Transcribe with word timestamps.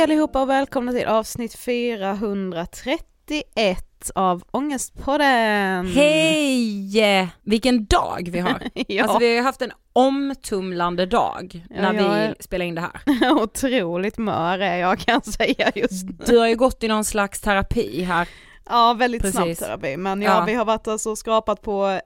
Hej 0.00 0.04
allihopa 0.04 0.42
och 0.42 0.50
välkomna 0.50 0.92
till 0.92 1.06
avsnitt 1.06 1.54
431 1.54 4.10
av 4.14 4.42
Ångestpodden! 4.50 5.86
Hej! 5.86 7.28
Vilken 7.42 7.84
dag 7.84 8.28
vi 8.32 8.38
har. 8.38 8.62
ja. 8.88 9.02
Alltså 9.02 9.18
vi 9.18 9.36
har 9.36 9.44
haft 9.44 9.62
en 9.62 9.72
omtumlande 9.92 11.06
dag 11.06 11.66
Ja, 11.70 11.82
när 11.82 11.92
vi 11.92 11.98
är- 11.98 12.36
spelar 12.40 12.66
in 12.66 12.74
det 12.74 12.80
här. 12.80 13.00
Otroligt 13.42 14.18
mör 14.18 14.58
är 14.58 14.76
jag 14.76 14.98
kan 14.98 15.22
säga 15.22 15.72
just 15.74 16.04
nu. 16.08 16.14
Du 16.26 16.38
har 16.38 16.48
ju 16.48 16.56
gått 16.56 16.82
i 16.82 16.88
någon 16.88 17.04
slags 17.04 17.40
terapi 17.40 18.02
här. 18.02 18.28
Ja, 18.68 18.94
väldigt 18.98 19.22
Precis. 19.22 19.36
snabb 19.36 19.56
terapi, 19.56 19.96
men 19.96 20.22
ja, 20.22 20.38
Ja. 20.38 20.44
vi 20.44 20.54
har 20.54 20.64
varit 20.64 20.88
alltså 20.88 21.16
skrapat 21.16 21.62
på 21.62 22.00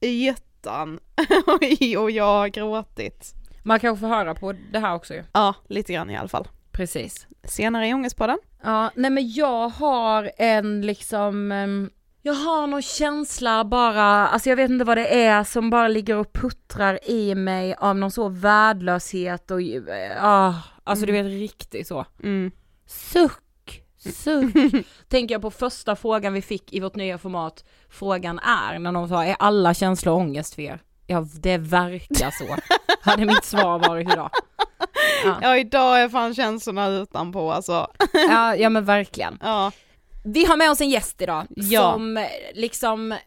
ytan 0.00 0.98
och 1.98 2.10
jag 2.10 2.24
har 2.24 2.48
gråtit. 2.48 3.34
Man 3.62 3.80
kanske 3.80 4.00
får 4.00 4.08
höra 4.08 4.34
på 4.34 4.54
det 4.72 4.78
här 4.78 4.94
också 4.94 5.14
ju. 5.14 5.24
Ja, 5.32 5.54
lite 5.68 5.92
grann 5.92 6.10
i 6.10 6.16
alla 6.16 6.28
fall. 6.28 6.48
Precis. 6.80 7.26
Senare 7.44 7.88
i 7.88 7.94
Ångestpodden. 7.94 8.38
Ja, 8.62 8.90
nej 8.94 9.10
men 9.10 9.32
jag 9.32 9.68
har 9.68 10.30
en 10.38 10.80
liksom, 10.86 11.52
ehm, 11.52 11.90
jag 12.22 12.34
har 12.34 12.66
någon 12.66 12.82
känsla 12.82 13.64
bara, 13.64 14.28
alltså 14.28 14.48
jag 14.48 14.56
vet 14.56 14.70
inte 14.70 14.84
vad 14.84 14.96
det 14.96 15.24
är 15.24 15.44
som 15.44 15.70
bara 15.70 15.88
ligger 15.88 16.16
och 16.16 16.32
puttrar 16.32 16.98
i 17.10 17.34
mig 17.34 17.74
av 17.74 17.96
någon 17.96 18.10
så 18.10 18.28
värdelöshet 18.28 19.50
och, 19.50 19.62
ju- 19.62 19.86
ah, 20.20 20.54
alltså 20.84 21.06
du 21.06 21.12
vet 21.12 21.26
riktigt 21.26 21.86
så. 21.86 22.04
Mm. 22.22 22.50
Suck, 22.86 23.82
suck. 23.98 24.54
Tänker 25.08 25.34
jag 25.34 25.42
på 25.42 25.50
första 25.50 25.96
frågan 25.96 26.32
vi 26.32 26.42
fick 26.42 26.72
i 26.72 26.80
vårt 26.80 26.94
nya 26.96 27.18
format, 27.18 27.64
frågan 27.90 28.38
är 28.38 28.78
när 28.78 28.92
någon 28.92 29.08
sa, 29.08 29.24
är 29.24 29.36
alla 29.38 29.74
känslor 29.74 30.14
ångest 30.14 30.54
för 30.54 30.62
er? 30.62 30.80
Ja, 31.06 31.26
det 31.40 31.58
verkar 31.58 32.30
så. 32.30 32.56
Hade 33.10 33.24
mitt 33.26 33.44
svar 33.44 33.78
varit 33.78 34.12
idag. 34.12 34.30
Ja, 35.24 35.38
Ja, 35.42 35.56
idag 35.56 36.00
är 36.02 36.08
fan 36.08 36.34
känslorna 36.34 36.88
utanpå 36.88 37.52
alltså. 37.52 37.86
ja, 38.28 38.56
ja 38.56 38.68
men 38.68 38.84
verkligen. 38.84 39.38
Ja, 39.42 39.72
Vi 40.24 40.44
har 40.44 40.56
med 40.56 40.70
oss 40.70 40.80
en 40.80 40.90
gäst 40.90 41.22
idag 41.22 41.46
Ja. 41.56 41.92
som 41.92 42.26
liksom, 42.54 43.12
eh, 43.12 43.18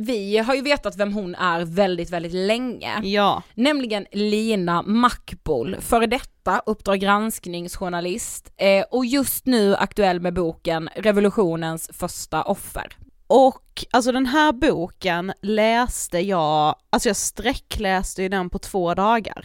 vi 0.00 0.38
har 0.38 0.54
ju 0.54 0.62
vetat 0.62 0.96
vem 0.96 1.12
hon 1.12 1.34
är 1.34 1.64
väldigt, 1.64 2.10
väldigt 2.10 2.32
länge. 2.34 3.00
ja, 3.02 3.42
Nämligen 3.54 4.06
Lina 4.12 4.82
Mackbol, 4.82 5.76
före 5.80 6.06
detta 6.06 6.62
Uppdrag 6.66 6.98
granskningsjournalist 7.00 8.52
eh, 8.56 8.84
och 8.90 9.06
just 9.06 9.46
nu 9.46 9.76
aktuell 9.76 10.20
med 10.20 10.34
boken 10.34 10.88
Revolutionens 10.96 11.90
första 11.92 12.42
offer. 12.42 12.86
Och 13.26 13.84
alltså 13.90 14.12
den 14.12 14.26
här 14.26 14.52
boken 14.52 15.32
läste 15.42 16.18
jag, 16.18 16.76
alltså 16.90 17.08
jag 17.08 17.16
sträckläste 17.16 18.22
ju 18.22 18.28
den 18.28 18.50
på 18.50 18.58
två 18.58 18.94
dagar. 18.94 19.44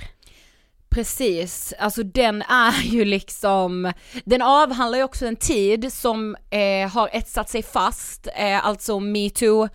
Precis, 0.90 1.74
alltså 1.80 2.04
den 2.04 2.42
är 2.42 2.82
ju 2.84 3.06
liksom, 3.06 3.94
den 4.26 4.42
avhandlar 4.42 4.98
ju 4.98 5.04
också 5.04 5.26
en 5.26 5.36
tid 5.36 5.94
som 5.94 6.36
eh, 6.50 6.90
har 6.92 7.10
etsat 7.14 7.50
sig 7.50 7.64
fast, 7.64 8.28
eh, 8.36 8.66
alltså 8.66 9.00
metoo 9.00 9.70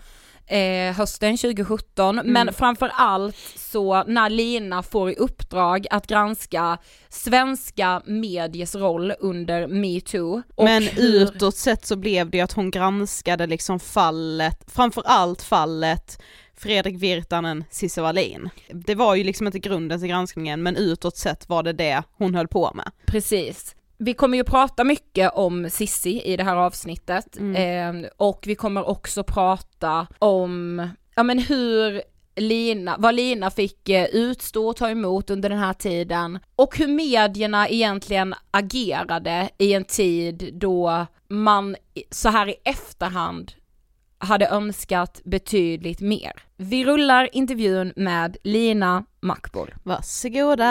eh, 0.47 0.95
hösten 0.97 1.37
2017, 1.37 2.21
men 2.25 2.53
framför 2.53 2.91
allt 2.95 3.37
så 3.57 4.05
när 4.05 4.31
Lina 4.31 4.83
får 4.83 5.11
i 5.11 5.15
uppdrag 5.15 5.87
att 5.91 6.07
granska 6.07 6.79
svenska 7.09 8.03
mediers 8.07 8.75
roll 8.75 9.13
under 9.21 9.67
metoo. 9.67 10.43
Men 10.57 10.83
hur- 10.83 11.23
utåt 11.23 11.57
sett 11.57 11.87
så 11.87 11.97
blev 11.97 12.31
det 12.31 12.37
ju 12.39 12.45
att 12.45 12.53
hon 12.53 12.71
granskade 12.71 13.47
liksom 13.47 13.81
fallet, 13.81 14.65
framförallt 14.75 15.43
fallet 15.43 16.19
Fredrik 16.57 16.97
Virtanen, 17.03 17.65
Cissi 17.71 18.01
Wallin. 18.01 18.49
Det 18.69 18.95
var 18.95 19.15
ju 19.15 19.25
liksom 19.25 19.47
inte 19.47 19.59
grunden 19.59 20.01
till 20.01 20.09
granskningen 20.09 20.63
men 20.63 20.77
utåt 20.77 21.17
sett 21.17 21.49
var 21.49 21.63
det 21.63 21.73
det 21.73 22.03
hon 22.13 22.35
höll 22.35 22.49
på 22.49 22.73
med. 22.75 22.91
Precis. 23.07 23.77
Vi 23.99 24.15
kommer 24.15 24.39
ju 24.39 24.45
prata 24.45 24.85
mycket 24.85 25.33
om 25.35 25.71
Sissi 25.71 26.23
i 26.25 26.37
det 26.37 26.45
här 26.45 26.57
avsnittet 26.57 27.37
Mm. 27.39 28.05
eh, 28.05 28.11
och 28.17 28.45
vi 28.47 28.55
kommer 28.55 28.89
också 28.89 29.25
prata 29.25 30.07
om, 30.19 30.89
ja 31.15 31.23
men 31.23 31.39
hur 31.39 32.03
Lina, 32.37 32.97
vad 32.99 33.15
Lina 33.15 33.51
fick 33.51 33.89
eh, 33.89 34.05
utstå 34.05 34.69
och 34.69 34.77
ta 34.77 34.91
emot 34.91 35.31
under 35.31 35.49
den 35.49 35.59
här 35.59 35.73
tiden 35.73 36.39
och 36.57 36.79
hur 36.79 36.89
medierna 36.89 37.69
egentligen 37.69 38.35
agerade 38.51 39.49
i 39.59 39.73
en 39.73 39.85
tid 39.85 40.51
då 40.55 41.07
man 41.29 41.77
så 42.11 42.29
här 42.29 42.49
i 42.49 42.55
efterhand 42.65 43.53
hade 44.19 44.49
önskat 44.49 45.21
betydligt 45.25 46.01
mer. 46.01 46.33
Vi 46.57 46.85
rullar 46.85 47.29
intervjun 47.33 47.93
med 47.97 48.37
Lina 48.45 49.05
Mackbol. 49.21 49.75
Varsågoda! 49.83 50.65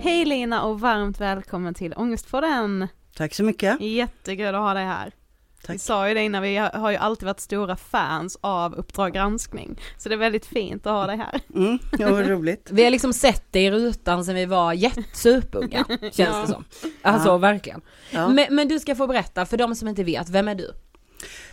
Hej 0.00 0.24
Lina 0.24 0.62
och 0.62 0.80
varmt 0.80 1.20
välkommen 1.20 1.74
till 1.74 1.94
Ångestpodden! 1.96 2.88
Tack 3.16 3.34
så 3.34 3.44
mycket. 3.44 3.80
Jättekul 3.80 4.54
att 4.54 4.60
ha 4.60 4.74
dig 4.74 4.84
här. 4.84 5.12
Vi 5.60 5.66
Tack. 5.66 5.80
sa 5.80 6.08
ju 6.08 6.14
det 6.14 6.22
innan, 6.22 6.42
vi 6.42 6.56
har 6.56 6.90
ju 6.90 6.96
alltid 6.96 7.26
varit 7.26 7.40
stora 7.40 7.76
fans 7.76 8.38
av 8.40 8.74
Uppdrag 8.74 9.12
granskning, 9.12 9.80
så 9.98 10.08
det 10.08 10.14
är 10.14 10.16
väldigt 10.16 10.46
fint 10.46 10.86
att 10.86 10.92
ha 10.92 11.06
dig 11.06 11.16
här. 11.16 11.40
Mm, 11.54 11.78
ja, 11.98 12.10
vad 12.10 12.26
roligt. 12.28 12.68
Vi 12.72 12.84
har 12.84 12.90
liksom 12.90 13.12
sett 13.12 13.44
det 13.50 13.60
i 13.60 13.70
rutan 13.70 14.24
sen 14.24 14.34
vi 14.34 14.46
var 14.46 14.72
jättesupunga, 14.72 15.84
känns 16.00 16.18
Ja. 16.18 16.40
det 16.40 16.46
som. 16.52 16.64
Alltså 17.02 17.28
Ja. 17.28 17.36
verkligen. 17.38 17.80
Ja. 18.10 18.28
Men, 18.28 18.46
men 18.50 18.68
du 18.68 18.78
ska 18.78 18.94
få 18.94 19.06
berätta, 19.06 19.46
för 19.46 19.56
de 19.56 19.74
som 19.74 19.88
inte 19.88 20.04
vet, 20.04 20.28
vem 20.28 20.48
är 20.48 20.54
du? 20.54 20.70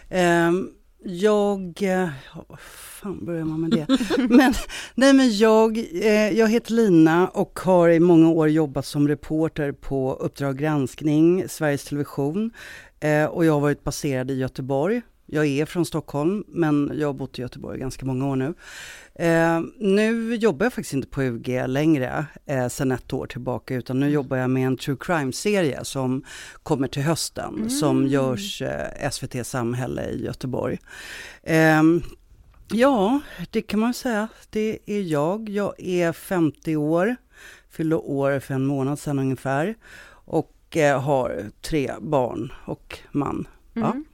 Ehm, 0.10 0.70
jag, 1.08 1.78
ja, 1.80 2.10
vad 2.48 2.60
fan 2.60 3.26
börjar 3.26 3.46
man 3.46 3.62
med 3.62 3.70
det? 3.72 3.88
men, 4.30 4.54
nej 4.96 5.14
men 5.14 5.38
jag, 5.38 5.78
eh, 5.78 6.30
jag 6.30 6.48
heter 6.48 6.74
Lina 6.74 7.28
och 7.28 7.60
har 7.60 7.90
i 7.90 8.00
många 8.00 8.30
år 8.30 8.50
jobbat 8.50 8.86
som 8.86 9.08
reporter 9.08 9.72
på 9.72 10.14
Uppdrag 10.14 10.58
granskning, 10.58 11.50
Sveriges 11.50 11.84
Television. 11.84 12.52
Eh, 13.00 13.26
och 13.26 13.46
jag 13.46 13.54
har 13.54 13.60
varit 13.60 13.84
baserad 13.84 14.32
i 14.32 14.34
Göteborg. 14.34 15.02
Jag 15.28 15.46
är 15.46 15.66
från 15.66 15.86
Stockholm, 15.86 16.44
men 16.48 16.92
jag 16.96 17.08
har 17.08 17.14
bott 17.14 17.40
i 17.40 17.42
Göteborg 17.42 17.80
ganska 17.80 18.06
många 18.06 18.28
år 18.28 18.36
nu. 18.36 18.54
Eh, 19.16 19.62
nu 19.78 20.36
jobbar 20.36 20.66
jag 20.66 20.74
faktiskt 20.74 20.94
inte 20.94 21.08
på 21.08 21.24
UG 21.24 21.64
längre, 21.68 22.26
eh, 22.46 22.68
sedan 22.68 22.92
ett 22.92 23.14
år 23.14 23.28
tillbaka, 23.28 23.76
utan 23.76 24.00
nu 24.00 24.10
jobbar 24.10 24.38
jag 24.38 24.50
med 24.50 24.68
en 24.68 24.78
true 24.78 24.98
crime-serie 25.00 25.86
som 25.86 26.24
kommer 26.64 26.88
till 26.88 27.02
hösten, 27.02 27.70
som 27.70 28.08
görs 28.08 28.62
eh, 28.62 29.10
SVT 29.12 29.48
Samhälle 29.48 30.10
i 30.10 30.26
Göteborg. 30.26 30.80
Ehm, 31.44 32.04
ja, 32.72 33.20
det 33.52 33.62
kan 33.62 33.80
man 33.80 33.94
säga. 33.94 34.28
Det 34.50 34.80
är 34.86 35.02
jag. 35.02 35.50
Jag 35.50 35.74
är 35.78 36.12
50 36.14 36.76
år, 36.76 37.16
fyllde 37.70 37.96
år 37.96 38.40
för 38.40 38.54
en 38.54 38.66
månad 38.66 39.00
sedan 39.00 39.20
ungefär. 39.20 39.76
Och 40.76 40.82
eh, 40.82 41.02
har 41.02 41.52
tre 41.62 41.92
barn 42.02 42.54
och 42.66 43.00
man. 43.12 43.48
Ja. 43.74 43.82
Mm. 43.86 44.06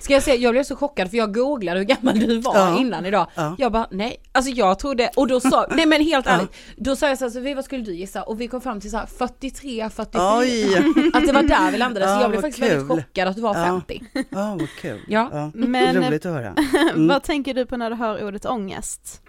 Ska 0.00 0.12
jag 0.14 0.22
säga, 0.22 0.36
jag 0.36 0.52
blev 0.54 0.62
så 0.64 0.76
chockad 0.76 1.10
för 1.10 1.16
jag 1.16 1.34
googlade 1.34 1.78
hur 1.78 1.86
gammal 1.86 2.18
du 2.18 2.38
var 2.40 2.54
Ja. 2.56 2.78
innan 2.78 3.06
idag. 3.06 3.26
Ja. 3.34 3.54
Jag 3.58 3.72
bara 3.72 3.86
nej, 3.90 4.16
alltså 4.32 4.50
jag 4.52 4.78
trodde, 4.78 5.10
och 5.16 5.26
då 5.28 5.40
sa, 5.40 5.66
nej 5.70 5.86
men 5.86 6.02
helt 6.02 6.26
Ja. 6.26 6.32
ärligt, 6.32 6.50
då 6.76 6.96
sa 6.96 7.08
jag 7.08 7.18
så 7.18 7.24
här, 7.24 7.30
så, 7.30 7.40
"Vi, 7.40 7.54
vad 7.54 7.64
skulle 7.64 7.82
du 7.84 7.94
gissa? 7.94 8.22
Och 8.22 8.40
vi 8.40 8.48
kom 8.48 8.60
fram 8.60 8.80
till 8.80 8.90
så 8.90 8.96
här 8.96 9.06
43, 9.06 9.90
44. 9.90 10.38
Oj! 10.38 10.76
Att 11.14 11.26
det 11.26 11.32
var 11.32 11.42
där 11.42 11.70
vi 11.72 11.78
landade, 11.78 12.06
så 12.06 12.10
Ja, 12.12 12.20
jag 12.20 12.30
blev 12.30 12.40
faktiskt 12.40 12.62
väldigt 12.62 12.88
kul. 12.88 12.96
chockad 12.96 13.28
att 13.28 13.36
du 13.36 13.42
var 13.42 13.56
Ja. 13.58 13.64
50. 13.64 14.02
Ja, 14.30 14.56
vad 14.60 14.68
kul. 14.80 15.00
Ja. 15.08 15.28
Ja, 15.32 15.50
Men- 15.54 15.96
roligt 16.08 16.26
att 16.26 16.32
höra. 16.32 16.54
Mm. 16.94 17.08
Vad 17.08 17.22
tänker 17.22 17.54
du 17.54 17.66
på 17.66 17.76
när 17.76 17.90
du 17.90 17.96
hör 17.96 18.24
ordet 18.24 18.46
ångest? 18.46 19.22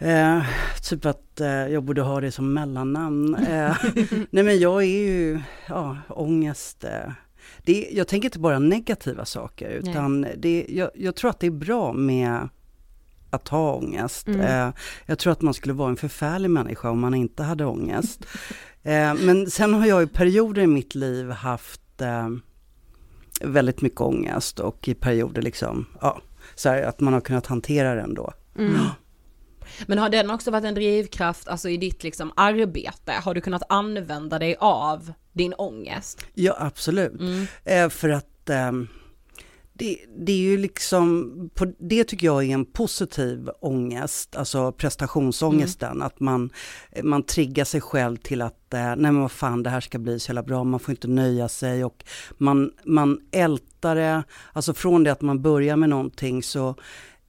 Eh, 0.00 0.42
typ 0.82 1.06
att 1.06 1.40
eh, 1.40 1.48
jag 1.48 1.82
borde 1.82 2.02
ha 2.02 2.20
det 2.20 2.32
som 2.32 2.52
mellannamn. 2.52 3.34
Eh, 3.34 3.76
nej 4.30 4.44
men 4.44 4.58
jag 4.58 4.82
är 4.82 4.86
ju, 4.86 5.40
ja, 5.68 5.96
ångest. 6.08 6.84
Eh, 6.84 7.12
det, 7.64 7.88
jag 7.92 8.08
tänker 8.08 8.26
inte 8.26 8.38
bara 8.38 8.58
negativa 8.58 9.24
saker 9.24 9.70
utan 9.70 10.26
det, 10.36 10.66
jag, 10.68 10.90
jag 10.94 11.16
tror 11.16 11.30
att 11.30 11.40
det 11.40 11.46
är 11.46 11.50
bra 11.50 11.92
med 11.92 12.48
att 13.30 13.48
ha 13.48 13.74
ångest. 13.74 14.28
Mm. 14.28 14.40
Eh, 14.40 14.74
jag 15.06 15.18
tror 15.18 15.32
att 15.32 15.42
man 15.42 15.54
skulle 15.54 15.74
vara 15.74 15.90
en 15.90 15.96
förfärlig 15.96 16.50
människa 16.50 16.90
om 16.90 17.00
man 17.00 17.14
inte 17.14 17.42
hade 17.42 17.64
ångest. 17.64 18.26
eh, 18.82 19.14
men 19.14 19.50
sen 19.50 19.74
har 19.74 19.86
jag 19.86 20.02
i 20.02 20.06
perioder 20.06 20.62
i 20.62 20.66
mitt 20.66 20.94
liv 20.94 21.30
haft 21.30 21.80
väldigt 23.40 23.82
mycket 23.82 24.00
ångest 24.00 24.60
och 24.60 24.88
i 24.88 24.94
perioder 24.94 25.42
liksom, 25.42 25.86
ja, 26.00 26.20
så 26.54 26.68
här, 26.68 26.82
att 26.82 27.00
man 27.00 27.12
har 27.12 27.20
kunnat 27.20 27.46
hantera 27.46 27.94
den 27.94 28.14
då. 28.14 28.32
Mm. 28.58 28.74
Men 29.86 29.98
har 29.98 30.08
den 30.08 30.30
också 30.30 30.50
varit 30.50 30.64
en 30.64 30.74
drivkraft, 30.74 31.48
alltså 31.48 31.68
i 31.68 31.76
ditt 31.76 32.02
liksom 32.02 32.32
arbete? 32.36 33.12
Har 33.12 33.34
du 33.34 33.40
kunnat 33.40 33.62
använda 33.68 34.38
dig 34.38 34.56
av 34.60 35.12
din 35.32 35.54
ångest? 35.54 36.26
Ja, 36.34 36.56
absolut. 36.58 37.20
Mm. 37.20 37.46
Eh, 37.64 37.88
för 37.88 38.08
att 38.08 38.50
ehm, 38.50 38.88
det, 39.80 39.98
det 40.18 40.32
är 40.32 40.36
ju 40.36 40.58
liksom, 40.58 41.30
på, 41.54 41.72
det 41.78 42.04
tycker 42.04 42.26
jag 42.26 42.44
är 42.44 42.54
en 42.54 42.64
positiv 42.64 43.50
ångest, 43.60 44.36
alltså 44.36 44.72
prestationsångesten, 44.72 46.02
att 46.02 46.20
man, 46.20 46.50
man 47.02 47.22
triggar 47.22 47.64
sig 47.64 47.80
själv 47.80 48.16
till 48.16 48.42
att, 48.42 48.74
eh, 48.74 48.80
nej 48.80 48.96
men 48.96 49.20
vad 49.20 49.32
fan 49.32 49.62
det 49.62 49.70
här 49.70 49.80
ska 49.80 49.98
bli 49.98 50.20
så 50.20 50.30
jävla 50.30 50.42
bra, 50.42 50.64
man 50.64 50.80
får 50.80 50.90
inte 50.90 51.08
nöja 51.08 51.48
sig 51.48 51.84
och 51.84 52.04
man, 52.38 52.72
man 52.84 53.20
ältar 53.32 53.96
det, 53.96 54.22
alltså 54.52 54.74
från 54.74 55.04
det 55.04 55.12
att 55.12 55.20
man 55.20 55.42
börjar 55.42 55.76
med 55.76 55.88
någonting 55.88 56.42
så 56.42 56.74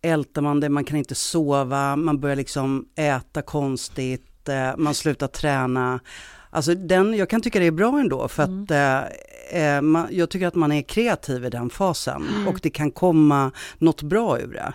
ältar 0.02 0.42
man 0.42 0.60
det, 0.60 0.70
man 0.70 0.84
kan 0.84 0.98
inte 0.98 1.16
sova, 1.16 1.96
man 1.96 2.20
börjar 2.20 2.36
liksom 2.36 2.86
äta 2.96 3.42
konstigt, 3.42 4.50
eh, 4.50 4.78
man 4.78 4.94
slutar 4.94 5.28
träna. 5.28 6.00
Alltså 6.50 6.76
den, 6.76 7.14
jag 7.14 7.30
kan 7.30 7.42
tycka 7.42 7.60
det 7.60 7.66
är 7.68 7.72
bra 7.72 8.00
ändå 8.00 8.28
för 8.28 8.44
Mm. 8.44 8.64
att 8.64 8.72
eh, 8.72 9.62
eh, 9.62 9.82
man, 9.82 10.08
jag 10.12 10.30
tycker 10.30 10.48
att 10.48 10.56
man 10.56 10.72
är 10.72 10.82
kreativ 10.82 11.46
i 11.46 11.50
den 11.50 11.70
fasen 11.70 12.48
och 12.48 12.60
det 12.64 12.70
kan 12.70 12.92
komma 12.92 13.52
något 13.78 14.02
bra 14.02 14.40
ur 14.40 14.54
det. 14.54 14.74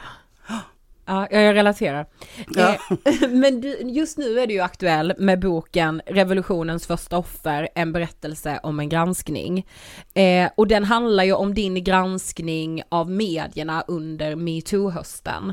Ja, 1.07 1.29
jag 1.31 1.55
relaterar. 1.55 2.07
Ja. 2.49 2.79
Eh, 3.05 3.29
Men 3.31 3.63
just 3.95 4.19
nu 4.19 4.41
är 4.41 4.47
du 4.47 4.55
ju 4.55 4.61
aktuell 4.61 5.13
med 5.19 5.41
boken 5.41 6.03
Revolutionens 6.07 6.87
första 6.87 7.19
offer, 7.19 7.69
en 7.75 7.93
berättelse 7.93 8.61
om 8.63 8.81
en 8.81 8.89
granskning. 8.89 9.67
Eh, 10.15 10.51
och 10.55 10.67
den 10.67 10.85
handlar 10.85 11.25
ju 11.25 11.33
om 11.33 11.55
din 11.55 11.85
granskning 11.85 12.83
av 12.89 13.11
medierna 13.11 13.85
under 13.89 14.37
metoo-hösten. 14.37 15.53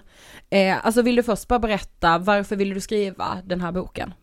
Eh, 0.49 0.85
alltså 0.85 1.01
vill 1.01 1.15
du 1.15 1.23
först 1.23 1.47
bara 1.47 1.59
berätta, 1.59 2.17
varför 2.17 2.55
ville 2.55 2.73
du 2.73 2.81
skriva 2.81 3.37
den 3.45 3.61
här 3.61 3.71
boken? 3.71 4.13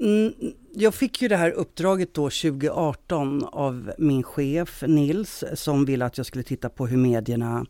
Mm, 0.00 0.32
jag 0.72 0.94
fick 0.94 1.22
ju 1.22 1.28
det 1.28 1.36
här 1.36 1.50
uppdraget 1.50 2.14
då 2.14 2.22
2018 2.22 3.44
av 3.44 3.92
min 3.98 4.22
chef 4.22 4.82
Nils 4.86 5.44
som 5.54 5.84
ville 5.84 6.04
att 6.04 6.16
jag 6.16 6.26
skulle 6.26 6.44
titta 6.44 6.68
på 6.68 6.86
hur 6.86 6.96
medierna 6.96 7.66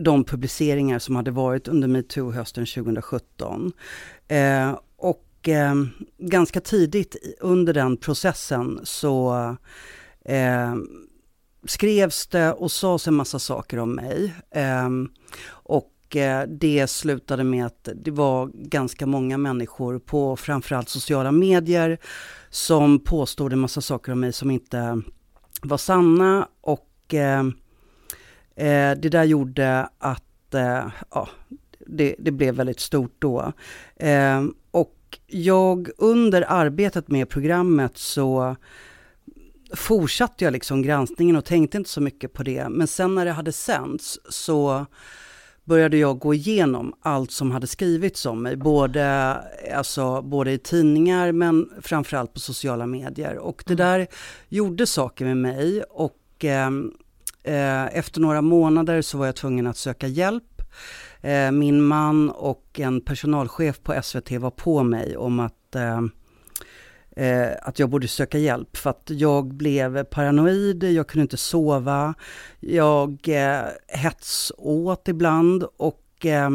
de 0.00 0.24
publiceringar 0.24 0.98
som 0.98 1.16
hade 1.16 1.30
varit 1.30 1.68
under 1.68 1.88
metoo 1.88 2.30
hösten 2.30 2.66
2017. 2.66 3.72
Eh, 4.28 4.78
och 4.96 5.48
eh, 5.48 5.74
ganska 6.18 6.60
tidigt 6.60 7.16
under 7.40 7.74
den 7.74 7.96
processen 7.96 8.80
så 8.82 9.34
eh, 10.24 10.74
skrevs 11.64 12.26
det 12.26 12.52
och 12.52 12.72
sades 12.72 13.08
en 13.08 13.14
massa 13.14 13.38
saker 13.38 13.78
om 13.78 13.94
mig. 13.94 14.34
Eh, 14.50 14.88
och 15.48 16.16
eh, 16.16 16.46
det 16.48 16.90
slutade 16.90 17.44
med 17.44 17.66
att 17.66 17.88
det 17.94 18.10
var 18.10 18.50
ganska 18.54 19.06
många 19.06 19.38
människor 19.38 19.98
på 19.98 20.36
framförallt 20.36 20.88
sociala 20.88 21.32
medier 21.32 21.98
som 22.50 22.98
påstod 22.98 23.52
en 23.52 23.58
massa 23.58 23.80
saker 23.80 24.12
om 24.12 24.20
mig 24.20 24.32
som 24.32 24.50
inte 24.50 25.02
var 25.62 25.78
sanna 25.78 26.48
och 26.60 27.14
eh, 27.14 27.44
eh, 28.60 28.98
det 28.98 29.08
där 29.08 29.24
gjorde 29.24 29.88
att 29.98 30.54
eh, 30.54 30.86
ja, 31.10 31.28
det, 31.86 32.14
det 32.18 32.30
blev 32.30 32.54
väldigt 32.54 32.80
stort 32.80 33.14
då. 33.18 33.52
Eh, 33.96 34.44
och 34.70 35.18
jag 35.26 35.88
under 35.98 36.44
arbetet 36.48 37.08
med 37.08 37.28
programmet 37.28 37.98
så 37.98 38.56
fortsatte 39.74 40.44
jag 40.44 40.52
liksom 40.52 40.82
granskningen 40.82 41.36
och 41.36 41.44
tänkte 41.44 41.76
inte 41.76 41.90
så 41.90 42.00
mycket 42.00 42.32
på 42.32 42.42
det. 42.42 42.68
Men 42.68 42.86
sen 42.86 43.14
när 43.14 43.24
det 43.24 43.32
hade 43.32 43.52
sänds 43.52 44.18
så 44.28 44.86
började 45.64 45.96
jag 45.96 46.18
gå 46.18 46.34
igenom 46.34 46.94
allt 47.00 47.30
som 47.30 47.50
hade 47.50 47.66
skrivits 47.66 48.26
om 48.26 48.42
mig, 48.42 48.56
både, 48.56 49.36
alltså, 49.74 50.22
både 50.22 50.52
i 50.52 50.58
tidningar 50.58 51.32
men 51.32 51.70
framförallt 51.82 52.34
på 52.34 52.40
sociala 52.40 52.86
medier. 52.86 53.38
Och 53.38 53.64
det 53.66 53.74
där 53.74 54.06
gjorde 54.48 54.86
saker 54.86 55.24
med 55.24 55.36
mig 55.36 55.82
och 55.82 56.44
eh, 56.44 56.70
Eh, 57.50 57.98
efter 57.98 58.20
några 58.20 58.42
månader 58.42 59.02
så 59.02 59.18
var 59.18 59.26
jag 59.26 59.36
tvungen 59.36 59.66
att 59.66 59.76
söka 59.76 60.06
hjälp. 60.06 60.62
Eh, 61.20 61.50
min 61.50 61.82
man 61.82 62.30
och 62.30 62.80
en 62.80 63.00
personalchef 63.00 63.82
på 63.82 64.02
SVT 64.02 64.30
var 64.30 64.50
på 64.50 64.82
mig 64.82 65.16
om 65.16 65.40
att 65.40 65.74
eh, 65.74 66.00
eh, 67.26 67.48
att 67.62 67.78
jag 67.78 67.90
borde 67.90 68.08
söka 68.08 68.38
hjälp 68.38 68.76
för 68.76 68.90
att 68.90 69.02
jag 69.06 69.54
blev 69.54 70.04
paranoid, 70.04 70.84
jag 70.84 71.06
kunde 71.06 71.22
inte 71.22 71.36
sova, 71.36 72.14
jag 72.60 73.28
eh, 73.28 73.62
hetsåt 73.88 75.08
ibland 75.08 75.64
och 75.76 76.26
eh, 76.26 76.50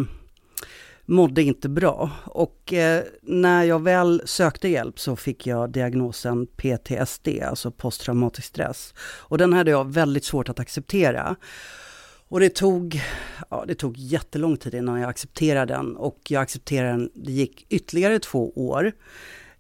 mådde 1.06 1.44
inte 1.44 1.70
bra. 1.70 2.12
Och 2.26 2.74
eh, 2.74 3.04
när 3.22 3.64
jag 3.64 3.84
väl 3.84 4.22
sökte 4.26 4.68
hjälp 4.68 5.00
så 5.00 5.16
fick 5.16 5.48
jag 5.48 5.70
diagnosen 5.70 6.48
PTSD, 6.48 7.28
alltså 7.44 7.72
posttraumatisk 7.72 8.48
stress. 8.48 8.94
Och 9.00 9.38
den 9.38 9.54
hade 9.54 9.72
jag 9.72 9.94
väldigt 9.94 10.26
svårt 10.26 10.50
att 10.50 10.60
acceptera. 10.60 11.36
Och 12.28 12.40
det 12.40 12.50
tog, 12.50 13.02
ja, 13.50 13.64
det 13.68 13.76
tog 13.76 13.98
jättelång 13.98 14.58
tid 14.58 14.74
innan 14.74 15.00
jag 15.00 15.10
accepterade 15.10 15.74
den 15.74 15.96
och 15.96 16.20
jag 16.30 16.42
accepterade 16.42 16.92
den, 16.92 17.10
det 17.14 17.32
gick 17.32 17.66
ytterligare 17.70 18.20
två 18.20 18.52
år. 18.56 18.92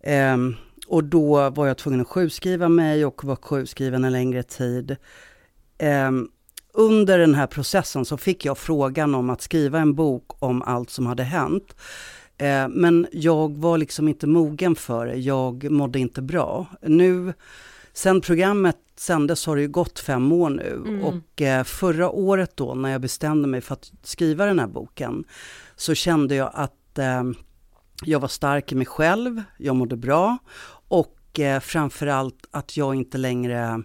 Ehm, 0.03 0.55
och 0.87 1.03
då 1.03 1.49
var 1.49 1.67
jag 1.67 1.77
tvungen 1.77 2.01
att 2.01 2.07
sjukskriva 2.07 2.69
mig 2.69 3.05
och 3.05 3.23
var 3.23 3.35
sjukskriven 3.35 4.03
en 4.03 4.11
längre 4.11 4.43
tid. 4.43 4.95
Ehm, 5.77 6.29
under 6.75 7.19
den 7.19 7.35
här 7.35 7.47
processen 7.47 8.05
så 8.05 8.17
fick 8.17 8.45
jag 8.45 8.57
frågan 8.57 9.15
om 9.15 9.29
att 9.29 9.41
skriva 9.41 9.79
en 9.79 9.95
bok 9.95 10.43
om 10.43 10.61
allt 10.61 10.89
som 10.89 11.05
hade 11.05 11.23
hänt. 11.23 11.75
Eh, 12.37 12.67
men 12.67 13.07
jag 13.11 13.57
var 13.57 13.77
liksom 13.77 14.07
inte 14.07 14.27
mogen 14.27 14.75
för 14.75 15.05
det, 15.05 15.15
jag 15.15 15.71
mådde 15.71 15.99
inte 15.99 16.21
bra. 16.21 16.65
Nu, 16.81 17.33
sen 17.93 18.21
programmet 18.21 18.77
sändes 18.97 19.45
har 19.45 19.55
det 19.55 19.61
ju 19.61 19.67
gått 19.67 19.99
fem 19.99 20.31
år 20.31 20.49
nu 20.49 20.81
Mm. 20.85 21.03
och 21.03 21.41
eh, 21.41 21.63
förra 21.63 22.09
året 22.09 22.57
då 22.57 22.73
när 22.73 22.89
jag 22.91 23.01
bestämde 23.01 23.47
mig 23.47 23.61
för 23.61 23.73
att 23.73 23.91
skriva 24.03 24.45
den 24.45 24.59
här 24.59 24.67
boken 24.67 25.23
så 25.75 25.93
kände 25.93 26.35
jag 26.35 26.51
att 26.53 26.99
eh, 26.99 27.23
jag 28.03 28.19
var 28.19 28.27
stark 28.27 28.71
i 28.71 28.75
mig 28.75 28.85
själv, 28.85 29.43
jag 29.57 29.75
mådde 29.75 29.97
bra 29.97 30.37
och 30.87 31.11
framförallt 31.61 32.47
att 32.51 32.77
jag 32.77 32.95
inte 32.95 33.17
längre 33.17 33.83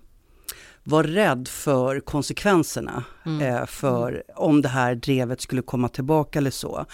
var 0.90 1.04
rädd 1.04 1.48
för 1.48 2.00
konsekvenserna 2.00 3.04
Mm. 3.26 3.42
eh, 3.56 3.66
för 3.66 4.22
om 4.37 4.62
det 4.62 4.69
här 4.69 4.94
drevet 4.94 5.40
skulle 5.40 5.62
komma 5.62 5.88
tillbaka 5.88 6.38
eller 6.38 6.50
så. 6.50 6.87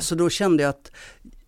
Så 0.00 0.14
då 0.14 0.30
kände 0.30 0.62
jag 0.62 0.70
att 0.70 0.90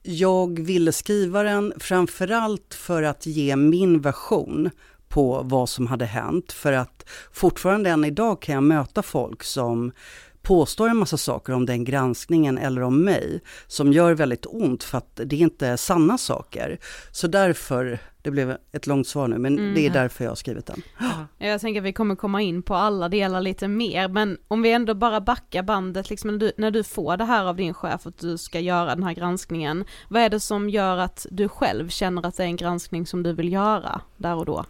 jag 0.03 0.59
ville 0.61 0.93
skriva 0.93 1.43
den 1.43 1.73
framförallt 1.79 2.75
för 2.75 3.03
att 3.03 3.27
ge 3.27 3.57
min 3.57 4.01
version 4.01 4.71
på 5.09 5.41
vad 5.45 5.69
som 5.69 5.87
hade 5.87 6.05
hänt. 6.05 6.53
För 6.53 6.73
att 6.73 7.05
fortfarande 7.33 7.91
än 7.91 8.05
idag 8.05 8.43
kan 8.43 8.55
jag 8.55 8.63
möta 8.65 9.03
folk 9.03 9.43
som 9.45 9.93
påstår 10.43 10.89
en 10.89 10.97
massa 10.97 11.17
saker 11.17 11.53
om 11.53 11.67
den 11.67 11.85
granskningen 11.85 12.59
eller 12.59 12.83
om 12.83 13.05
mig 13.05 13.41
som 13.67 13.93
gör 13.93 14.15
väldigt 14.15 14.47
ont 14.47 14.85
för 14.85 14.99
att 14.99 15.21
det 15.25 15.37
är 15.37 15.41
inte 15.41 15.77
sanna 15.77 16.19
saker. 16.19 16.79
Så 17.13 17.27
därför, 17.27 17.99
det 18.29 18.33
blev 18.33 18.57
ett 18.73 18.87
långt 18.87 19.07
svar 19.07 19.29
nu, 19.29 19.39
men 19.39 19.59
Mm. 19.59 19.75
det 19.75 19.87
är 19.87 19.91
därför 19.91 20.25
jag 20.25 20.31
har 20.31 20.37
skrivit 20.37 20.67
den. 20.67 20.83
Ja. 21.01 21.47
Jag 21.47 21.61
tänker 21.61 21.81
att 21.81 21.85
vi 21.87 21.93
kommer 21.93 22.15
komma 22.17 22.43
in 22.43 22.63
på 22.63 22.75
alla 22.75 23.09
delar 23.09 23.41
lite 23.41 23.69
mer, 23.69 24.09
men 24.09 24.39
om 24.49 24.63
vi 24.63 24.73
ändå 24.73 24.95
bara 24.95 25.21
backar 25.21 25.63
bandet, 25.63 26.11
liksom 26.11 26.31
när 26.31 26.39
du, 26.39 26.53
när 26.57 26.71
du 26.71 26.83
får 26.85 27.17
det 27.17 27.25
här 27.25 27.45
av 27.45 27.57
din 27.57 27.75
chef 27.75 28.07
att 28.07 28.19
du 28.19 28.39
ska 28.39 28.61
göra 28.61 28.95
den 28.95 29.03
här 29.05 29.13
granskningen, 29.15 29.85
vad 30.09 30.23
är 30.23 30.29
det 30.31 30.41
som 30.41 30.71
gör 30.71 30.97
att 30.97 31.27
du 31.31 31.49
själv 31.49 31.89
känner 31.89 32.27
att 32.27 32.37
det 32.37 32.43
är 32.43 32.47
en 32.47 32.57
granskning 32.57 33.07
som 33.07 33.23
du 33.23 33.33
vill 33.33 33.53
göra 33.53 34.01
där 34.17 34.35
och 34.35 34.45
då? 34.47 34.65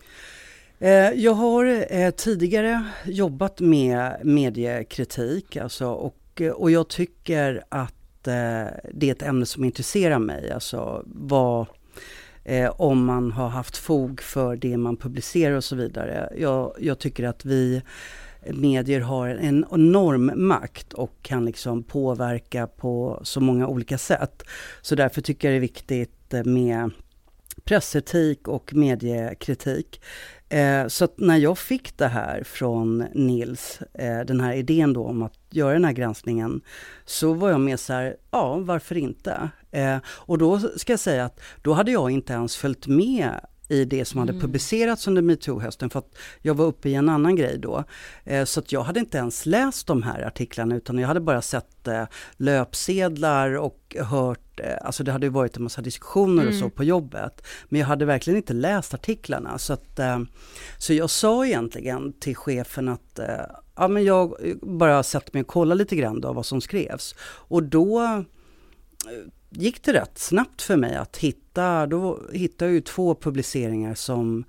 Eh, 0.79 0.91
Jag 1.11 1.33
har 1.35 1.87
eh, 1.91 2.11
tidigare 2.11 2.85
jobbat 3.07 3.61
med 3.61 4.17
mediekritik 4.25 5.57
alltså, 5.57 5.87
och, 5.87 6.41
eh, 6.41 6.51
och 6.53 6.71
jag 6.71 6.89
tycker 6.89 7.65
att 7.69 7.95
det 8.25 9.09
är 9.09 9.13
ett 9.13 9.23
ämne 9.23 9.47
som 9.47 9.65
intresserar 9.65 10.19
mig. 10.19 10.51
Alltså 10.53 11.03
vad, 11.07 11.67
eh, 12.49 12.71
om 12.77 13.05
man 13.05 13.33
har 13.33 13.49
haft 13.49 13.77
fog 13.77 14.23
för 14.23 14.57
det 14.57 14.77
man 14.77 14.97
publicerar 14.97 15.57
och 15.57 15.65
så 15.65 15.77
vidare. 15.77 16.33
Jag, 16.39 16.75
jag 16.79 16.99
tycker 16.99 17.25
att 17.25 17.45
vi 17.45 17.83
medier 18.47 19.01
har 19.01 19.29
en 19.29 19.65
enorm 19.73 20.33
makt 20.35 20.93
och 20.93 21.13
kan 21.23 21.45
liksom 21.45 21.83
påverka 21.83 22.67
på 22.67 23.21
så 23.23 23.41
många 23.41 23.67
olika 23.69 23.99
sätt. 23.99 24.43
Så 24.83 24.95
därför 24.95 25.21
tycker 25.21 25.49
jag 25.49 25.53
det 25.53 25.59
är 25.59 25.61
viktigt 25.61 26.35
med 26.45 26.91
pressetik 27.65 28.49
och 28.49 28.75
mediekritik. 28.75 30.01
Eh, 30.49 30.87
så 30.87 31.05
att 31.05 31.19
när 31.19 31.37
jag 31.37 31.59
fick 31.59 31.97
det 31.97 32.09
här 32.09 32.43
från 32.45 32.99
Nils, 32.99 33.81
eh, 33.95 34.21
den 34.21 34.41
här 34.41 34.53
idén 34.53 34.93
då 34.93 35.05
om 35.05 35.23
att 35.23 35.39
göra 35.51 35.73
den 35.73 35.85
här 35.85 35.93
granskningen, 35.93 36.61
så 37.05 37.33
var 37.33 37.51
jag 37.51 37.61
mer 37.61 37.77
så 37.77 37.93
här, 37.93 38.17
ja 38.31 38.59
varför 38.59 38.97
inte? 38.97 39.51
Eh, 39.71 39.97
och 40.07 40.39
då 40.39 40.61
ska 40.77 40.93
jag 40.93 41.01
säga 41.01 41.25
att 41.25 41.41
då 41.63 41.73
hade 41.73 41.91
jag 41.91 42.11
inte 42.11 42.33
ens 42.33 42.57
följt 42.57 42.87
med 42.87 43.41
i 43.69 43.85
det 43.85 44.05
som 44.05 44.21
hade 44.21 44.33
publicerats 44.33 45.09
under 45.09 45.23
metoo-hösten 45.23 45.91
för 45.91 45.99
att 45.99 46.17
jag 46.43 46.55
var 46.55 46.65
uppe 46.65 46.89
i 46.89 46.95
en 46.95 47.09
annan 47.09 47.37
grej 47.37 47.59
då. 47.59 47.85
Eh, 48.25 48.45
så 48.45 48.61
att 48.61 48.73
jag 48.73 48.83
hade 48.83 49.01
inte 49.01 49.19
ens 49.19 49.47
läst 49.47 49.87
de 49.87 50.03
här 50.03 50.23
artiklarna 50.23 50.77
utan 50.77 50.99
jag 50.99 51.09
hade 51.09 51.21
bara 51.21 51.43
sett 51.43 51.89
eh, 51.89 52.05
löpsedlar 52.37 53.57
och 53.57 53.97
hört, 54.01 54.61
eh, 54.61 54.77
alltså 54.83 55.05
det 55.05 55.13
hade 55.13 55.27
ju 55.27 55.31
varit 55.31 55.57
en 55.57 55.63
massa 55.63 55.83
diskussioner 55.83 56.49
och 56.49 56.55
så 56.55 56.71
på 56.71 56.85
jobbet. 56.85 57.47
Men 57.69 57.81
jag 57.81 57.89
hade 57.89 58.05
verkligen 58.05 58.37
inte 58.37 58.53
läst 58.53 58.95
artiklarna 58.95 59.59
så 59.59 59.73
att, 59.73 60.01
så 60.79 60.95
jag 60.95 61.11
sa 61.11 61.47
egentligen 61.47 62.13
till 62.13 62.37
chefen 62.37 62.89
att 62.89 63.21
ja 63.77 63.89
men 63.89 64.05
jag 64.05 64.35
bara 64.63 65.03
satt 65.03 65.33
mig 65.33 65.41
och 65.41 65.47
kollade 65.47 65.79
lite 65.79 65.97
grann 65.97 66.21
då 66.21 66.33
vad 66.33 66.47
som 66.47 66.61
skrevs. 66.61 67.15
Och 67.21 67.63
då 67.63 68.25
gick 69.51 69.83
det 69.83 69.93
rätt 69.93 70.19
snabbt 70.19 70.63
för 70.63 70.77
mig 70.77 70.95
att 70.95 71.17
hitta, 71.17 71.87
då 71.87 72.21
hittade 72.33 72.71
jag 72.71 72.75
ju 72.75 72.81
två 72.81 73.15
publiceringar 73.15 73.95
som, 73.95 74.45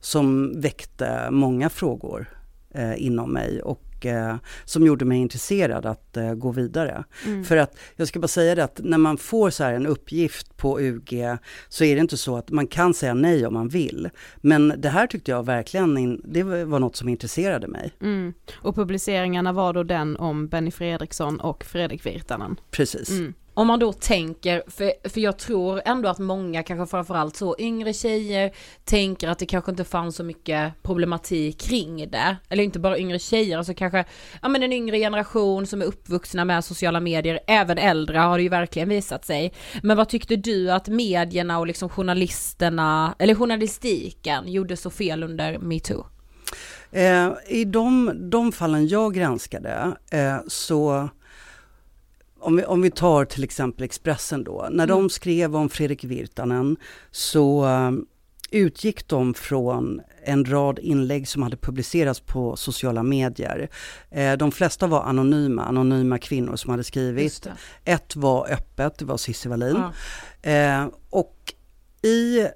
som 0.00 0.60
väckte 0.60 1.30
många 1.30 1.70
frågor 1.70 2.28
eh, 2.70 3.02
inom 3.02 3.32
mig 3.32 3.62
och 3.62 4.06
eh, 4.06 4.36
som 4.64 4.86
gjorde 4.86 5.04
mig 5.04 5.18
intresserad 5.18 5.86
att 5.86 6.16
eh, 6.16 6.34
gå 6.34 6.52
vidare. 6.52 7.04
Mm. 7.26 7.44
För 7.44 7.56
att 7.56 7.78
jag 7.96 8.08
ska 8.08 8.18
bara 8.20 8.28
säga 8.28 8.54
det 8.54 8.64
att 8.64 8.80
när 8.84 8.98
man 8.98 9.18
får 9.18 9.50
så 9.50 9.64
här 9.64 9.72
en 9.72 9.86
uppgift 9.86 10.56
på 10.56 10.80
UG 10.80 11.24
så 11.68 11.84
är 11.84 11.94
det 11.94 12.00
inte 12.00 12.16
så 12.16 12.36
att 12.36 12.50
man 12.50 12.66
kan 12.66 12.94
säga 12.94 13.14
nej 13.14 13.46
om 13.46 13.54
man 13.54 13.68
vill. 13.68 14.08
Men 14.36 14.74
det 14.78 14.88
här 14.88 15.06
tyckte 15.06 15.30
jag 15.30 15.46
verkligen, 15.46 15.98
in, 15.98 16.22
det 16.24 16.42
var 16.42 16.78
något 16.78 16.96
som 16.96 17.08
intresserade 17.08 17.68
mig. 17.68 17.92
Mm. 18.00 18.34
Och 18.54 18.74
publiceringarna 18.74 19.52
var 19.52 19.72
då 19.72 19.82
den 19.82 20.16
om 20.16 20.48
Benny 20.48 20.70
Fredriksson 20.70 21.40
och 21.40 21.64
Fredrik 21.64 22.06
Virtanen. 22.06 22.56
Precis. 22.70 23.10
Mm. 23.10 23.34
Om 23.56 23.66
man 23.66 23.78
då 23.78 23.92
tänker, 23.92 24.62
för, 24.66 25.08
för 25.08 25.20
jag 25.20 25.38
tror 25.38 25.82
ändå 25.84 26.08
att 26.08 26.18
många, 26.18 26.62
kanske 26.62 26.90
framförallt 26.90 27.36
så 27.36 27.56
yngre 27.58 27.92
tjejer, 27.92 28.52
tänker 28.84 29.28
att 29.28 29.38
det 29.38 29.46
kanske 29.46 29.70
inte 29.70 29.84
fanns 29.84 30.16
så 30.16 30.24
mycket 30.24 30.82
problematik 30.82 31.60
kring 31.60 32.10
det. 32.10 32.36
Eller 32.48 32.64
inte 32.64 32.78
bara 32.78 32.98
yngre 32.98 33.18
tjejer, 33.18 33.58
alltså 33.58 33.74
kanske, 33.74 34.04
ja 34.42 34.48
men 34.48 34.62
en 34.62 34.72
yngre 34.72 34.98
generation 34.98 35.66
som 35.66 35.82
är 35.82 35.86
uppvuxna 35.86 36.44
med 36.44 36.64
sociala 36.64 37.00
medier, 37.00 37.40
även 37.46 37.78
äldre 37.78 38.18
har 38.18 38.36
det 38.38 38.42
ju 38.42 38.48
verkligen 38.48 38.88
visat 38.88 39.24
sig. 39.24 39.52
Men 39.82 39.96
vad 39.96 40.08
tyckte 40.08 40.36
du 40.36 40.70
att 40.70 40.88
medierna 40.88 41.58
och 41.58 41.66
liksom 41.66 41.88
journalisterna, 41.88 43.14
eller 43.18 43.34
journalistiken 43.34 44.52
gjorde 44.52 44.76
så 44.76 44.90
fel 44.90 45.22
under 45.22 45.58
metoo? 45.58 46.06
Eh, 46.90 47.32
I 47.48 47.64
de, 47.64 48.12
de 48.30 48.52
fallen 48.52 48.88
jag 48.88 49.14
granskade 49.14 49.96
eh, 50.10 50.36
så 50.46 51.08
om 52.46 52.56
vi, 52.56 52.64
om 52.64 52.82
vi 52.82 52.90
tar 52.90 53.24
till 53.24 53.44
exempel 53.44 53.84
Expressen 53.84 54.44
då. 54.44 54.68
När 54.70 54.86
de 54.86 55.10
skrev 55.10 55.56
om 55.56 55.68
Fredrik 55.68 56.04
Virtanen 56.04 56.76
så 57.10 57.66
eh, 57.66 57.90
utgick 58.50 59.08
de 59.08 59.34
från 59.34 60.00
en 60.24 60.44
rad 60.44 60.78
inlägg 60.78 61.28
som 61.28 61.42
hade 61.42 61.56
publicerats 61.56 62.20
på 62.20 62.56
sociala 62.56 63.02
medier. 63.02 63.68
Eh, 64.10 64.32
de 64.32 64.52
flesta 64.52 64.86
var 64.86 65.02
anonyma, 65.02 65.64
anonyma 65.64 66.18
kvinnor 66.18 66.56
som 66.56 66.70
hade 66.70 66.84
skrivit. 66.84 67.46
Ett 67.84 68.16
var 68.16 68.50
öppet, 68.50 68.98
det 68.98 69.04
var 69.04 69.16
Cissi 69.16 69.48
Wallin. 69.48 69.82
Ja. 70.42 70.50
Eh, 70.50 70.88
och 71.10 71.54
i 72.02 72.46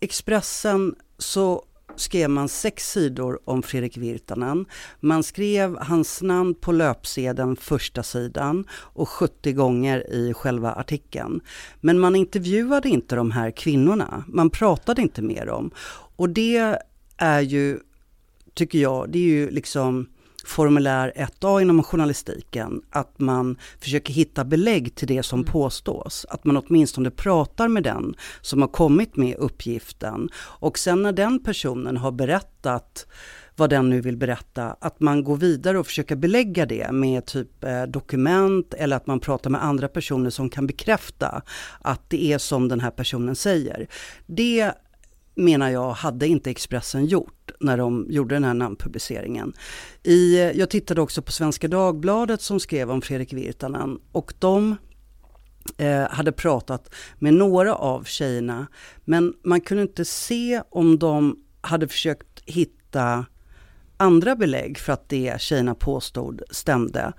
Expressen 0.00 0.94
så 1.18 1.64
skrev 1.96 2.30
man 2.30 2.48
sex 2.48 2.92
sidor 2.92 3.40
om 3.44 3.62
Fredrik 3.62 3.96
Virtanen. 3.96 4.66
Man 5.00 5.22
skrev 5.22 5.76
hans 5.80 6.22
namn 6.22 6.54
på 6.54 6.72
löpsedeln 6.72 7.56
första 7.56 8.02
sidan 8.02 8.64
och 8.72 9.08
70 9.08 9.52
gånger 9.52 10.12
i 10.12 10.34
själva 10.34 10.72
artikeln. 10.72 11.40
Men 11.80 11.98
man 11.98 12.16
intervjuade 12.16 12.88
inte 12.88 13.16
de 13.16 13.30
här 13.30 13.50
kvinnorna. 13.50 14.24
Man 14.28 14.50
pratade 14.50 15.02
inte 15.02 15.22
med 15.22 15.46
dem. 15.46 15.70
Och 16.16 16.28
det 16.28 16.76
är 17.16 17.40
ju, 17.40 17.78
tycker 18.54 18.78
jag, 18.78 19.10
det 19.10 19.18
är 19.18 19.22
ju 19.22 19.50
liksom 19.50 20.06
formulär 20.46 21.12
1A 21.16 21.60
inom 21.62 21.82
journalistiken, 21.82 22.82
att 22.90 23.18
man 23.18 23.56
försöker 23.80 24.12
hitta 24.12 24.44
belägg 24.44 24.94
till 24.94 25.08
det 25.08 25.22
som 25.22 25.44
påstås. 25.44 26.26
Att 26.30 26.44
man 26.44 26.56
åtminstone 26.56 27.10
pratar 27.10 27.68
med 27.68 27.82
den 27.82 28.14
som 28.40 28.60
har 28.60 28.68
kommit 28.68 29.16
med 29.16 29.36
uppgiften. 29.36 30.28
Och 30.36 30.78
sen 30.78 31.02
när 31.02 31.12
den 31.12 31.42
personen 31.42 31.96
har 31.96 32.12
berättat 32.12 33.06
vad 33.56 33.70
den 33.70 33.90
nu 33.90 34.00
vill 34.00 34.16
berätta, 34.16 34.76
att 34.80 35.00
man 35.00 35.24
går 35.24 35.36
vidare 35.36 35.78
och 35.78 35.86
försöker 35.86 36.16
belägga 36.16 36.66
det 36.66 36.92
med 36.92 37.26
typ 37.26 37.64
eh, 37.64 37.82
dokument 37.82 38.74
eller 38.74 38.96
att 38.96 39.06
man 39.06 39.20
pratar 39.20 39.50
med 39.50 39.64
andra 39.64 39.88
personer 39.88 40.30
som 40.30 40.50
kan 40.50 40.66
bekräfta 40.66 41.42
att 41.80 42.10
det 42.10 42.32
är 42.32 42.38
som 42.38 42.68
den 42.68 42.80
här 42.80 42.90
personen 42.90 43.36
säger. 43.36 43.88
Det 44.26 44.72
menar 45.34 45.70
jag 45.70 45.92
hade 45.92 46.26
inte 46.26 46.50
Expressen 46.50 47.06
gjort 47.06 47.50
när 47.60 47.76
de 47.76 48.06
gjorde 48.08 48.34
den 48.34 48.44
här 48.44 48.54
namnpubliceringen. 48.54 49.52
I, 50.02 50.38
jag 50.54 50.70
tittade 50.70 51.00
också 51.00 51.22
på 51.22 51.32
Svenska 51.32 51.68
Dagbladet 51.68 52.40
som 52.40 52.60
skrev 52.60 52.90
om 52.90 53.02
Fredrik 53.02 53.32
Virtanen 53.32 53.98
och 54.12 54.34
de 54.38 54.76
eh, 55.76 56.08
hade 56.10 56.32
pratat 56.32 56.94
med 57.18 57.34
några 57.34 57.74
av 57.74 58.04
tjejerna 58.04 58.66
men 59.04 59.34
man 59.44 59.60
kunde 59.60 59.82
inte 59.82 60.04
se 60.04 60.62
om 60.70 60.98
de 60.98 61.44
hade 61.60 61.88
försökt 61.88 62.42
hitta 62.46 63.26
andra 63.96 64.36
belägg 64.36 64.78
för 64.78 64.92
att 64.92 65.08
det 65.08 65.40
tjejerna 65.40 65.74
påstod 65.74 66.42
stämde. 66.50 67.12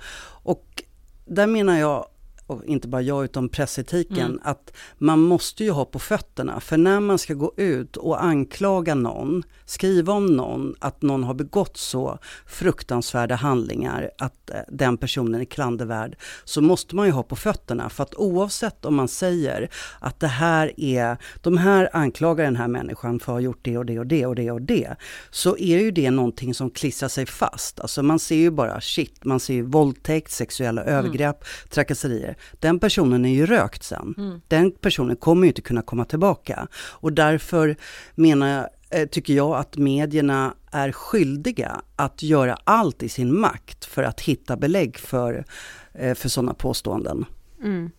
Och 0.43 0.83
där 1.25 1.47
menar 1.47 1.79
jag 1.79 2.05
och 2.51 2.65
inte 2.65 2.87
bara 2.87 3.01
jag 3.01 3.23
utan 3.23 3.49
pressetiken, 3.49 4.17
Mm. 4.31 4.39
att 4.43 4.73
man 4.97 5.19
måste 5.19 5.63
ju 5.63 5.71
ha 5.71 5.85
på 5.85 5.99
fötterna. 5.99 6.59
För 6.59 6.77
när 6.77 6.99
man 6.99 7.17
ska 7.17 7.33
gå 7.33 7.53
ut 7.57 7.97
och 7.97 8.23
anklaga 8.23 8.95
någon, 8.95 9.43
skriva 9.65 10.13
om 10.13 10.25
någon, 10.25 10.75
att 10.79 11.01
någon 11.01 11.23
har 11.23 11.33
begått 11.33 11.77
så 11.77 12.17
fruktansvärda 12.45 13.35
handlingar, 13.35 14.11
att 14.17 14.49
eh, 14.49 14.55
den 14.69 14.97
personen 14.97 15.41
är 15.41 15.45
klandervärd, 15.45 16.15
så 16.43 16.61
måste 16.61 16.95
man 16.95 17.05
ju 17.05 17.11
ha 17.11 17.23
på 17.23 17.35
fötterna. 17.35 17.89
För 17.89 18.03
att 18.03 18.15
oavsett 18.15 18.85
om 18.85 18.95
man 18.95 19.07
säger 19.07 19.69
att 19.99 20.19
det 20.19 20.27
här 20.27 20.79
är, 20.79 21.17
de 21.41 21.57
här 21.57 21.89
anklagar 21.93 22.43
den 22.45 22.55
här 22.55 22.67
människan 22.67 23.19
för 23.19 23.31
att 23.31 23.35
ha 23.35 23.39
gjort 23.39 23.59
det 23.61 23.77
och 23.77 23.85
det 23.85 23.99
och 23.99 24.07
det 24.07 24.25
och 24.25 24.35
det 24.35 24.51
och 24.51 24.61
det, 24.61 24.95
så 25.29 25.57
är 25.57 25.79
ju 25.79 25.91
det 25.91 26.11
någonting 26.11 26.53
som 26.53 26.69
klistrar 26.69 27.09
sig 27.09 27.25
fast. 27.25 27.79
Alltså 27.79 28.03
man 28.03 28.19
ser 28.19 28.35
ju 28.35 28.51
bara 28.51 28.81
shit, 28.81 29.23
man 29.25 29.39
ser 29.39 29.53
ju 29.53 29.61
våldtäkt, 29.61 30.31
sexuella 30.31 30.83
övergrepp, 30.83 31.43
trakasserier. 31.69 32.37
Den 32.59 32.79
personen 32.79 33.25
är 33.25 33.33
ju 33.33 33.45
rökt 33.45 33.83
sen. 33.83 34.15
Mm. 34.17 34.41
Den 34.47 34.71
personen 34.71 35.15
kommer 35.15 35.43
ju 35.43 35.47
inte 35.47 35.61
kunna 35.61 35.81
komma 35.81 36.05
tillbaka. 36.05 36.67
Och 36.73 37.13
därför 37.13 37.75
menar 38.15 38.47
jag, 38.47 38.67
eh, 39.01 39.07
tycker 39.07 39.33
jag 39.33 39.55
att 39.55 39.77
medierna 39.77 40.53
är 40.71 40.91
skyldiga 40.91 41.81
att 41.95 42.23
göra 42.23 42.57
allt 42.63 43.03
i 43.03 43.09
sin 43.09 43.39
makt 43.39 43.85
för 43.85 44.03
att 44.03 44.21
hitta 44.21 44.57
belägg 44.57 44.97
för, 44.97 45.45
eh, 45.93 46.15
för 46.15 46.29
sådana 46.29 46.53
påståenden. 46.53 47.25
Mm. 47.63 47.91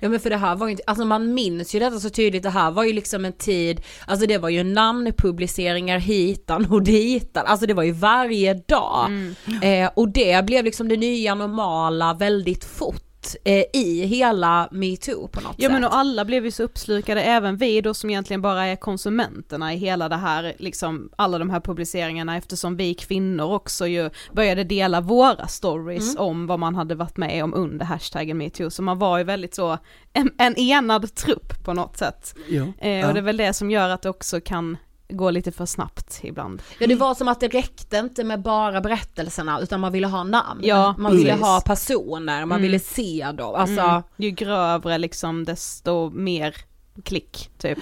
Ja 0.00 0.08
men 0.08 0.20
för 0.20 0.30
det 0.30 0.36
här 0.36 0.56
var 0.56 0.66
ju 0.66 0.70
inte, 0.70 0.82
alltså 0.86 1.04
man 1.04 1.34
minns 1.34 1.74
ju 1.74 1.78
detta 1.78 2.00
så 2.00 2.10
tydligt, 2.10 2.42
det 2.42 2.50
här 2.50 2.70
var 2.70 2.84
ju 2.84 2.92
liksom 2.92 3.24
en 3.24 3.32
tid, 3.32 3.80
alltså 4.06 4.26
det 4.26 4.38
var 4.38 4.48
ju 4.48 4.64
namnpubliceringar 4.64 5.98
hitan 5.98 6.66
och 6.70 6.82
ditan, 6.82 7.46
alltså 7.46 7.66
det 7.66 7.74
var 7.74 7.82
ju 7.82 7.92
varje 7.92 8.54
dag. 8.54 9.06
Mm. 9.06 9.84
Eh, 9.84 9.90
och 9.94 10.08
det 10.08 10.44
blev 10.44 10.64
liksom 10.64 10.88
det 10.88 10.96
nya 10.96 11.34
normala 11.34 12.14
väldigt 12.14 12.64
fort 12.64 13.07
eh, 13.44 13.64
i 13.72 14.04
hela 14.06 14.68
metoo 14.72 15.28
på 15.28 15.40
något 15.40 15.54
Ja 15.56 15.68
sätt. 15.68 15.72
men 15.72 15.84
och 15.84 15.94
alla 15.96 16.24
blev 16.24 16.44
ju 16.44 16.50
så 16.50 16.62
uppslukade, 16.62 17.22
även 17.22 17.56
vi 17.56 17.80
då 17.80 17.94
som 17.94 18.10
egentligen 18.10 18.42
bara 18.42 18.64
är 18.66 18.76
konsumenterna 18.76 19.74
i 19.74 19.76
hela 19.76 20.08
det 20.08 20.16
här, 20.16 20.52
liksom 20.58 21.08
alla 21.16 21.38
de 21.38 21.50
här 21.50 21.60
publiceringarna 21.60 22.36
eftersom 22.36 22.76
vi 22.76 22.94
kvinnor 22.94 23.52
också 23.52 23.86
ju 23.86 24.10
började 24.32 24.64
dela 24.64 25.00
våra 25.00 25.46
stories 25.46 26.10
Mm. 26.14 26.22
om 26.28 26.46
vad 26.46 26.58
man 26.58 26.74
hade 26.74 26.94
varit 26.94 27.16
med 27.16 27.44
om 27.44 27.54
under 27.54 27.84
hashtaggen 27.86 28.38
metoo, 28.38 28.70
så 28.70 28.82
man 28.82 28.98
var 28.98 29.18
ju 29.18 29.24
väldigt 29.24 29.54
så, 29.54 29.78
en, 30.12 30.30
en 30.38 30.56
enad 30.58 31.14
trupp 31.14 31.64
på 31.64 31.74
något 31.74 31.96
sätt. 31.96 32.34
Ja. 32.48 32.62
Eh, 32.88 33.08
Och 33.08 33.14
det 33.14 33.20
är 33.20 33.22
väl 33.22 33.36
det 33.36 33.52
som 33.52 33.70
gör 33.70 33.88
att 33.88 34.02
det 34.02 34.08
också 34.10 34.40
kan 34.40 34.76
gå 35.08 35.30
lite 35.30 35.52
för 35.52 35.66
snabbt 35.66 36.20
ibland. 36.22 36.62
Ja 36.78 36.86
det 36.86 36.94
var 36.94 37.14
som 37.14 37.28
att 37.28 37.40
det 37.40 37.48
räckte 37.48 37.96
inte 37.98 38.24
med 38.24 38.42
bara 38.42 38.80
berättelserna 38.80 39.60
utan 39.60 39.80
man 39.80 39.92
ville 39.92 40.06
ha 40.06 40.24
namn. 40.24 40.60
Ja, 40.64 40.94
man 40.98 41.16
ville 41.16 41.30
precis. 41.30 41.46
ha 41.46 41.60
personer, 41.60 42.40
man 42.40 42.50
Mm. 42.58 42.62
ville 42.62 42.78
se 42.80 43.30
dem. 43.34 43.54
Alltså, 43.54 43.80
Mm. 43.82 44.02
Ju 44.16 44.30
grövre 44.30 44.98
liksom 44.98 45.44
desto 45.44 46.10
mer 46.10 46.56
klick 47.04 47.50
typ. 47.58 47.78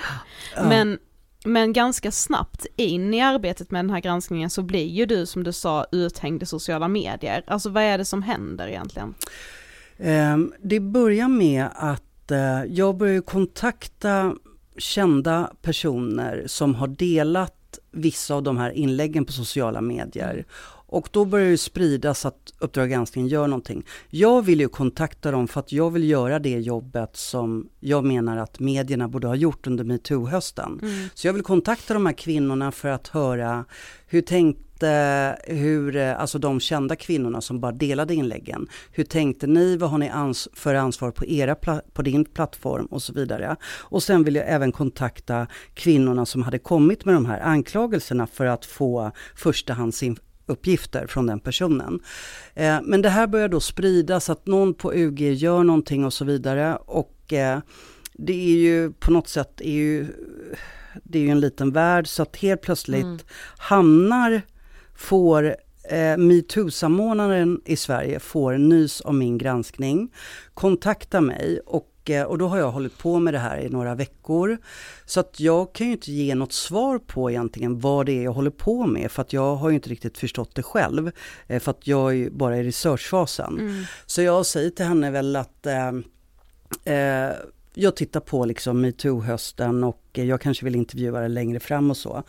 Ja. 0.57 0.69
Men, 0.69 0.99
men 1.45 1.73
ganska 1.73 2.11
snabbt 2.11 2.67
in 2.77 3.15
i 3.15 3.21
arbetet 3.21 3.71
med 3.71 3.85
den 3.85 3.91
här 3.91 4.01
granskningen 4.01 4.51
så 4.51 4.63
blir 4.63 4.87
ju 4.87 5.07
du 5.07 5.27
som 5.27 5.45
du 5.45 5.53
sa 5.53 5.87
uthängd 5.93 6.43
i 6.43 6.47
sociala 6.47 6.89
medier. 6.89 7.45
Alltså 7.47 7.71
vad 7.71 7.83
är 7.83 7.99
det 7.99 8.05
som 8.05 8.23
händer 8.23 8.69
egentligen? 8.69 9.15
Ehm, 9.99 10.53
Det 10.63 10.81
börjar 10.81 11.29
med 11.29 11.69
att 11.75 12.31
eh, 12.31 12.65
jag 12.69 12.97
börjar 12.97 13.21
kontakta 13.21 14.35
kända 14.79 15.51
personer 15.63 16.45
som 16.47 16.75
har 16.75 16.89
delat 16.89 17.79
vissa 17.91 18.35
av 18.35 18.43
de 18.43 18.57
här 18.57 18.71
inläggen 18.71 19.25
på 19.25 19.33
sociala 19.33 19.81
medier. 19.81 20.47
Och 20.89 21.09
då 21.13 21.25
börjar 21.25 21.51
det 21.51 21.59
spridas 21.59 22.27
att 22.27 22.53
Uppdrag 22.59 22.91
granskning 22.91 23.27
gör 23.27 23.47
någonting. 23.47 23.87
Jag 24.11 24.43
vill 24.43 24.61
ju 24.61 24.69
kontakta 24.69 25.31
dem 25.31 25.49
för 25.49 25.61
att 25.61 25.73
jag 25.73 25.91
vill 25.91 26.05
göra 26.11 26.39
det 26.39 26.59
jobbet 26.59 27.17
som 27.17 27.69
jag 27.81 28.05
menar 28.05 28.37
att 28.37 28.61
medierna 28.61 29.09
borde 29.09 29.27
ha 29.27 29.35
gjort 29.35 29.67
under 29.67 29.85
metoo-hösten. 29.85 30.81
Så 31.15 31.27
jag 31.27 31.33
vill 31.33 31.43
kontakta 31.43 31.95
de 31.95 32.07
här 32.07 32.13
kvinnorna 32.13 32.73
för 32.73 32.89
att 32.89 33.09
höra 33.09 33.65
hur 34.07 34.21
tänkte, 34.23 34.63
hur, 35.45 35.97
eh, 35.97 36.21
alltså 36.21 36.39
de 36.39 36.61
kända 36.61 36.97
kvinnorna 36.97 37.41
som 37.41 37.61
bara 37.61 37.73
delade 37.73 38.15
inläggen. 38.15 38.69
Hur 38.93 39.05
tänkte 39.05 39.47
ni, 39.47 39.77
vad 39.77 39.91
har 39.91 39.99
ni 39.99 40.09
ans 40.09 40.49
för 40.53 40.75
ansvar 40.75 41.11
på, 41.11 41.27
era 41.27 41.55
på 41.93 42.03
din 42.03 42.25
plattform 42.25 42.87
och 42.87 43.03
så 43.03 43.13
vidare. 43.13 43.57
Och 43.79 44.03
sen 44.03 44.25
vill 44.25 44.35
jag 44.35 44.45
även 44.49 44.73
kontakta 44.73 45.47
kvinnorna 45.75 46.27
som 46.27 46.43
hade 46.43 46.59
kommit 46.59 47.05
med 47.05 47.15
de 47.15 47.27
här 47.27 47.41
anklagelserna 47.41 48.27
för 48.27 48.47
att 48.47 48.65
få 48.65 49.11
förstahandsuppgifter 49.37 51.07
från 51.07 51.27
den 51.27 51.41
personen. 51.41 52.01
Eh, 52.55 52.79
men 52.83 53.03
det 53.03 53.09
här 53.09 53.27
börjar 53.27 53.49
då 53.49 53.61
spridas 53.61 54.31
att 54.31 54.47
någon 54.47 54.75
på 54.75 54.95
UG 54.95 55.21
gör 55.21 55.63
någonting 55.65 56.05
och 56.05 56.13
så 56.13 56.25
vidare 56.25 56.77
och 56.77 57.33
eh, 57.33 57.59
det 58.19 58.33
är 58.33 58.57
ju 58.57 58.93
på 58.93 59.11
något 59.11 59.29
sätt 59.29 59.61
är 59.61 59.71
ju, 59.73 60.07
det 61.05 61.19
är 61.19 61.23
ju 61.23 61.31
en 61.31 61.41
liten 61.41 61.73
värld 61.73 62.07
så 62.07 62.23
att 62.23 62.37
helt 62.37 62.61
plötsligt 62.63 63.05
Mm. 63.05 63.19
hamnar, 63.59 64.43
får 64.97 65.57
eh, 65.91 66.17
metoo-samordnaren 66.17 67.61
i 67.65 67.77
Sverige 67.77 68.21
får 68.21 68.59
nys 68.59 69.03
om 69.05 69.19
min 69.19 69.39
granskning, 69.39 70.13
kontakta 70.55 71.21
mig 71.21 71.61
och 71.67 72.11
eh, 72.11 72.23
och 72.23 72.39
då 72.39 72.49
har 72.49 72.59
jag 72.59 72.71
hållit 72.71 72.99
på 72.99 73.19
med 73.19 73.35
det 73.35 73.39
här 73.39 73.59
i 73.59 73.69
några 73.69 73.95
veckor. 73.95 74.59
Så 75.05 75.21
att 75.21 75.41
jag 75.41 75.73
kan 75.73 75.87
ju 75.87 75.93
inte 75.93 76.13
ge 76.13 76.35
något 76.35 76.53
svar 76.53 76.99
på 76.99 77.31
egentligen 77.31 77.81
vad 77.81 78.07
det 78.07 78.13
är 78.13 78.23
jag 78.23 78.33
håller 78.33 78.51
på 78.51 78.87
med 78.87 79.11
för 79.11 79.23
att 79.23 79.33
jag 79.33 79.57
har 79.57 79.69
ju 79.69 79.75
inte 79.75 79.91
riktigt 79.91 80.19
förstått 80.19 80.55
det 80.55 80.63
själv. 80.63 81.11
Eh, 81.47 81.61
för 81.61 81.71
att 81.71 81.87
jag 81.87 82.11
är 82.11 82.15
ju 82.15 82.31
bara 82.31 82.57
i 82.57 82.63
researchfasen. 82.63 83.59
Mm. 83.59 83.85
Så 84.07 84.23
jag 84.23 84.47
säger 84.47 84.71
till 84.71 84.85
henne 84.85 85.11
väl 85.11 85.37
att 85.37 85.67
eh, 85.67 85.89
eh, 86.95 87.33
jag 87.79 87.97
tittar 87.97 88.21
på 88.21 88.45
liksom 88.45 88.85
metoo-hösten 88.85 89.85
och 89.85 90.03
jag 90.13 90.41
kanske 90.41 90.65
vill 90.65 90.75
intervjua 90.75 91.21
det 91.21 91.29
längre 91.29 91.61
fram 91.61 91.91
och 91.91 91.97
så. 91.97 92.23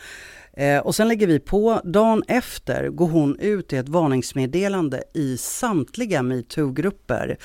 Eh, 0.57 0.79
och 0.79 0.95
sen 0.95 1.07
lägger 1.07 1.27
vi 1.27 1.39
på, 1.39 1.81
dagen 1.83 2.23
efter 2.27 2.89
går 2.89 3.07
hon 3.07 3.39
ut 3.39 3.73
i 3.73 3.77
ett 3.77 3.89
varningsmeddelande 3.89 5.03
i 5.13 5.37
samtliga 5.37 6.23
metoo-grupper 6.23 7.37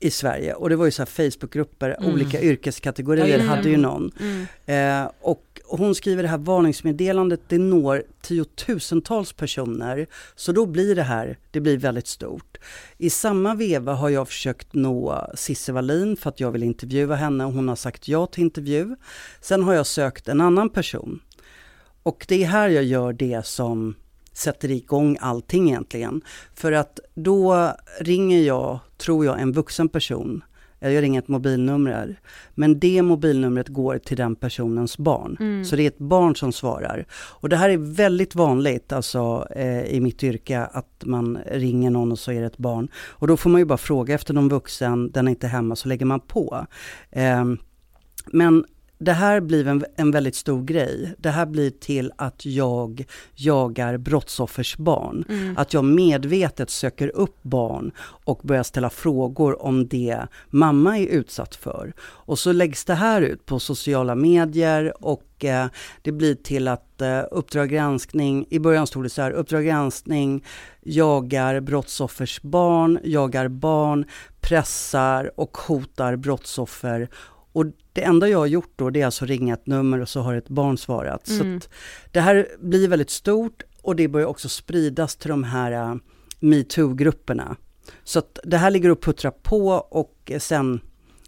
i 0.00 0.10
Sverige. 0.10 0.54
Och 0.54 0.68
det 0.68 0.76
var 0.76 0.84
ju 0.84 0.90
så 0.90 1.06
Facebookgrupper, 1.06 1.96
mm. 1.98 2.14
olika 2.14 2.40
yrkeskategorier 2.40 3.34
mm. 3.34 3.48
hade 3.48 3.68
ju 3.68 3.76
någon. 3.76 4.12
Mm. 4.20 5.04
Eh, 5.04 5.10
och 5.20 5.42
hon 5.68 5.94
skriver 5.94 6.22
det 6.22 6.28
här 6.28 6.38
varningsmeddelandet, 6.38 7.40
det 7.48 7.58
når 7.58 8.02
tiotusentals 8.22 9.32
personer. 9.32 10.06
Så 10.36 10.52
då 10.52 10.66
blir 10.66 10.94
det 10.94 11.02
här, 11.02 11.38
det 11.50 11.60
blir 11.60 11.78
väldigt 11.78 12.06
stort. 12.06 12.58
I 12.98 13.10
samma 13.10 13.54
veva 13.54 13.92
har 13.92 14.08
jag 14.08 14.28
försökt 14.28 14.74
nå 14.74 15.30
Cissi 15.34 15.72
Wallin 15.72 16.16
för 16.16 16.30
att 16.30 16.40
jag 16.40 16.50
vill 16.50 16.62
intervjua 16.62 17.14
henne 17.14 17.44
och 17.44 17.52
hon 17.52 17.68
har 17.68 17.76
sagt 17.76 18.08
ja 18.08 18.26
till 18.26 18.42
intervju. 18.42 18.96
Sen 19.40 19.62
har 19.62 19.74
jag 19.74 19.86
sökt 19.86 20.28
en 20.28 20.40
annan 20.40 20.70
person 20.70 21.20
och 22.06 22.24
det 22.28 22.42
är 22.42 22.46
här 22.46 22.68
jag 22.68 22.84
gör 22.84 23.12
det 23.12 23.46
som 23.46 23.94
sätter 24.32 24.70
igång 24.70 25.16
allting 25.20 25.68
egentligen. 25.68 26.22
För 26.54 26.72
att 26.72 27.00
då 27.14 27.72
ringer 28.00 28.42
jag, 28.42 28.78
tror 28.96 29.24
jag, 29.24 29.40
en 29.40 29.52
vuxen 29.52 29.88
person. 29.88 30.44
Jag 30.78 31.02
ringer 31.02 31.18
ett 31.18 31.28
mobilnummer. 31.28 32.20
Men 32.54 32.78
det 32.78 33.02
mobilnumret 33.02 33.68
går 33.68 33.98
till 33.98 34.16
den 34.16 34.36
personens 34.36 34.98
barn. 34.98 35.36
Mm. 35.40 35.64
Så 35.64 35.76
det 35.76 35.82
är 35.82 35.86
ett 35.86 35.98
barn 35.98 36.36
som 36.36 36.52
svarar. 36.52 37.06
Och 37.12 37.48
det 37.48 37.56
här 37.56 37.70
är 37.70 37.76
väldigt 37.76 38.34
vanligt 38.34 38.92
alltså, 38.92 39.46
eh, 39.50 39.82
i 39.84 40.00
mitt 40.00 40.22
yrke, 40.22 40.60
att 40.72 41.02
man 41.04 41.38
ringer 41.46 41.90
någon 41.90 42.12
och 42.12 42.18
så 42.18 42.32
är 42.32 42.40
det 42.40 42.46
ett 42.46 42.58
barn. 42.58 42.88
Och 42.96 43.26
då 43.26 43.36
får 43.36 43.50
man 43.50 43.60
ju 43.60 43.64
bara 43.64 43.78
fråga 43.78 44.14
efter 44.14 44.34
någon 44.34 44.48
vuxen, 44.48 45.10
den 45.10 45.26
är 45.26 45.30
inte 45.30 45.46
hemma, 45.46 45.76
så 45.76 45.88
lägger 45.88 46.06
man 46.06 46.20
på. 46.20 46.66
Eh, 47.10 47.44
men 48.32 48.64
det 48.98 49.12
här 49.12 49.40
blir 49.40 49.66
en, 49.66 49.84
en 49.96 50.10
väldigt 50.10 50.34
stor 50.34 50.62
grej. 50.62 51.14
Det 51.18 51.30
här 51.30 51.46
blir 51.46 51.70
till 51.70 52.12
att 52.16 52.46
jag 52.46 53.04
jagar 53.34 53.96
brottsoffers 53.96 54.76
barn. 54.76 55.24
Mm. 55.28 55.56
Att 55.56 55.74
jag 55.74 55.84
medvetet 55.84 56.70
söker 56.70 57.08
upp 57.08 57.42
barn 57.42 57.92
och 58.24 58.40
börjar 58.42 58.62
ställa 58.62 58.90
frågor 58.90 59.62
om 59.62 59.88
det 59.88 60.18
mamma 60.50 60.98
är 60.98 61.06
utsatt 61.06 61.54
för. 61.54 61.92
Och 62.00 62.38
så 62.38 62.52
läggs 62.52 62.84
det 62.84 62.94
här 62.94 63.22
ut 63.22 63.46
på 63.46 63.60
sociala 63.60 64.14
medier 64.14 65.04
och 65.04 65.44
eh, 65.44 65.66
det 66.02 66.12
blir 66.12 66.34
till 66.34 66.68
att 66.68 67.00
eh, 67.00 67.22
Uppdrag 67.30 67.70
granskning, 67.70 68.46
i 68.50 68.58
början 68.58 68.86
stod 68.86 69.04
det 69.04 69.10
så 69.10 69.22
här, 69.22 69.30
Uppdrag 69.30 69.64
granskning 69.64 70.44
jagar 70.82 71.60
brottsoffers 71.60 72.42
barn, 72.42 72.98
jagar 73.04 73.48
barn, 73.48 74.04
pressar 74.40 75.30
och 75.40 75.56
hotar 75.56 76.16
brottsoffer 76.16 77.08
och 77.56 77.66
det 77.92 78.02
enda 78.02 78.28
jag 78.28 78.38
har 78.38 78.46
gjort 78.46 78.72
då 78.76 78.90
det 78.90 79.00
är 79.00 79.04
alltså 79.04 79.24
ringa 79.26 79.54
ett 79.54 79.66
nummer 79.66 80.00
och 80.00 80.08
så 80.08 80.20
har 80.20 80.34
ett 80.34 80.48
barn 80.48 80.78
svarat. 80.78 81.28
Mm. 81.28 81.60
Så 81.60 81.68
det 82.12 82.20
här 82.20 82.48
blir 82.58 82.88
väldigt 82.88 83.10
stort 83.10 83.62
och 83.82 83.96
det 83.96 84.08
börjar 84.08 84.26
också 84.26 84.48
spridas 84.48 85.16
till 85.16 85.30
de 85.30 85.44
här 85.44 85.90
uh, 85.90 85.96
metoo-grupperna. 86.40 87.56
Så 88.04 88.18
att 88.18 88.38
det 88.44 88.56
här 88.56 88.70
ligger 88.70 88.90
och 88.90 89.02
puttrar 89.02 89.30
på 89.30 89.68
och 89.70 90.32
sen 90.38 90.80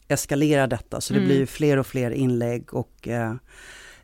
eskalerar 0.09 0.67
detta. 0.67 1.01
Så 1.01 1.13
det 1.13 1.19
mm. 1.19 1.29
blir 1.29 1.47
fler 1.47 1.77
och 1.77 1.87
fler 1.87 2.11
inlägg 2.11 2.75
och 2.75 3.09
uh, 3.09 3.35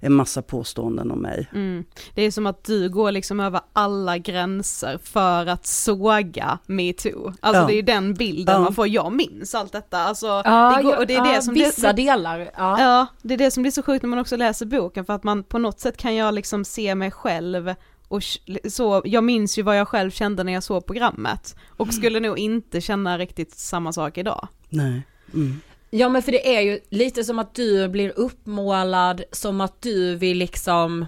en 0.04 0.12
massa 0.12 0.42
påståenden 0.42 1.10
om 1.10 1.18
mig. 1.18 1.48
Mm. 1.52 1.84
Det 2.14 2.22
är 2.22 2.30
som 2.30 2.46
att 2.46 2.64
du 2.64 2.88
går 2.88 3.12
liksom 3.12 3.40
över 3.40 3.60
alla 3.72 4.18
gränser 4.18 4.98
för 4.98 5.46
att 5.46 5.66
såga 5.66 6.58
metoo. 6.66 7.32
Alltså 7.40 7.62
ja. 7.62 7.66
det 7.66 7.74
är 7.74 7.82
den 7.82 8.14
bilden 8.14 8.54
ja. 8.54 8.60
man 8.60 8.74
får, 8.74 8.88
jag 8.88 9.12
minns 9.12 9.54
allt 9.54 9.72
detta. 9.72 9.98
Alltså, 9.98 10.26
ja, 10.26 10.74
det 10.76 10.82
går, 10.82 10.98
och 10.98 11.06
det 11.06 11.14
är 11.14 11.34
det 11.34 11.42
som 11.42 11.54
vissa 11.54 11.92
delar. 11.92 12.50
Ja. 12.56 12.80
ja, 12.80 13.06
det 13.22 13.34
är 13.34 13.38
det 13.38 13.50
som 13.50 13.62
blir 13.62 13.70
så 13.70 13.82
sjukt 13.82 14.02
när 14.02 14.08
man 14.08 14.18
också 14.18 14.36
läser 14.36 14.66
boken 14.66 15.04
för 15.04 15.12
att 15.12 15.24
man 15.24 15.44
på 15.44 15.58
något 15.58 15.80
sätt 15.80 15.96
kan 15.96 16.14
jag 16.14 16.34
liksom 16.34 16.64
se 16.64 16.94
mig 16.94 17.10
själv 17.10 17.74
och 18.08 18.22
så, 18.70 19.02
jag 19.04 19.24
minns 19.24 19.58
ju 19.58 19.62
vad 19.62 19.78
jag 19.78 19.88
själv 19.88 20.10
kände 20.10 20.44
när 20.44 20.52
jag 20.52 20.62
såg 20.62 20.86
programmet 20.86 21.56
och 21.68 21.86
mm. 21.86 21.92
skulle 21.92 22.20
nog 22.20 22.38
inte 22.38 22.80
känna 22.80 23.18
riktigt 23.18 23.54
samma 23.54 23.92
sak 23.92 24.18
idag. 24.18 24.48
Nej. 24.68 25.02
Mm. 25.34 25.60
Ja 25.96 26.08
men 26.08 26.22
för 26.22 26.32
det 26.32 26.56
är 26.56 26.60
ju 26.60 26.80
lite 26.88 27.24
som 27.24 27.38
att 27.38 27.54
du 27.54 27.88
blir 27.88 28.12
uppmålad 28.16 29.22
som 29.32 29.60
att 29.60 29.82
du 29.82 30.16
vill 30.16 30.38
liksom 30.38 31.06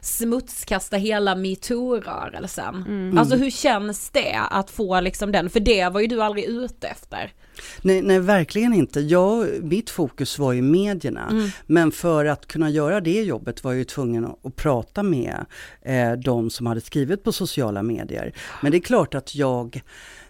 smutskasta 0.00 0.96
hela 0.96 1.34
metoo-rörelsen. 1.34 2.84
Mm. 2.86 3.18
Alltså 3.18 3.36
hur 3.36 3.50
känns 3.50 4.10
det 4.10 4.40
att 4.50 4.70
få 4.70 5.00
liksom 5.00 5.32
den, 5.32 5.50
för 5.50 5.60
det 5.60 5.88
var 5.88 6.00
ju 6.00 6.06
du 6.06 6.22
aldrig 6.22 6.44
ute 6.44 6.88
efter. 6.88 7.32
Nej, 7.82 8.02
nej 8.02 8.20
verkligen 8.20 8.74
inte. 8.74 9.00
Jag, 9.00 9.48
mitt 9.62 9.90
fokus 9.90 10.38
var 10.38 10.52
ju 10.52 10.62
medierna. 10.62 11.28
Mm. 11.30 11.48
Men 11.66 11.92
för 11.92 12.24
att 12.24 12.46
kunna 12.46 12.70
göra 12.70 13.00
det 13.00 13.22
jobbet 13.22 13.64
var 13.64 13.72
jag 13.72 13.78
ju 13.78 13.84
tvungen 13.84 14.24
att, 14.24 14.46
att 14.46 14.56
prata 14.56 15.02
med 15.02 15.46
eh, 15.82 16.12
de 16.12 16.50
som 16.50 16.66
hade 16.66 16.80
skrivit 16.80 17.24
på 17.24 17.32
sociala 17.32 17.82
medier. 17.82 18.32
Men 18.62 18.72
det 18.72 18.78
är 18.78 18.82
klart 18.82 19.14
att 19.14 19.34
jag 19.34 19.82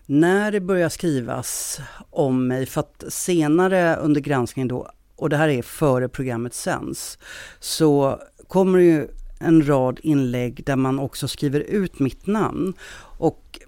när 0.06 0.52
det 0.52 0.60
börjar 0.60 0.88
skrivas 0.88 1.80
om 2.10 2.46
mig, 2.46 2.66
för 2.66 2.80
att 2.80 3.04
senare 3.08 3.96
under 3.96 4.20
granskningen 4.20 4.68
då, 4.68 4.90
och 5.16 5.30
det 5.30 5.36
här 5.36 5.48
är 5.48 5.62
före 5.62 6.08
programmet 6.08 6.54
sänds, 6.54 7.18
så 7.60 8.20
kommer 8.48 8.78
det 8.78 8.84
ju 8.84 9.08
en 9.40 9.68
rad 9.68 10.00
inlägg 10.02 10.64
där 10.64 10.76
man 10.76 10.98
också 10.98 11.28
skriver 11.28 11.60
ut 11.60 11.98
mitt 11.98 12.26
namn. 12.26 12.74
Och 13.18 13.58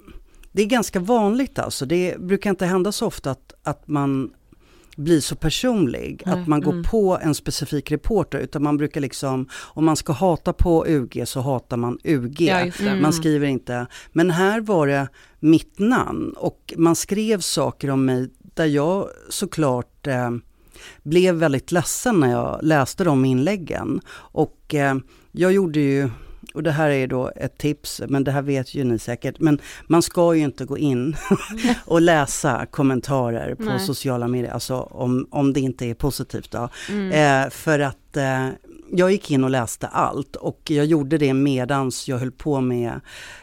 det 0.52 0.62
är 0.62 0.66
ganska 0.66 1.00
vanligt 1.00 1.58
alltså, 1.58 1.86
det 1.86 2.20
brukar 2.20 2.50
inte 2.50 2.66
hända 2.66 2.92
så 2.92 3.06
ofta 3.06 3.30
att, 3.30 3.54
att 3.62 3.88
man 3.88 4.30
blir 4.98 5.20
så 5.20 5.36
personlig, 5.36 6.22
mm, 6.26 6.38
att 6.38 6.48
man 6.48 6.60
går 6.60 6.72
mm. 6.72 6.84
på 6.84 7.18
en 7.22 7.34
specifik 7.34 7.92
reporter, 7.92 8.38
utan 8.38 8.62
man 8.62 8.76
brukar 8.76 9.00
liksom, 9.00 9.48
om 9.52 9.84
man 9.84 9.96
ska 9.96 10.12
hata 10.12 10.52
på 10.52 10.86
UG 10.86 11.22
så 11.26 11.40
hatar 11.40 11.76
man 11.76 11.98
UG. 12.04 12.40
Ja, 12.40 12.58
mm. 12.80 13.02
Man 13.02 13.12
skriver 13.12 13.46
inte, 13.46 13.86
men 14.12 14.30
här 14.30 14.60
var 14.60 14.86
det 14.86 15.08
mitt 15.40 15.78
namn 15.78 16.32
och 16.36 16.74
man 16.76 16.96
skrev 16.96 17.40
saker 17.40 17.90
om 17.90 18.04
mig 18.04 18.30
där 18.54 18.66
jag 18.66 19.08
såklart 19.28 20.06
eh, 20.06 20.30
blev 21.02 21.34
väldigt 21.34 21.72
ledsen 21.72 22.20
när 22.20 22.30
jag 22.30 22.58
läste 22.62 23.04
de 23.04 23.24
inläggen. 23.24 24.00
Och 24.14 24.74
eh, 24.74 24.96
jag 25.32 25.52
gjorde 25.52 25.80
ju 25.80 26.10
och 26.58 26.64
det 26.64 26.70
här 26.70 26.90
är 26.90 27.06
då 27.06 27.30
ett 27.36 27.58
tips, 27.58 28.00
men 28.08 28.24
det 28.24 28.30
här 28.30 28.42
vet 28.42 28.74
ju 28.74 28.84
ni 28.84 28.98
säkert, 28.98 29.40
men 29.40 29.60
man 29.86 30.02
ska 30.02 30.34
ju 30.34 30.44
inte 30.44 30.64
gå 30.64 30.78
in 30.78 31.16
och 31.84 32.00
läsa 32.00 32.66
kommentarer 32.70 33.54
på 33.54 33.62
Nej. 33.62 33.80
sociala 33.80 34.28
medier, 34.28 34.52
alltså 34.52 34.76
om, 34.76 35.26
om 35.30 35.52
det 35.52 35.60
inte 35.60 35.86
är 35.86 35.94
positivt 35.94 36.50
då. 36.50 36.68
Mm. 36.88 37.44
Eh, 37.44 37.50
för 37.50 37.78
att 37.78 38.16
eh, 38.16 38.48
jag 38.92 39.12
gick 39.12 39.30
in 39.30 39.44
och 39.44 39.50
läste 39.50 39.86
allt 39.86 40.36
och 40.36 40.60
jag 40.64 40.86
gjorde 40.86 41.18
det 41.18 41.34
medans 41.34 42.08
jag 42.08 42.18
höll 42.18 42.32
på 42.32 42.60
med 42.60 43.00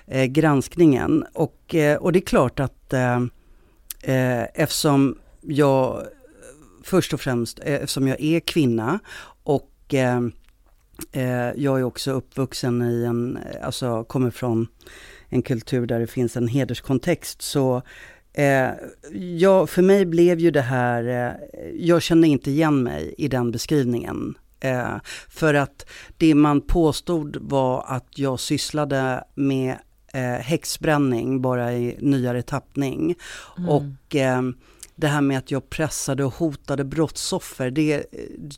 eh, 0.08 0.26
granskningen. 0.26 1.26
Och, 1.34 1.76
eh, 1.76 1.98
och 1.98 2.12
det 2.12 2.20
är 2.20 2.26
klart 2.26 2.60
att 2.60 2.94
eh, 2.94 3.22
eh 4.02 4.44
eftersom 4.54 5.18
jag, 5.42 6.04
först 6.84 7.14
och 7.14 7.22
främst 7.22 7.60
eftersom 7.60 8.08
jag 8.08 8.22
är 8.22 8.40
kvinna 8.40 9.00
och 9.44 9.72
Eh, 9.94 10.22
jag 11.56 11.80
är 11.80 11.84
också 11.84 12.12
uppvuxen 12.12 12.82
i 12.82 13.04
en, 13.04 13.40
alltså 13.62 14.04
kommer 14.04 14.32
från 14.32 14.68
en 15.30 15.42
kultur 15.42 15.86
där 15.86 16.00
det 16.00 16.08
finns 16.08 16.38
en 16.38 16.48
hederskontext. 16.48 17.42
Så 17.42 17.82
eh, 18.34 18.70
ja, 19.38 19.68
för 19.68 19.82
mig 19.82 20.06
blev 20.06 20.40
ju 20.40 20.52
det 20.52 20.62
här, 20.62 21.04
eh, 21.08 21.70
jag 21.74 22.02
kände 22.02 22.28
inte 22.28 22.52
igen 22.52 22.84
mig 22.84 23.16
i 23.18 23.28
den 23.28 23.52
beskrivningen. 23.52 24.38
Eh, 24.60 24.98
för 25.30 25.54
att 25.54 25.86
det 26.18 26.36
man 26.36 26.62
påstod 26.62 27.38
var 27.42 27.86
att 27.88 28.18
jag 28.18 28.40
sysslade 28.40 29.24
med 29.36 29.76
eh, 30.14 30.22
häxbränning 30.22 31.42
bara 31.42 31.74
i 31.74 31.98
nyare 32.00 32.42
tappning. 32.42 33.16
Mm. 33.58 33.70
Och 33.70 34.16
eh, 34.16 34.42
det 34.96 35.08
här 35.08 35.22
med 35.22 35.38
att 35.38 35.52
jag 35.52 35.70
pressade 35.70 36.26
och 36.26 36.34
hotade 36.34 36.84
brottsoffer, 36.84 37.72
det 37.72 38.04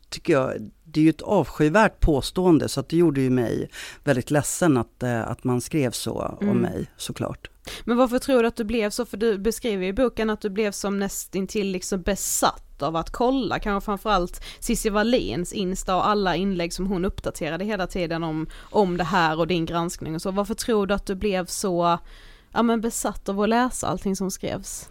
tycker 0.08 0.32
jag, 0.32 0.70
det 0.92 1.00
är 1.00 1.04
ju 1.04 1.10
ett 1.10 1.22
avskyvärt 1.22 2.00
påstående 2.00 2.68
så 2.68 2.80
att 2.80 2.88
det 2.88 2.96
gjorde 2.96 3.20
ju 3.20 3.30
mig 3.30 3.70
väldigt 4.04 4.30
ledsen 4.30 4.76
att, 4.76 5.02
eh, 5.02 5.28
att 5.28 5.44
man 5.44 5.60
skrev 5.60 5.90
så 5.90 6.36
mm. 6.40 6.50
om 6.50 6.58
mig 6.58 6.86
såklart. 6.96 7.50
Men 7.84 7.96
varför 7.96 8.18
tror 8.18 8.42
du 8.42 8.48
att 8.48 8.56
du 8.56 8.64
blev 8.64 8.90
så? 8.90 9.06
För 9.06 9.16
du 9.16 9.38
beskriver 9.38 9.86
i 9.86 9.92
boken 9.92 10.30
att 10.30 10.40
du 10.40 10.50
blev 10.50 10.72
som 10.72 10.98
nästintill 10.98 11.66
liksom 11.66 12.02
besatt 12.02 12.82
av 12.82 12.96
att 12.96 13.10
kolla, 13.10 13.58
kanske 13.58 13.84
framförallt 13.84 14.44
Cissi 14.60 14.90
Wallins 14.90 15.52
Insta 15.52 15.96
och 15.96 16.08
alla 16.08 16.36
inlägg 16.36 16.72
som 16.72 16.86
hon 16.86 17.04
uppdaterade 17.04 17.64
hela 17.64 17.86
tiden 17.86 18.24
om, 18.24 18.46
om 18.60 18.96
det 18.96 19.04
här 19.04 19.38
och 19.38 19.46
din 19.46 19.66
granskning 19.66 20.14
och 20.14 20.22
så. 20.22 20.30
Varför 20.30 20.54
tror 20.54 20.86
du 20.86 20.94
att 20.94 21.06
du 21.06 21.14
blev 21.14 21.46
så 21.46 21.98
ja 22.52 22.62
men 22.62 22.80
besatt 22.80 23.28
av 23.28 23.40
att 23.40 23.48
läsa 23.48 23.86
allting 23.86 24.16
som 24.16 24.30
skrevs? 24.30 24.88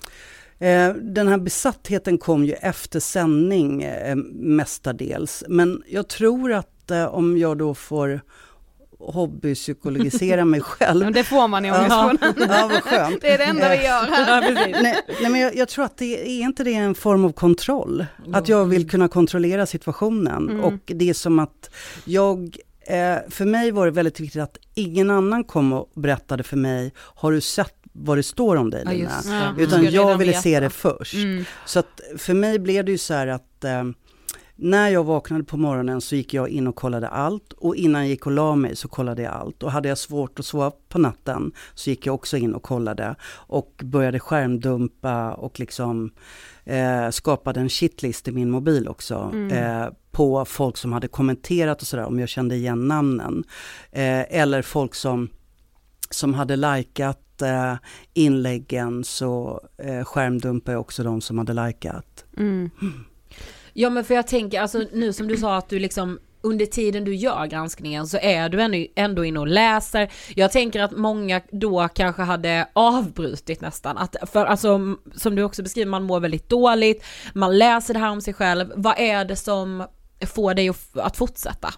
Eh, 0.60 0.94
den 0.94 1.28
här 1.28 1.38
besattheten 1.38 2.18
kom 2.18 2.46
ju 2.46 2.54
efter 2.54 3.00
sändning 3.00 3.84
eh, 3.84 4.16
mestadels. 4.34 5.44
Men 5.48 5.84
jag 5.88 6.08
tror 6.08 6.54
att 6.54 6.92
eh, 6.92 7.06
om 7.06 7.38
jag 7.38 7.58
då 7.58 7.74
får 7.74 8.22
hobbypsykologisera 9.00 10.46
mig 10.46 10.62
själv. 10.62 11.04
Men 11.04 11.14
det 11.14 11.24
får 11.24 11.48
man 11.48 11.66
i 11.66 11.72
ångestfonden. 11.72 12.34
Ja, 12.38 12.46
ja, 12.50 12.68
vad 12.72 12.84
skönt. 12.84 13.22
Det 13.22 13.34
är 13.34 13.38
det 13.38 13.44
enda 13.44 13.70
vi 13.70 13.76
gör 13.76 14.04
här. 14.12 14.54
nej, 14.54 15.02
nej, 15.22 15.32
men 15.32 15.42
jag, 15.42 15.56
jag, 15.56 15.70
tror 15.70 15.86
att 15.86 15.98
det 15.98 16.22
är 16.22 16.42
inte 16.42 16.64
det 16.64 16.74
en 16.74 16.96
form 16.96 17.26
av 17.26 17.32
kontroll? 17.32 18.06
Att 18.34 18.50
jag 18.50 18.66
vill 18.66 18.90
kunna 18.90 19.08
kontrollera 19.08 19.66
situationen. 19.66 20.50
Mm. 20.50 20.64
Och 20.64 20.82
det 20.86 21.10
är 21.10 21.14
som 21.14 21.40
att 21.40 21.70
jag 22.06 22.58
för 23.30 23.46
mig 23.46 23.72
var 23.72 23.86
det 23.86 23.92
väldigt 23.92 24.20
viktigt 24.20 24.42
att 24.42 24.58
ingen 24.76 25.12
annan 25.12 25.44
kom 25.44 25.74
och 25.74 25.92
berättade 25.96 26.44
för 26.44 26.58
mig, 26.58 26.94
har 26.98 27.32
du 27.32 27.42
sett 27.42 27.77
vad 27.98 28.18
det 28.18 28.24
står 28.24 28.56
om 28.56 28.70
dig 28.70 28.86
Lina. 28.86 29.12
Ja, 29.26 29.54
Utan 29.58 29.92
jag 29.92 30.18
ville 30.18 30.34
se 30.34 30.60
det 30.60 30.70
först. 30.70 31.14
Mm. 31.14 31.46
Så 31.66 31.80
att 31.80 32.02
för 32.18 32.34
mig 32.34 32.60
blev 32.60 32.86
det 32.86 32.92
ju 32.92 32.98
så 32.98 33.14
här 33.14 33.28
att 33.28 33.64
eh, 33.64 33.84
när 34.60 34.90
jag 34.90 35.04
vaknade 35.04 35.44
på 35.44 35.58
morgonen 35.58 36.02
så 36.02 36.16
gick 36.16 36.34
jag 36.34 36.50
in 36.50 36.68
och 36.68 36.76
kollade 36.76 37.08
allt 37.08 37.54
och 37.54 37.76
innan 37.76 38.02
jag 38.02 38.10
gick 38.10 38.26
och 38.26 38.32
la 38.32 38.56
mig 38.56 38.76
så 38.76 38.88
kollade 38.88 39.22
jag 39.22 39.34
allt. 39.34 39.64
Och 39.64 39.72
hade 39.72 39.90
jag 39.90 39.98
svårt 39.98 40.40
att 40.40 40.46
sova 40.46 40.72
på 40.90 41.00
natten 41.00 41.52
så 41.74 41.90
gick 41.90 42.06
jag 42.06 42.16
också 42.16 42.38
in 42.38 42.56
och 42.56 42.64
kollade 42.64 43.16
och 43.32 43.82
började 43.84 44.20
skärmdumpa 44.20 45.34
och 45.34 45.60
liksom 45.60 46.12
eh, 46.66 47.10
skapade 47.10 47.60
en 47.60 47.70
shitlist 47.70 48.28
i 48.28 48.32
min 48.32 48.50
mobil 48.50 48.88
också. 48.88 49.32
Mm. 49.34 49.52
Eh, 49.52 49.90
på 50.12 50.46
folk 50.46 50.78
som 50.78 50.94
hade 50.94 51.08
kommenterat 51.08 51.82
och 51.82 51.88
sådär 51.88 52.06
om 52.06 52.20
jag 52.20 52.30
kände 52.30 52.56
igen 52.56 52.88
namnen. 52.88 53.44
Eh, 53.92 54.40
eller 54.40 54.62
folk 54.62 54.96
som 54.96 55.30
som 56.10 56.34
hade 56.34 56.56
likat 56.56 57.27
Eh, 57.42 57.76
inläggen 58.14 59.04
så 59.04 59.62
eh, 59.78 60.04
skärmdumpar 60.04 60.72
jag 60.72 60.82
också 60.82 61.04
de 61.04 61.22
som 61.22 61.38
hade 61.38 61.68
likat. 61.68 62.26
Mm. 62.38 62.70
Ja 63.74 63.90
men 63.90 64.04
för 64.04 64.16
jag 64.16 64.28
tänker, 64.28 64.62
alltså 64.62 64.84
nu 64.94 65.14
som 65.14 65.28
du 65.28 65.38
sa 65.38 65.58
att 65.58 65.70
du 65.70 65.80
liksom 65.80 66.20
under 66.42 66.66
tiden 66.66 67.04
du 67.04 67.16
gör 67.16 67.46
granskningen 67.46 68.08
så 68.08 68.18
är 68.18 68.50
du 68.50 68.62
ändå, 68.62 68.86
ändå 68.96 69.26
inne 69.26 69.40
och 69.40 69.48
läser. 69.48 70.12
Jag 70.36 70.52
tänker 70.52 70.82
att 70.82 70.92
många 70.92 71.42
då 71.52 71.88
kanske 71.94 72.22
hade 72.22 72.68
avbrutit 72.74 73.62
nästan. 73.62 73.98
Att, 73.98 74.16
för 74.32 74.46
alltså 74.46 74.96
som 75.16 75.36
du 75.36 75.44
också 75.44 75.64
beskriver, 75.64 75.90
man 75.90 76.04
mår 76.04 76.20
väldigt 76.20 76.50
dåligt, 76.50 77.04
man 77.34 77.58
läser 77.58 77.94
det 77.94 78.00
här 78.00 78.12
om 78.12 78.22
sig 78.22 78.34
själv. 78.34 78.72
Vad 78.76 79.00
är 79.00 79.26
det 79.26 79.36
som 79.36 79.84
får 80.26 80.54
dig 80.54 80.72
att 80.94 81.18
fortsätta? 81.18 81.74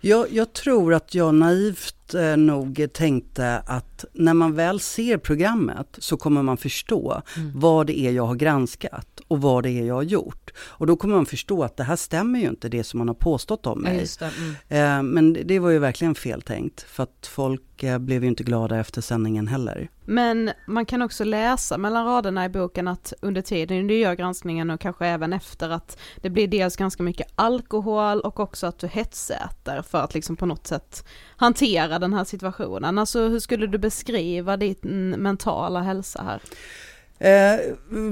Jag, 0.00 0.32
jag 0.32 0.52
tror 0.52 0.94
att 0.94 1.14
jag 1.14 1.34
naivt 1.34 2.14
eh, 2.14 2.36
nog 2.36 2.86
tänkte 2.92 3.62
att 3.66 4.04
när 4.12 4.34
man 4.34 4.54
väl 4.54 4.80
ser 4.80 5.18
programmet 5.18 5.96
så 5.98 6.16
kommer 6.16 6.42
man 6.42 6.56
förstå 6.56 7.22
mm. 7.36 7.52
vad 7.54 7.86
det 7.86 7.98
är 7.98 8.12
jag 8.12 8.26
har 8.26 8.34
granskat 8.34 9.20
och 9.28 9.40
vad 9.40 9.62
det 9.62 9.70
är 9.70 9.84
jag 9.84 9.94
har 9.94 10.02
gjort. 10.02 10.52
Och 10.58 10.86
då 10.86 10.96
kommer 10.96 11.14
man 11.14 11.26
förstå 11.26 11.62
att 11.64 11.76
det 11.76 11.84
här 11.84 11.96
stämmer 11.96 12.38
ju 12.38 12.48
inte 12.48 12.68
det 12.68 12.84
som 12.84 12.98
man 12.98 13.08
har 13.08 13.14
påstått 13.14 13.66
om 13.66 13.80
mig. 13.80 14.06
Ja, 14.20 14.30
mm. 14.38 14.98
eh, 14.98 15.12
men 15.12 15.36
det 15.44 15.58
var 15.58 15.70
ju 15.70 15.78
verkligen 15.78 16.14
feltänkt 16.14 16.82
för 16.82 17.02
att 17.02 17.26
folk 17.26 17.82
eh, 17.82 17.98
blev 17.98 18.22
ju 18.22 18.28
inte 18.28 18.44
glada 18.44 18.80
efter 18.80 19.00
sändningen 19.00 19.48
heller. 19.48 19.88
Men 20.04 20.50
man 20.66 20.86
kan 20.86 21.02
också 21.02 21.24
läsa 21.24 21.78
mellan 21.78 22.06
raderna 22.06 22.44
i 22.44 22.48
boken 22.48 22.88
att 22.88 23.12
under 23.20 23.42
tiden 23.42 23.86
du 23.86 23.98
gör 23.98 24.14
granskningen 24.14 24.70
och 24.70 24.80
kanske 24.80 25.06
även 25.06 25.32
efter 25.32 25.70
att 25.70 25.98
det 26.22 26.30
blir 26.30 26.48
dels 26.48 26.76
ganska 26.76 27.02
mycket 27.02 27.26
alkohol 27.34 28.20
och 28.20 28.40
också 28.40 28.66
att 28.66 28.78
du 28.78 28.86
hetsäter 28.86 29.82
för 29.88 29.98
att 29.98 30.14
liksom 30.14 30.36
på 30.36 30.46
något 30.46 30.66
sätt 30.66 31.04
hantera 31.36 31.98
den 31.98 32.12
här 32.12 32.24
situationen. 32.24 32.98
Alltså 32.98 33.28
hur 33.28 33.40
skulle 33.40 33.66
du 33.66 33.78
beskriva 33.78 34.56
din 34.56 35.14
mentala 35.18 35.82
hälsa 35.82 36.22
här? 36.22 36.40
Eh, 37.18 37.60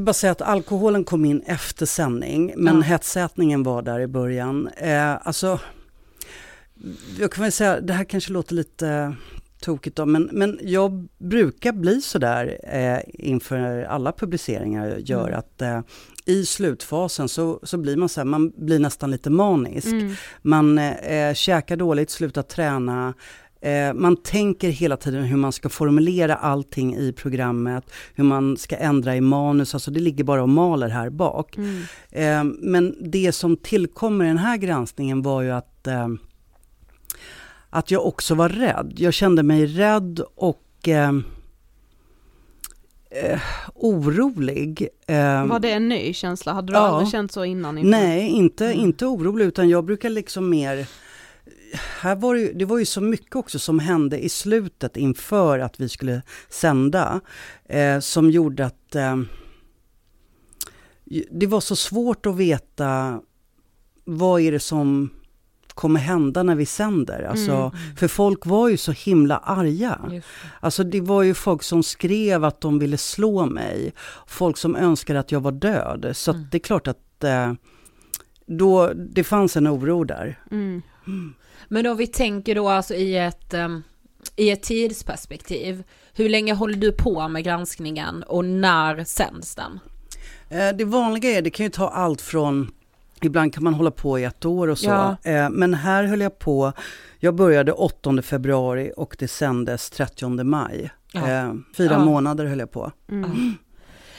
bara 0.00 0.12
säga 0.12 0.32
att 0.32 0.42
alkoholen 0.42 1.04
kom 1.04 1.24
in 1.24 1.42
efter 1.46 1.86
sändning, 1.86 2.54
men 2.56 2.76
ja. 2.76 2.82
hetsätningen 2.82 3.62
var 3.62 3.82
där 3.82 4.00
i 4.00 4.06
början. 4.06 4.68
Eh, 4.76 5.26
alltså, 5.26 5.60
jag 7.18 7.32
kan 7.32 7.42
väl 7.42 7.52
säga, 7.52 7.80
det 7.80 7.92
här 7.92 8.04
kanske 8.04 8.32
låter 8.32 8.54
lite 8.54 9.16
tokigt 9.60 9.96
då, 9.96 10.06
men, 10.06 10.28
men 10.32 10.58
jag 10.62 11.08
brukar 11.18 11.72
bli 11.72 12.00
sådär 12.00 12.58
eh, 12.62 13.28
inför 13.28 13.82
alla 13.82 14.12
publiceringar 14.12 14.86
jag 14.86 15.00
gör, 15.00 15.28
mm. 15.28 15.38
att 15.38 15.62
eh, 15.62 15.80
i 16.24 16.44
slutfasen 16.44 17.28
så, 17.28 17.60
så 17.62 17.78
blir 17.78 17.96
man 17.96 18.08
så 18.08 18.20
här, 18.20 18.24
man 18.24 18.52
blir 18.56 18.78
nästan 18.78 19.10
lite 19.10 19.30
manisk. 19.30 19.86
Mm. 19.86 20.14
Man 20.42 20.78
eh, 20.78 21.34
käkar 21.34 21.76
dåligt, 21.76 22.10
slutar 22.10 22.42
träna, 22.42 23.14
eh, 23.60 23.94
man 23.94 24.16
tänker 24.16 24.68
hela 24.68 24.96
tiden 24.96 25.24
hur 25.24 25.36
man 25.36 25.52
ska 25.52 25.68
formulera 25.68 26.34
allting 26.34 26.96
i 26.96 27.12
programmet, 27.12 27.84
hur 28.14 28.24
man 28.24 28.56
ska 28.56 28.76
ändra 28.76 29.16
i 29.16 29.20
manus, 29.20 29.74
alltså 29.74 29.90
det 29.90 30.00
ligger 30.00 30.24
bara 30.24 30.42
och 30.42 30.48
maler 30.48 30.88
här 30.88 31.10
bak. 31.10 31.56
Mm. 31.56 31.82
Eh, 32.10 32.54
men 32.58 32.96
det 33.00 33.32
som 33.32 33.56
tillkommer 33.56 34.24
i 34.24 34.28
den 34.28 34.38
här 34.38 34.56
granskningen 34.56 35.22
var 35.22 35.42
ju 35.42 35.50
att 35.50 35.86
eh, 35.86 36.08
att 37.70 37.90
jag 37.90 38.06
också 38.06 38.34
var 38.34 38.48
rädd. 38.48 38.92
Jag 38.96 39.14
kände 39.14 39.42
mig 39.42 39.66
rädd 39.66 40.20
och 40.34 40.88
eh, 43.22 43.40
orolig. 43.74 44.88
Eh, 45.06 45.46
var 45.46 45.60
det 45.60 45.72
en 45.72 45.88
ny 45.88 46.12
känsla? 46.12 46.52
Hade 46.52 46.72
du 46.72 46.78
ja, 46.78 46.80
aldrig 46.80 47.10
känt 47.10 47.32
så 47.32 47.44
innan? 47.44 47.78
Inför? 47.78 47.90
Nej, 47.90 48.28
inte, 48.28 48.66
mm. 48.66 48.80
inte 48.80 49.06
orolig 49.06 49.44
utan 49.44 49.68
jag 49.68 49.84
brukar 49.84 50.10
liksom 50.10 50.50
mer 50.50 50.86
här 52.00 52.16
var 52.16 52.34
det, 52.34 52.52
det 52.52 52.64
var 52.64 52.78
ju 52.78 52.84
så 52.84 53.00
mycket 53.00 53.36
också 53.36 53.58
som 53.58 53.78
hände 53.78 54.24
i 54.24 54.28
slutet 54.28 54.96
inför 54.96 55.58
att 55.58 55.80
vi 55.80 55.88
skulle 55.88 56.22
sända. 56.48 57.20
Eh, 57.64 58.00
som 58.00 58.30
gjorde 58.30 58.66
att 58.66 58.94
eh, 58.94 59.16
det 61.30 61.46
var 61.46 61.60
så 61.60 61.76
svårt 61.76 62.26
att 62.26 62.36
veta 62.36 63.20
vad 64.04 64.40
är 64.40 64.52
det 64.52 64.60
som 64.60 65.10
kommer 65.74 66.00
hända 66.00 66.42
när 66.42 66.54
vi 66.54 66.66
sänder. 66.66 67.22
Alltså, 67.22 67.52
mm. 67.52 67.96
För 67.96 68.08
folk 68.08 68.46
var 68.46 68.68
ju 68.68 68.76
så 68.76 68.92
himla 68.92 69.36
arga. 69.36 70.00
Det. 70.10 70.22
Alltså 70.60 70.84
det 70.84 71.00
var 71.00 71.22
ju 71.22 71.34
folk 71.34 71.62
som 71.62 71.82
skrev 71.82 72.44
att 72.44 72.60
de 72.60 72.78
ville 72.78 72.96
slå 72.96 73.46
mig. 73.46 73.92
Folk 74.26 74.56
som 74.56 74.76
önskade 74.76 75.20
att 75.20 75.32
jag 75.32 75.40
var 75.40 75.52
död. 75.52 76.10
Så 76.14 76.30
mm. 76.30 76.46
det 76.50 76.56
är 76.56 76.60
klart 76.60 76.86
att 76.86 77.24
eh, 77.24 77.52
då, 78.46 78.92
det 78.94 79.24
fanns 79.24 79.56
en 79.56 79.68
oro 79.68 80.04
där. 80.04 80.38
Mm. 80.50 80.82
Men 81.68 81.86
om 81.86 81.96
vi 81.96 82.06
tänker 82.06 82.54
då 82.54 82.68
alltså 82.68 82.94
i 82.94 83.16
ett, 83.16 83.54
um, 83.54 83.82
i 84.36 84.50
ett 84.50 84.62
tidsperspektiv. 84.62 85.84
Hur 86.12 86.28
länge 86.28 86.54
håller 86.54 86.76
du 86.76 86.92
på 86.92 87.28
med 87.28 87.44
granskningen 87.44 88.22
och 88.22 88.44
när 88.44 89.04
sänds 89.04 89.54
den? 89.54 89.80
Eh, 90.48 90.76
det 90.76 90.84
vanliga 90.84 91.30
är, 91.30 91.42
det 91.42 91.50
kan 91.50 91.66
ju 91.66 91.70
ta 91.70 91.88
allt 91.88 92.20
från 92.20 92.70
Ibland 93.24 93.54
kan 93.54 93.64
man 93.64 93.74
hålla 93.74 93.90
på 93.90 94.18
i 94.18 94.24
ett 94.24 94.44
år 94.44 94.68
och 94.68 94.78
så. 94.78 94.90
Ja. 94.90 95.16
Eh, 95.22 95.50
men 95.50 95.74
här 95.74 96.04
höll 96.04 96.20
jag 96.20 96.38
på, 96.38 96.72
jag 97.18 97.34
började 97.34 97.72
8 97.72 98.22
februari 98.22 98.92
och 98.96 99.16
det 99.18 99.28
sändes 99.28 99.90
30 99.90 100.44
maj. 100.44 100.90
Ja. 101.12 101.30
Eh, 101.30 101.52
fyra 101.76 101.92
ja. 101.92 102.04
månader 102.04 102.46
höll 102.46 102.58
jag 102.58 102.70
på. 102.70 102.92
Mm. 103.10 103.54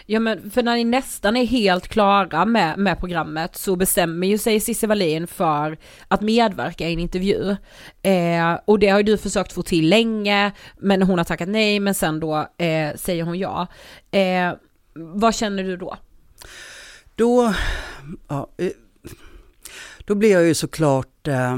Ja 0.07 0.19
men 0.19 0.51
för 0.51 0.63
när 0.63 0.75
ni 0.75 0.83
nästan 0.83 1.37
är 1.37 1.45
helt 1.45 1.87
klara 1.87 2.45
med, 2.45 2.77
med 2.77 2.99
programmet 2.99 3.55
så 3.55 3.75
bestämmer 3.75 4.27
ju 4.27 4.37
sig 4.37 4.59
Cissi 4.59 4.87
Wallin 4.87 5.27
för 5.27 5.77
att 6.07 6.21
medverka 6.21 6.89
i 6.89 6.93
en 6.93 6.99
intervju. 6.99 7.55
Eh, 8.01 8.59
och 8.65 8.79
det 8.79 8.87
har 8.87 8.97
ju 8.97 9.03
du 9.03 9.17
försökt 9.17 9.53
få 9.53 9.61
till 9.61 9.89
länge, 9.89 10.51
men 10.77 11.01
hon 11.01 11.17
har 11.17 11.25
tackat 11.25 11.49
nej, 11.49 11.79
men 11.79 11.93
sen 11.93 12.19
då 12.19 12.37
eh, 12.57 12.95
säger 12.95 13.23
hon 13.23 13.39
ja. 13.39 13.67
Eh, 14.11 14.53
vad 14.93 15.35
känner 15.35 15.63
du 15.63 15.77
då? 15.77 15.97
Då, 17.15 17.53
ja, 18.27 18.49
eh, 18.57 18.69
då 20.05 20.15
blir 20.15 20.31
jag 20.31 20.43
ju 20.45 20.53
såklart 20.53 21.27
eh, 21.27 21.57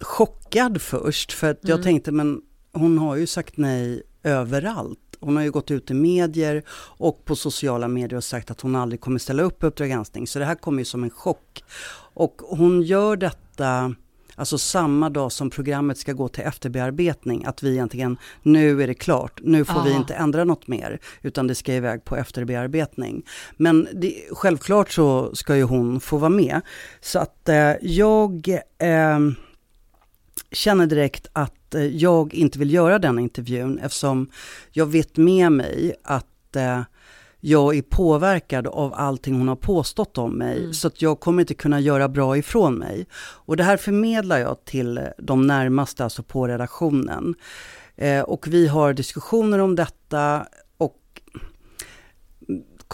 chockad 0.00 0.82
först, 0.82 1.32
för 1.32 1.50
att 1.50 1.58
jag 1.60 1.70
mm. 1.70 1.82
tänkte 1.82 2.12
men 2.12 2.42
hon 2.72 2.98
har 2.98 3.16
ju 3.16 3.26
sagt 3.26 3.56
nej 3.56 4.02
överallt. 4.22 4.98
Hon 5.20 5.36
har 5.36 5.42
ju 5.42 5.50
gått 5.50 5.70
ut 5.70 5.90
i 5.90 5.94
medier 5.94 6.62
och 6.76 7.24
på 7.24 7.36
sociala 7.36 7.88
medier 7.88 8.16
och 8.16 8.24
sagt 8.24 8.50
att 8.50 8.60
hon 8.60 8.76
aldrig 8.76 9.00
kommer 9.00 9.18
ställa 9.18 9.42
upp 9.42 9.58
på 9.58 9.66
Uppdrag 9.66 9.88
granskning. 9.88 10.26
Så 10.26 10.38
det 10.38 10.44
här 10.44 10.54
kommer 10.54 10.78
ju 10.78 10.84
som 10.84 11.04
en 11.04 11.10
chock. 11.10 11.64
Och 12.14 12.42
hon 12.48 12.82
gör 12.82 13.16
detta 13.16 13.94
Alltså 14.36 14.58
samma 14.58 15.10
dag 15.10 15.32
som 15.32 15.50
programmet 15.50 15.98
ska 15.98 16.12
gå 16.12 16.28
till 16.28 16.44
efterbearbetning, 16.44 17.44
att 17.44 17.62
vi 17.62 17.72
egentligen, 17.72 18.18
nu 18.42 18.82
är 18.82 18.86
det 18.86 18.94
klart, 18.94 19.40
nu 19.42 19.64
får 19.64 19.74
Aha. 19.74 19.84
vi 19.84 19.92
inte 19.92 20.14
ändra 20.14 20.44
något 20.44 20.68
mer, 20.68 21.00
utan 21.22 21.46
det 21.46 21.54
ska 21.54 21.74
iväg 21.74 22.04
på 22.04 22.16
efterbearbetning. 22.16 23.22
Men 23.56 23.88
det, 23.92 24.14
självklart 24.30 24.90
så 24.90 25.34
ska 25.34 25.56
ju 25.56 25.62
hon 25.62 26.00
få 26.00 26.16
vara 26.16 26.30
med. 26.30 26.60
Så 27.00 27.18
att 27.18 27.48
eh, 27.48 27.72
jag 27.82 28.48
eh, 28.78 29.18
känner 30.52 30.86
direkt 30.86 31.26
att 31.32 31.74
eh, 31.74 31.86
jag 31.86 32.34
inte 32.34 32.58
vill 32.58 32.72
göra 32.72 32.98
den 32.98 33.18
intervjun 33.18 33.78
eftersom 33.78 34.30
jag 34.72 34.86
vet 34.86 35.16
med 35.16 35.52
mig 35.52 35.94
att 36.04 36.56
eh, 36.56 36.80
jag 37.46 37.76
är 37.76 37.82
påverkad 37.82 38.66
av 38.66 38.94
allting 38.94 39.34
hon 39.34 39.48
har 39.48 39.56
påstått 39.56 40.18
om 40.18 40.32
mig. 40.32 40.58
Mm. 40.58 40.74
Så 40.74 40.86
att 40.86 41.02
jag 41.02 41.20
kommer 41.20 41.42
inte 41.42 41.54
kunna 41.54 41.80
göra 41.80 42.08
bra 42.08 42.36
ifrån 42.36 42.74
mig. 42.74 43.06
Och 43.16 43.56
det 43.56 43.64
här 43.64 43.76
förmedlar 43.76 44.38
jag 44.38 44.64
till 44.64 45.00
de 45.18 45.46
närmaste, 45.46 46.04
alltså 46.04 46.22
på 46.22 46.48
redaktionen. 46.48 47.34
Eh, 47.96 48.20
och 48.20 48.48
vi 48.48 48.66
har 48.66 48.92
diskussioner 48.92 49.58
om 49.58 49.76
detta 49.76 50.46
och 50.76 51.00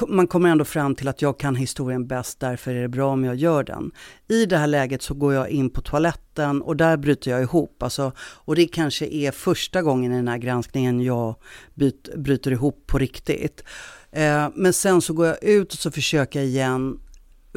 man 0.09 0.27
kommer 0.27 0.49
ändå 0.49 0.65
fram 0.65 0.95
till 0.95 1.09
att 1.09 1.23
jag 1.23 1.39
kan 1.39 1.57
historien 1.57 2.07
bäst, 2.07 2.41
därför 2.41 2.75
är 2.75 2.83
det 2.83 2.89
bra 2.89 3.13
om 3.13 3.25
jag 3.25 3.37
gör 3.37 3.65
den. 3.65 3.91
I 4.29 4.47
det 4.47 4.57
här 4.57 4.67
läget 4.67 5.03
så 5.03 5.15
går 5.15 5.35
jag 5.35 5.49
in 5.49 5.71
på 5.71 5.81
toaletten 5.81 6.63
och 6.63 6.77
där 6.77 6.97
bryter 6.97 7.31
jag 7.31 7.43
ihop. 7.43 7.83
Alltså, 7.83 8.13
och 8.19 8.57
det 8.57 8.67
kanske 8.67 9.07
är 9.07 9.31
första 9.31 9.83
gången 9.83 10.13
i 10.13 10.17
den 10.17 10.29
här 10.29 10.39
granskningen 10.39 11.01
jag 11.01 11.35
byt, 11.75 12.09
bryter 12.17 12.51
ihop 12.51 12.87
på 12.87 12.99
riktigt. 12.99 13.65
Eh, 14.12 14.49
men 14.55 14.73
sen 14.73 15.01
så 15.01 15.12
går 15.12 15.27
jag 15.27 15.44
ut 15.44 15.73
och 15.73 15.79
så 15.79 15.90
försöker 15.90 16.38
jag 16.38 16.49
igen. 16.49 17.01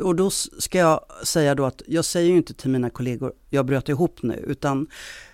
Och 0.01 0.15
då 0.15 0.29
ska 0.29 0.77
jag 0.77 0.99
säga 1.23 1.55
då 1.55 1.65
att 1.65 1.81
jag 1.87 2.05
säger 2.05 2.29
ju 2.29 2.37
inte 2.37 2.53
till 2.53 2.69
mina 2.69 2.89
kollegor, 2.89 3.33
jag 3.49 3.65
bröt 3.65 3.89
ihop 3.89 4.23
nu, 4.23 4.43
utan 4.47 4.87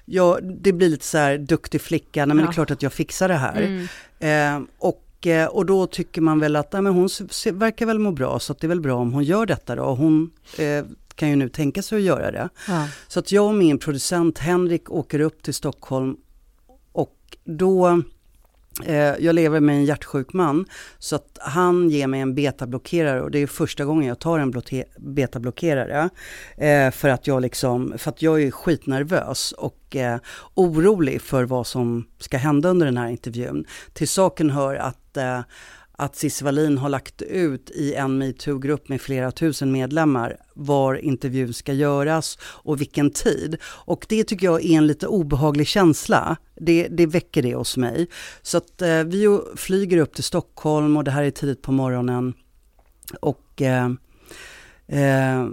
jag, 0.05 0.39
det 0.61 0.73
blir 0.73 0.89
lite 0.89 1.05
så 1.05 1.17
här 1.17 1.37
duktig 1.37 1.81
flicka, 1.81 2.25
nej 2.25 2.35
men 2.35 2.45
det 2.45 2.51
är 2.51 2.53
klart 2.53 2.71
att 2.71 2.83
jag 2.83 2.93
fixar 2.93 3.27
det 3.27 3.35
här. 3.35 3.61
Mm. 3.61 3.87
Eh, 4.19 4.67
och 4.77 5.05
och 5.51 5.65
då 5.65 5.87
tycker 5.87 6.21
man 6.21 6.39
väl 6.39 6.55
att 6.55 6.73
nej, 6.73 6.81
men 6.81 6.93
hon 6.93 7.09
verkar 7.53 7.85
väl 7.85 7.99
må 7.99 8.11
bra, 8.11 8.39
så 8.39 8.53
det 8.53 8.65
är 8.65 8.67
väl 8.67 8.81
bra 8.81 8.95
om 8.95 9.13
hon 9.13 9.23
gör 9.23 9.45
detta 9.45 9.75
då. 9.75 9.83
Hon 9.83 10.31
eh, 10.57 10.85
kan 11.15 11.29
ju 11.29 11.35
nu 11.35 11.49
tänka 11.49 11.81
sig 11.81 11.97
att 11.97 12.03
göra 12.03 12.31
det. 12.31 12.49
Ja. 12.67 12.87
Så 13.07 13.19
att 13.19 13.31
jag 13.31 13.45
och 13.45 13.55
min 13.55 13.79
producent 13.79 14.37
Henrik 14.37 14.91
åker 14.91 15.19
upp 15.19 15.43
till 15.43 15.53
Stockholm 15.53 16.17
och 16.91 17.37
då 17.43 17.87
Eh, 17.87 17.97
Eh, 18.85 19.15
jag 19.19 19.35
lever 19.35 19.59
med 19.59 19.75
en 19.75 19.85
hjärtsjuk 19.85 20.33
man, 20.33 20.65
så 20.99 21.15
att 21.15 21.37
han 21.41 21.89
ger 21.89 22.07
mig 22.07 22.19
en 22.19 22.35
betablockerare 22.35 23.21
och 23.21 23.31
det 23.31 23.39
är 23.39 23.47
första 23.47 23.85
gången 23.85 24.07
jag 24.07 24.19
tar 24.19 24.39
en 24.39 24.53
betablockerare. 24.97 26.09
Eh, 26.57 26.91
för, 26.91 27.09
att 27.09 27.27
jag 27.27 27.41
liksom, 27.41 27.93
för 27.97 28.09
att 28.09 28.21
jag 28.21 28.41
är 28.43 28.51
skitnervös 28.51 29.51
och 29.51 29.95
eh, 29.95 30.19
orolig 30.53 31.21
för 31.21 31.43
vad 31.43 31.67
som 31.67 32.05
ska 32.19 32.37
hända 32.37 32.69
under 32.69 32.85
den 32.85 32.97
här 32.97 33.09
intervjun. 33.09 33.65
Till 33.93 34.07
saken 34.07 34.49
hör 34.49 34.75
att 34.75 35.17
eh, 35.17 35.41
att 35.99 36.15
Cissi 36.15 36.45
Wallin 36.45 36.77
har 36.77 36.89
lagt 36.89 37.21
ut 37.21 37.69
i 37.69 37.93
en 37.93 38.17
metoo-grupp 38.17 38.89
med 38.89 39.01
flera 39.01 39.31
tusen 39.31 39.71
medlemmar 39.71 40.37
var 40.53 40.95
intervjun 40.95 41.53
ska 41.53 41.73
göras 41.73 42.37
och 42.41 42.81
vilken 42.81 43.11
tid. 43.11 43.57
Och 43.63 44.05
det 44.09 44.23
tycker 44.23 44.45
jag 44.45 44.65
är 44.65 44.77
en 44.77 44.87
lite 44.87 45.07
obehaglig 45.07 45.67
känsla. 45.67 46.37
Det, 46.55 46.87
det 46.87 47.05
väcker 47.05 47.41
det 47.41 47.55
hos 47.55 47.77
mig. 47.77 48.07
Så 48.41 48.57
att 48.57 48.81
eh, 48.81 49.03
vi 49.03 49.39
flyger 49.55 49.97
upp 49.97 50.13
till 50.13 50.23
Stockholm 50.23 50.97
och 50.97 51.03
det 51.03 51.11
här 51.11 51.23
är 51.23 51.31
tidigt 51.31 51.61
på 51.61 51.71
morgonen. 51.71 52.33
Och 53.21 53.61
eh, 53.61 53.89
eh, 54.87 55.47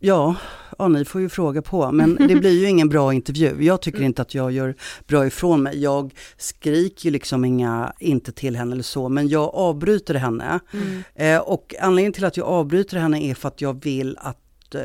ja, 0.00 0.34
ja, 0.78 0.88
ni 0.88 1.04
får 1.04 1.20
ju 1.20 1.28
fråga 1.28 1.62
på. 1.62 1.92
Men 1.92 2.14
det 2.28 2.36
blir 2.36 2.60
ju 2.60 2.66
ingen 2.68 2.88
bra 2.88 3.14
intervju. 3.14 3.64
Jag 3.64 3.82
tycker 3.82 4.02
inte 4.02 4.22
att 4.22 4.34
jag 4.34 4.52
gör 4.52 4.74
bra 5.06 5.26
ifrån 5.26 5.62
mig. 5.62 5.82
Jag 5.82 6.14
skriker 6.36 7.04
ju 7.04 7.10
liksom 7.10 7.44
inga, 7.44 7.92
inte 7.98 8.32
till 8.32 8.56
henne 8.56 8.72
eller 8.72 8.82
så, 8.82 9.08
men 9.08 9.28
jag 9.28 9.54
avbryter 9.54 10.14
henne. 10.14 10.60
Mm. 10.72 11.02
Eh, 11.14 11.40
och 11.40 11.74
anledningen 11.80 12.12
till 12.12 12.24
att 12.24 12.36
jag 12.36 12.46
avbryter 12.46 12.98
henne 12.98 13.22
är 13.22 13.34
för 13.34 13.48
att 13.48 13.60
jag 13.60 13.84
vill 13.84 14.16
att 14.20 14.74
eh, 14.74 14.80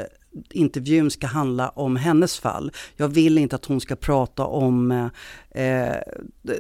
intervjun 0.52 1.12
ska 1.12 1.28
handla 1.28 1.70
om 1.70 1.96
hennes 1.96 2.40
fall. 2.40 2.72
Jag 2.96 3.08
vill 3.08 3.38
inte 3.38 3.56
att 3.56 3.66
hon 3.66 3.82
ska 3.82 3.96
prata 3.96 4.46
om 4.46 5.10
eh, 5.52 5.96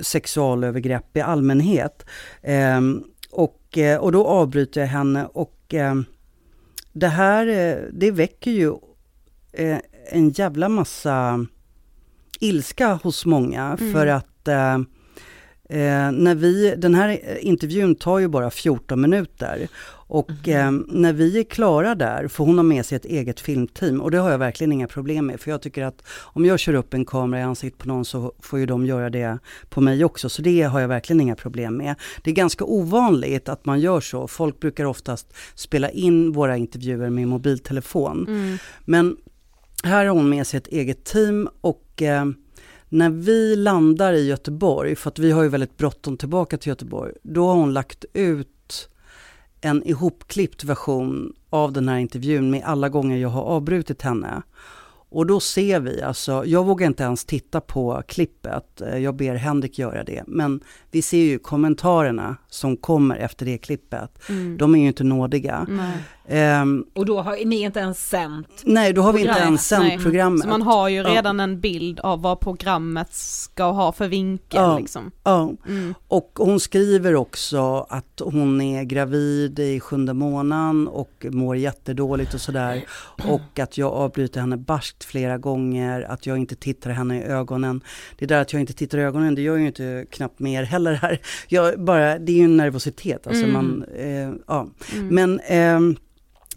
sexualövergrepp 0.01 1.17
i 1.17 1.21
allmänhet. 1.21 2.05
Ehm, 2.41 2.97
eh, 2.97 3.03
och, 3.31 3.77
och 3.99 4.11
då 4.11 4.27
avbryter 4.27 4.81
jag 4.81 4.87
henne 4.87 5.25
och 5.25 5.73
ehm, 5.73 6.05
det 6.93 7.07
här, 7.07 7.47
eh, 7.47 7.77
det 7.91 8.11
väcker 8.11 8.51
ju 8.51 8.73
eh, 9.53 9.77
en 10.09 10.29
jävla 10.29 10.69
massa 10.69 11.45
ilska 12.39 12.93
hos 12.93 13.25
många 13.25 13.77
mm. 13.79 13.93
för 13.93 14.07
att 14.07 14.47
eh, 14.47 14.73
eh, 15.71 16.11
när 16.11 16.35
vi, 16.35 16.75
den 16.77 16.95
här 16.95 17.37
intervjun 17.41 17.95
tar 17.95 18.19
ju 18.19 18.27
bara 18.27 18.51
14 18.51 19.01
minuter 19.01 19.67
och 20.13 20.47
mm. 20.47 20.79
eh, 20.79 20.83
när 20.87 21.13
vi 21.13 21.39
är 21.39 21.43
klara 21.43 21.95
där 21.95 22.27
får 22.27 22.45
hon 22.45 22.57
ha 22.57 22.63
med 22.63 22.85
sig 22.85 22.95
ett 22.95 23.05
eget 23.05 23.39
filmteam 23.39 24.01
och 24.01 24.11
det 24.11 24.17
har 24.17 24.31
jag 24.31 24.37
verkligen 24.37 24.71
inga 24.71 24.87
problem 24.87 25.25
med 25.25 25.39
för 25.39 25.51
jag 25.51 25.61
tycker 25.61 25.83
att 25.83 26.03
om 26.09 26.45
jag 26.45 26.59
kör 26.59 26.73
upp 26.73 26.93
en 26.93 27.05
kamera 27.05 27.39
i 27.39 27.43
ansiktet 27.43 27.81
på 27.81 27.87
någon 27.87 28.05
så 28.05 28.33
får 28.39 28.59
ju 28.59 28.65
de 28.65 28.85
göra 28.85 29.09
det 29.09 29.39
på 29.69 29.81
mig 29.81 30.05
också 30.05 30.29
så 30.29 30.41
det 30.41 30.61
har 30.61 30.79
jag 30.79 30.87
verkligen 30.87 31.21
inga 31.21 31.35
problem 31.35 31.77
med. 31.77 31.95
Det 32.23 32.31
är 32.31 32.35
ganska 32.35 32.65
ovanligt 32.65 33.49
att 33.49 33.65
man 33.65 33.79
gör 33.79 34.01
så. 34.01 34.27
Folk 34.27 34.59
brukar 34.59 34.85
oftast 34.85 35.33
spela 35.55 35.89
in 35.89 36.31
våra 36.31 36.57
intervjuer 36.57 37.09
med 37.09 37.27
mobiltelefon. 37.27 38.25
Mm. 38.27 38.57
Men 38.85 39.17
här 39.83 40.05
har 40.05 40.15
hon 40.15 40.29
med 40.29 40.47
sig 40.47 40.57
ett 40.57 40.67
eget 40.67 41.03
team 41.03 41.49
och 41.61 42.01
eh, 42.01 42.25
när 42.89 43.09
vi 43.09 43.55
landar 43.55 44.13
i 44.13 44.27
Göteborg, 44.27 44.95
för 44.95 45.09
att 45.09 45.19
vi 45.19 45.31
har 45.31 45.43
ju 45.43 45.49
väldigt 45.49 45.77
bråttom 45.77 46.17
tillbaka 46.17 46.57
till 46.57 46.69
Göteborg, 46.69 47.13
då 47.23 47.47
har 47.47 47.55
hon 47.55 47.73
lagt 47.73 48.05
ut 48.13 48.89
en 49.61 49.83
ihopklippt 49.83 50.63
version 50.63 51.33
av 51.49 51.73
den 51.73 51.89
här 51.89 51.97
intervjun 51.97 52.51
med 52.51 52.63
alla 52.65 52.89
gånger 52.89 53.17
jag 53.17 53.29
har 53.29 53.41
avbrutit 53.41 54.01
henne. 54.01 54.41
Och 55.13 55.25
då 55.25 55.39
ser 55.39 55.79
vi, 55.79 56.01
alltså, 56.01 56.45
jag 56.45 56.65
vågar 56.65 56.87
inte 56.87 57.03
ens 57.03 57.25
titta 57.25 57.61
på 57.61 58.03
klippet, 58.07 58.81
eh, 58.81 58.97
jag 58.97 59.15
ber 59.15 59.35
Henrik 59.35 59.79
göra 59.79 60.03
det, 60.03 60.23
men 60.27 60.63
vi 60.91 61.01
ser 61.01 61.23
ju 61.23 61.39
kommentarerna 61.39 62.35
som 62.47 62.77
kommer 62.77 63.15
efter 63.15 63.45
det 63.45 63.57
klippet. 63.57 64.29
Mm. 64.29 64.57
De 64.57 64.75
är 64.75 64.79
ju 64.79 64.87
inte 64.87 65.03
nådiga. 65.03 65.67
Um, 66.27 66.85
och 66.95 67.05
då 67.05 67.21
har 67.21 67.45
ni 67.45 67.61
inte 67.61 67.79
ens 67.79 68.09
sänt 68.09 68.61
Nej, 68.63 68.93
då 68.93 69.01
har 69.01 69.13
vi 69.13 69.21
inte 69.21 69.39
ens 69.39 69.67
sänt 69.67 69.83
nej. 69.83 69.99
programmet. 69.99 70.41
Så 70.41 70.47
man 70.47 70.61
har 70.61 70.89
ju 70.89 71.03
redan 71.03 71.39
ja. 71.39 71.43
en 71.43 71.59
bild 71.59 71.99
av 71.99 72.21
vad 72.21 72.39
programmet 72.39 73.13
ska 73.13 73.63
ha 73.71 73.91
för 73.91 74.07
vinkel. 74.07 74.61
Ja, 74.61 74.79
liksom. 74.79 75.11
ja. 75.23 75.53
Mm. 75.67 75.93
och 76.07 76.31
hon 76.35 76.59
skriver 76.59 77.15
också 77.15 77.85
att 77.89 78.21
hon 78.23 78.61
är 78.61 78.83
gravid 78.83 79.59
i 79.59 79.79
sjunde 79.79 80.13
månaden 80.13 80.87
och 80.87 81.25
mår 81.29 81.57
jättedåligt 81.57 82.33
och 82.33 82.41
sådär. 82.41 82.85
Och 83.27 83.59
att 83.59 83.77
jag 83.77 83.93
avbryter 83.93 84.41
henne 84.41 84.57
barskt 84.57 85.03
flera 85.03 85.37
gånger, 85.37 86.01
att 86.01 86.25
jag 86.25 86.37
inte 86.37 86.55
tittar 86.55 86.89
henne 86.89 87.19
i 87.19 87.23
ögonen. 87.23 87.81
Det 88.17 88.25
där 88.25 88.41
att 88.41 88.53
jag 88.53 88.59
inte 88.59 88.73
tittar 88.73 88.97
i 88.97 89.01
ögonen, 89.01 89.35
det 89.35 89.41
gör 89.41 89.57
ju 89.57 89.67
inte 89.67 90.05
knappt 90.11 90.39
mer 90.39 90.63
heller 90.63 90.93
här. 90.93 91.19
Jag 91.47 91.79
bara, 91.83 92.19
det 92.19 92.31
är 92.31 92.37
ju 92.37 92.43
en 92.43 92.57
nervositet, 92.57 93.27
alltså 93.27 93.43
mm. 93.43 93.53
man, 93.53 93.85
eh, 93.95 94.31
ja. 94.47 94.67
Mm. 94.93 95.07
Men 95.07 95.39
eh, 95.39 95.97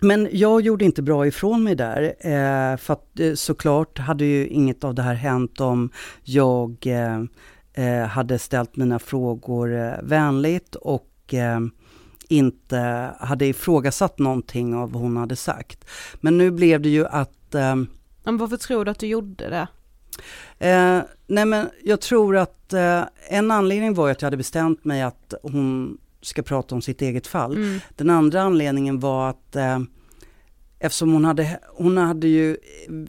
men 0.05 0.29
jag 0.33 0.61
gjorde 0.61 0.85
inte 0.85 1.03
bra 1.03 1.27
ifrån 1.27 1.63
mig 1.65 1.75
där, 1.75 2.03
eh, 2.03 2.77
för 2.77 2.93
att 2.93 3.21
eh, 3.21 3.35
såklart 3.35 3.99
hade 3.99 4.25
ju 4.25 4.47
inget 4.47 4.85
av 4.85 4.95
det 4.95 5.03
här 5.03 5.15
hänt 5.15 5.61
om 5.61 5.91
jag 6.23 6.87
eh, 7.75 8.07
hade 8.07 8.39
ställt 8.39 8.77
mina 8.77 8.99
frågor 8.99 9.75
eh, 9.75 9.93
vänligt 10.03 10.75
och 10.75 11.11
inte 12.29 13.11
hade 13.21 13.47
ifrågasatt 13.47 14.19
någonting 14.19 14.75
av 14.75 14.93
vad 14.93 15.03
hon 15.03 15.17
hade 15.17 15.37
sagt. 15.37 15.85
Men 16.21 16.39
nu 16.39 16.51
blev 16.51 16.81
det 16.81 16.89
ju 16.89 17.07
att... 17.07 17.53
men 18.25 18.37
varför 18.37 18.57
tror 18.57 18.85
du 18.85 18.91
att 18.91 18.99
du 18.99 19.07
gjorde 19.07 19.51
det? 19.51 19.69
nej 21.27 21.47
men 21.47 21.69
jag 21.83 22.01
tror 22.01 22.37
att 22.37 22.73
en 23.29 23.51
anledning 23.51 23.95
var 23.95 24.11
att 24.11 24.23
jag 24.23 24.27
hade 24.27 24.37
bestämt 24.37 24.85
mig 24.85 25.03
att 25.03 25.35
hon 25.43 25.99
ska 26.25 26.43
prata 26.43 26.75
om 26.75 26.83
sitt 26.83 27.03
eget 27.03 27.27
fall. 27.27 27.57
Mm. 27.57 27.81
Den 27.97 28.11
andra 28.11 28.43
anledningen 28.43 29.01
var 29.01 29.31
att 29.31 29.57
eh, 29.57 29.79
eftersom 30.79 31.13
hon 31.13 31.25
hade, 31.25 31.61
hon 31.77 31.97
hade 31.97 32.29
ju 32.29 32.57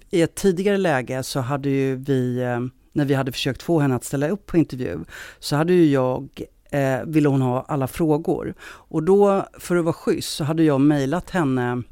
i 0.10 0.22
ett 0.22 0.36
tidigare 0.36 0.78
läge 0.78 1.24
så 1.24 1.40
hade 1.40 1.70
ju 1.70 1.96
vi, 1.96 2.42
eh, 2.42 2.60
när 2.94 3.06
vi 3.06 3.14
hade 3.14 3.32
försökt 3.32 3.64
få 3.64 3.80
henne 3.80 3.96
att 3.96 4.04
ställa 4.04 4.30
upp 4.30 4.46
på 4.46 4.58
intervju, 4.58 5.00
så 5.40 5.56
hade 5.56 5.74
ju 5.74 5.86
jag 5.86 6.42
eh, 6.72 7.04
ville 7.06 7.30
hon 7.30 7.42
ha 7.42 7.66
alla 7.68 7.88
frågor. 7.88 8.54
Och 8.64 9.04
då, 9.04 9.46
för 9.60 9.76
att 9.76 9.84
vara 9.86 9.94
schysst, 9.94 10.36
så 10.36 10.44
hade 10.44 10.64
jag 10.64 10.82
mejlat 10.82 11.30
henne 11.30 11.84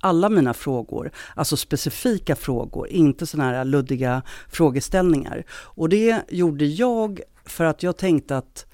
alla 0.00 0.28
mina 0.28 0.54
frågor, 0.54 1.10
alltså 1.36 1.56
specifika 1.56 2.36
frågor, 2.36 2.88
inte 2.88 3.26
sådana 3.26 3.50
här 3.50 3.64
luddiga 3.64 4.22
frågeställningar. 4.48 5.44
Och 5.50 5.88
det 5.88 6.22
gjorde 6.28 6.64
jag 6.64 7.20
för 7.44 7.64
att 7.64 7.82
jag 7.82 7.96
tänkte 7.96 8.36
att 8.36 8.66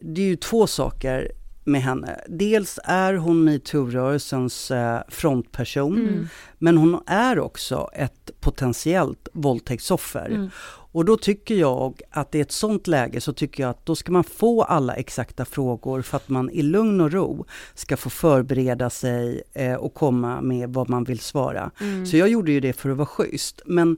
det 0.00 0.20
är 0.20 0.26
ju 0.26 0.36
två 0.36 0.66
saker 0.66 1.32
med 1.66 1.82
henne. 1.82 2.20
Dels 2.28 2.78
är 2.84 3.14
hon 3.14 3.48
metoo-rörelsens 3.48 4.70
eh, 4.70 5.02
frontperson, 5.08 5.96
mm. 5.96 6.28
men 6.58 6.78
hon 6.78 7.00
är 7.06 7.38
också 7.38 7.88
ett 7.92 8.30
potentiellt 8.40 9.28
våldtäktsoffer. 9.32 10.26
Mm. 10.26 10.50
Och 10.96 11.04
då 11.04 11.16
tycker 11.16 11.54
jag 11.54 12.02
att 12.10 12.34
i 12.34 12.40
ett 12.40 12.52
sånt 12.52 12.86
läge 12.86 13.20
så 13.20 13.32
tycker 13.32 13.62
jag 13.62 13.70
att 13.70 13.86
då 13.86 13.94
ska 13.94 14.12
man 14.12 14.24
få 14.24 14.62
alla 14.62 14.94
exakta 14.94 15.44
frågor 15.44 16.02
för 16.02 16.16
att 16.16 16.28
man 16.28 16.50
i 16.50 16.62
lugn 16.62 17.00
och 17.00 17.12
ro 17.12 17.46
ska 17.74 17.96
få 17.96 18.10
förbereda 18.10 18.90
sig 18.90 19.42
eh, 19.52 19.74
och 19.74 19.94
komma 19.94 20.40
med 20.40 20.72
vad 20.72 20.88
man 20.88 21.04
vill 21.04 21.20
svara. 21.20 21.70
Mm. 21.80 22.06
Så 22.06 22.16
jag 22.16 22.28
gjorde 22.28 22.52
ju 22.52 22.60
det 22.60 22.72
för 22.72 22.90
att 22.90 22.96
vara 22.96 23.06
schysst. 23.06 23.60
Men 23.66 23.96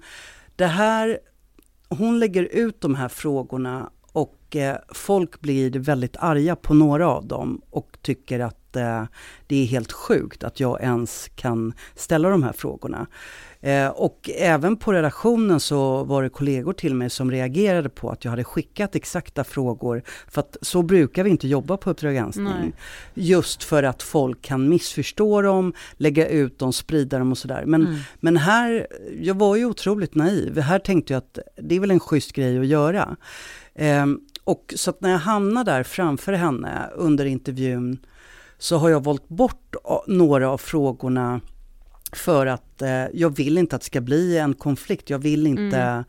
det 0.57 0.67
här, 0.67 1.19
hon 1.89 2.19
lägger 2.19 2.43
ut 2.43 2.81
de 2.81 2.95
här 2.95 3.09
frågorna 3.09 3.91
och 4.19 4.57
eh, 4.57 4.77
folk 4.89 5.41
blir 5.41 5.71
väldigt 5.71 6.17
arga 6.17 6.57
på 6.57 6.75
några 6.75 7.09
av 7.09 7.27
dem 7.27 7.61
och 7.71 7.99
tycker 8.03 8.41
att 8.41 8.77
eh, 8.77 9.05
det 9.47 9.57
är 9.57 9.67
helt 9.67 9.93
sjukt 9.93 10.45
att 10.45 10.61
jag 10.61 10.83
ens 10.83 11.29
kan 11.35 11.73
ställa 11.95 12.29
de 12.29 12.43
här 12.43 12.53
frågorna. 12.53 13.07
Eh, 13.61 13.89
och 13.89 14.31
även 14.35 14.77
på 14.77 14.93
redaktionen 14.93 15.61
så 15.61 16.05
var 16.05 16.23
det 16.23 16.29
kollegor 16.29 16.73
till 16.73 16.95
mig 16.95 17.11
som 17.11 17.31
reagerade 17.31 17.89
på 17.89 18.11
att 18.11 18.25
jag 18.25 18.31
hade 18.31 18.45
skickat 18.45 18.95
exakta 18.95 19.45
frågor. 19.45 20.03
För 20.29 20.41
att 20.41 20.57
så 20.63 20.83
brukar 20.83 21.25
vi 21.25 21.31
inte 21.31 21.49
jobba 21.49 21.77
på 21.77 21.91
Uppdrag 21.91 22.15
granskning. 22.15 22.73
Just 23.15 23.65
för 23.65 23.83
att 23.83 24.03
folk 24.03 24.43
kan 24.43 24.69
missförstå 24.69 25.43
dem, 25.43 25.73
lägga 25.93 26.29
ut 26.29 26.59
dem, 26.59 26.73
sprida 26.73 27.19
dem 27.19 27.33
och 27.33 27.39
sådär. 27.39 27.65
Men, 27.67 27.87
mm. 27.87 27.99
men 28.21 28.37
här, 28.37 28.87
jag 29.21 29.35
var 29.35 29.57
ju 29.57 29.65
otroligt 29.65 30.15
naiv. 30.15 30.59
Här 30.59 30.79
tänkte 30.79 31.13
jag 31.13 31.19
att 31.19 31.39
det 31.57 31.77
är 31.77 31.81
väl 31.81 31.91
en 31.91 32.01
schysst 32.01 32.33
grej 32.33 32.59
att 32.59 32.67
göra. 32.67 33.17
Eh, 33.79 34.07
och 34.45 34.75
så 34.77 34.91
att 34.91 35.01
när 35.01 35.11
jag 35.11 35.19
hamnade 35.19 35.71
där 35.71 35.83
framför 35.83 36.33
henne 36.33 36.91
under 36.95 37.25
intervjun 37.25 37.99
så 38.59 38.77
har 38.77 38.89
jag 38.89 39.05
valt 39.05 39.29
bort 39.29 39.75
några 40.07 40.51
av 40.51 40.59
frågorna 40.59 41.41
för 42.13 42.47
att 42.47 42.83
eh, 42.83 43.05
jag 43.13 43.37
vill 43.37 43.59
inte 43.59 43.77
att 43.77 43.83
det 43.83 43.87
ska 43.87 44.01
bli 44.01 44.39
en 44.39 44.55
konflikt, 44.55 45.11
jag 45.11 45.19
vill 45.19 45.47
inte 45.47 45.77
mm. 45.77 46.05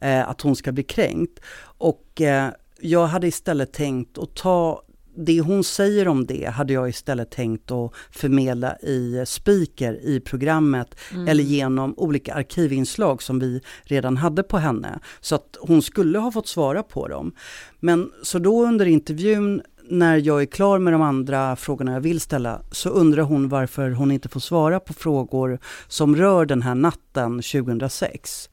eh, 0.00 0.28
att 0.28 0.40
hon 0.40 0.56
ska 0.56 0.72
bli 0.72 0.82
kränkt. 0.82 1.40
Och 1.62 2.20
eh, 2.20 2.50
jag 2.80 3.06
hade 3.06 3.26
istället 3.26 3.72
tänkt 3.72 4.18
att 4.18 4.34
ta 4.34 4.82
det 5.16 5.40
hon 5.40 5.64
säger 5.64 6.08
om 6.08 6.26
det 6.26 6.50
hade 6.50 6.72
jag 6.72 6.88
istället 6.88 7.30
tänkt 7.30 7.70
att 7.70 7.92
förmedla 8.10 8.76
i 8.76 9.24
speaker 9.26 10.00
i 10.02 10.20
programmet 10.20 10.94
mm. 11.12 11.28
eller 11.28 11.44
genom 11.44 11.94
olika 11.96 12.34
arkivinslag 12.34 13.22
som 13.22 13.38
vi 13.38 13.60
redan 13.82 14.16
hade 14.16 14.42
på 14.42 14.58
henne. 14.58 14.98
Så 15.20 15.34
att 15.34 15.56
hon 15.60 15.82
skulle 15.82 16.18
ha 16.18 16.32
fått 16.32 16.48
svara 16.48 16.82
på 16.82 17.08
dem. 17.08 17.32
Men 17.80 18.10
så 18.22 18.38
då 18.38 18.66
under 18.66 18.86
intervjun 18.86 19.62
när 19.88 20.16
jag 20.16 20.42
är 20.42 20.46
klar 20.46 20.78
med 20.78 20.92
de 20.92 21.02
andra 21.02 21.56
frågorna 21.56 21.92
jag 21.92 22.00
vill 22.00 22.20
ställa 22.20 22.60
så 22.70 22.88
undrar 22.88 23.22
hon 23.22 23.48
varför 23.48 23.90
hon 23.90 24.10
inte 24.10 24.28
får 24.28 24.40
svara 24.40 24.80
på 24.80 24.92
frågor 24.92 25.58
som 25.88 26.16
rör 26.16 26.46
den 26.46 26.62
här 26.62 26.74
natten 26.74 27.42
2006. 27.42 28.50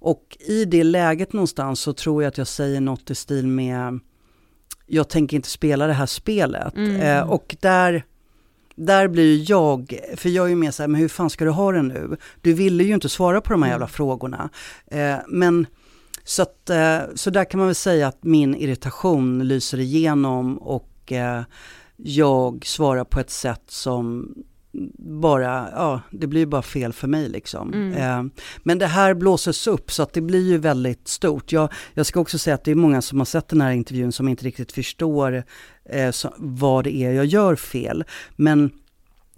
Och 0.00 0.36
i 0.40 0.64
det 0.64 0.84
läget 0.84 1.32
någonstans 1.32 1.80
så 1.80 1.92
tror 1.92 2.22
jag 2.22 2.28
att 2.28 2.38
jag 2.38 2.46
säger 2.46 2.80
något 2.80 3.10
i 3.10 3.14
stil 3.14 3.46
med 3.46 4.00
jag 4.88 5.08
tänker 5.08 5.36
inte 5.36 5.48
spela 5.48 5.86
det 5.86 5.92
här 5.92 6.06
spelet. 6.06 6.76
Mm. 6.76 7.00
Eh, 7.00 7.30
och 7.30 7.56
där, 7.60 8.04
där 8.74 9.08
blir 9.08 9.50
jag, 9.50 9.98
för 10.16 10.28
jag 10.28 10.44
är 10.44 10.48
ju 10.48 10.56
mer 10.56 10.70
så 10.70 10.82
här, 10.82 10.88
men 10.88 11.00
hur 11.00 11.08
fan 11.08 11.30
ska 11.30 11.44
du 11.44 11.50
ha 11.50 11.72
det 11.72 11.82
nu? 11.82 12.16
Du 12.40 12.52
ville 12.52 12.84
ju 12.84 12.94
inte 12.94 13.08
svara 13.08 13.40
på 13.40 13.52
de 13.52 13.62
här 13.62 13.68
mm. 13.68 13.74
jävla 13.74 13.86
frågorna. 13.86 14.50
Eh, 14.86 15.16
men 15.28 15.66
så, 16.24 16.42
att, 16.42 16.70
eh, 16.70 16.98
så 17.14 17.30
där 17.30 17.44
kan 17.44 17.58
man 17.58 17.66
väl 17.66 17.74
säga 17.74 18.08
att 18.08 18.24
min 18.24 18.54
irritation 18.54 19.48
lyser 19.48 19.80
igenom 19.80 20.58
och 20.58 21.12
eh, 21.12 21.42
jag 21.96 22.66
svarar 22.66 23.04
på 23.04 23.20
ett 23.20 23.30
sätt 23.30 23.62
som 23.66 24.34
bara, 24.98 25.68
ja, 25.72 26.00
det 26.10 26.26
blir 26.26 26.46
bara 26.46 26.62
fel 26.62 26.92
för 26.92 27.08
mig 27.08 27.28
liksom. 27.28 27.72
Mm. 27.72 27.92
Eh, 27.92 28.32
men 28.62 28.78
det 28.78 28.86
här 28.86 29.14
blåses 29.14 29.66
upp 29.66 29.90
så 29.92 30.02
att 30.02 30.12
det 30.12 30.20
blir 30.20 30.48
ju 30.48 30.58
väldigt 30.58 31.08
stort. 31.08 31.52
Jag, 31.52 31.72
jag 31.94 32.06
ska 32.06 32.20
också 32.20 32.38
säga 32.38 32.54
att 32.54 32.64
det 32.64 32.70
är 32.70 32.74
många 32.74 33.02
som 33.02 33.18
har 33.18 33.24
sett 33.24 33.48
den 33.48 33.60
här 33.60 33.72
intervjun 33.72 34.12
som 34.12 34.28
inte 34.28 34.44
riktigt 34.44 34.72
förstår 34.72 35.44
så, 36.10 36.34
vad 36.36 36.84
det 36.84 36.94
är 36.94 37.12
jag 37.12 37.24
gör 37.26 37.56
fel. 37.56 38.04
Men 38.36 38.70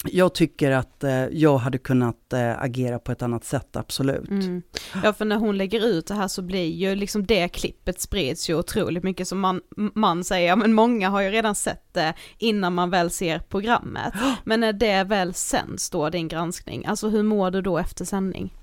jag 0.05 0.35
tycker 0.35 0.71
att 0.71 1.05
eh, 1.05 1.27
jag 1.27 1.59
hade 1.59 1.79
kunnat 1.79 2.33
eh, 2.33 2.63
agera 2.63 2.99
på 2.99 3.13
ett 3.13 3.23
annat 3.23 3.45
sätt, 3.45 3.77
absolut. 3.77 4.29
Mm. 4.29 4.63
Ja, 5.05 5.13
för 5.13 5.25
när 5.25 5.37
hon 5.37 5.57
lägger 5.57 5.87
ut 5.87 6.07
det 6.07 6.15
här 6.15 6.29
så 6.29 6.43
blir 6.43 6.69
ju 6.69 6.95
liksom 6.95 7.27
det 7.27 7.49
klippet 7.49 8.01
sprids 8.01 8.51
ju 8.51 8.55
otroligt 8.55 9.05
mycket 9.05 9.29
som 9.29 9.41
man, 9.41 9.61
man 9.95 10.25
säger, 10.25 10.57
men 10.57 10.73
många 10.73 11.09
har 11.09 11.21
ju 11.21 11.31
redan 11.31 11.55
sett 11.55 11.95
det 11.95 12.15
innan 12.39 12.75
man 12.75 12.91
väl 12.91 13.11
ser 13.11 13.39
programmet. 13.39 14.15
Men 14.45 14.61
när 14.61 14.73
det 14.73 15.05
väl 15.05 15.35
sänds 15.35 15.91
då, 15.91 16.11
din 16.11 16.29
granskning, 16.29 16.87
alltså 16.87 17.09
hur 17.09 17.23
mår 17.23 17.51
du 17.51 17.63
då 17.63 17.79
efter 17.79 18.05
sändning? 18.05 18.55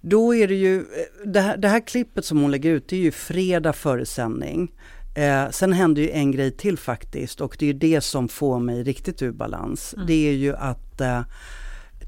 Då 0.00 0.34
är 0.34 0.48
det 0.48 0.54
ju, 0.54 0.78
eh, 0.78 0.84
det 1.24 1.40
här, 1.40 1.56
det 1.56 1.68
här 1.68 1.86
klippet 1.86 2.24
som 2.24 2.40
hon 2.40 2.50
lägger 2.50 2.70
ut, 2.70 2.88
det 2.88 2.96
är 2.96 3.00
ju 3.00 3.12
fredag 3.12 3.72
före 3.72 4.06
sändning. 4.06 4.72
Eh, 5.14 5.50
sen 5.50 5.72
händer 5.72 6.02
ju 6.02 6.10
en 6.10 6.32
grej 6.32 6.50
till 6.50 6.78
faktiskt 6.78 7.40
och 7.40 7.56
det 7.58 7.66
är 7.66 7.74
det 7.74 8.00
som 8.00 8.28
får 8.28 8.60
mig 8.60 8.82
riktigt 8.82 9.22
ur 9.22 9.32
balans. 9.32 9.94
Mm. 9.94 10.06
Det 10.06 10.28
är 10.28 10.32
ju 10.32 10.56
att 10.56 11.00
eh, 11.00 11.22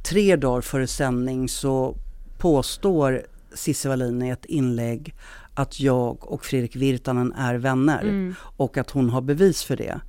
tre 0.04 0.36
dagar 0.36 0.60
före 0.60 0.86
sändning 0.86 1.48
så 1.48 1.96
påstår 2.38 3.22
Cissi 3.54 3.88
Wallin 3.88 4.22
i 4.22 4.28
ett 4.28 4.44
inlägg 4.44 5.14
att 5.54 5.80
jag 5.80 6.32
och 6.32 6.44
Fredrik 6.44 6.76
Virtanen 6.76 7.32
är 7.32 7.54
vänner 7.54 8.02
mm. 8.02 8.34
och 8.40 8.78
att 8.78 8.90
hon 8.90 9.10
har 9.10 9.20
bevis 9.20 9.64
för 9.64 9.76
det. 9.76 10.00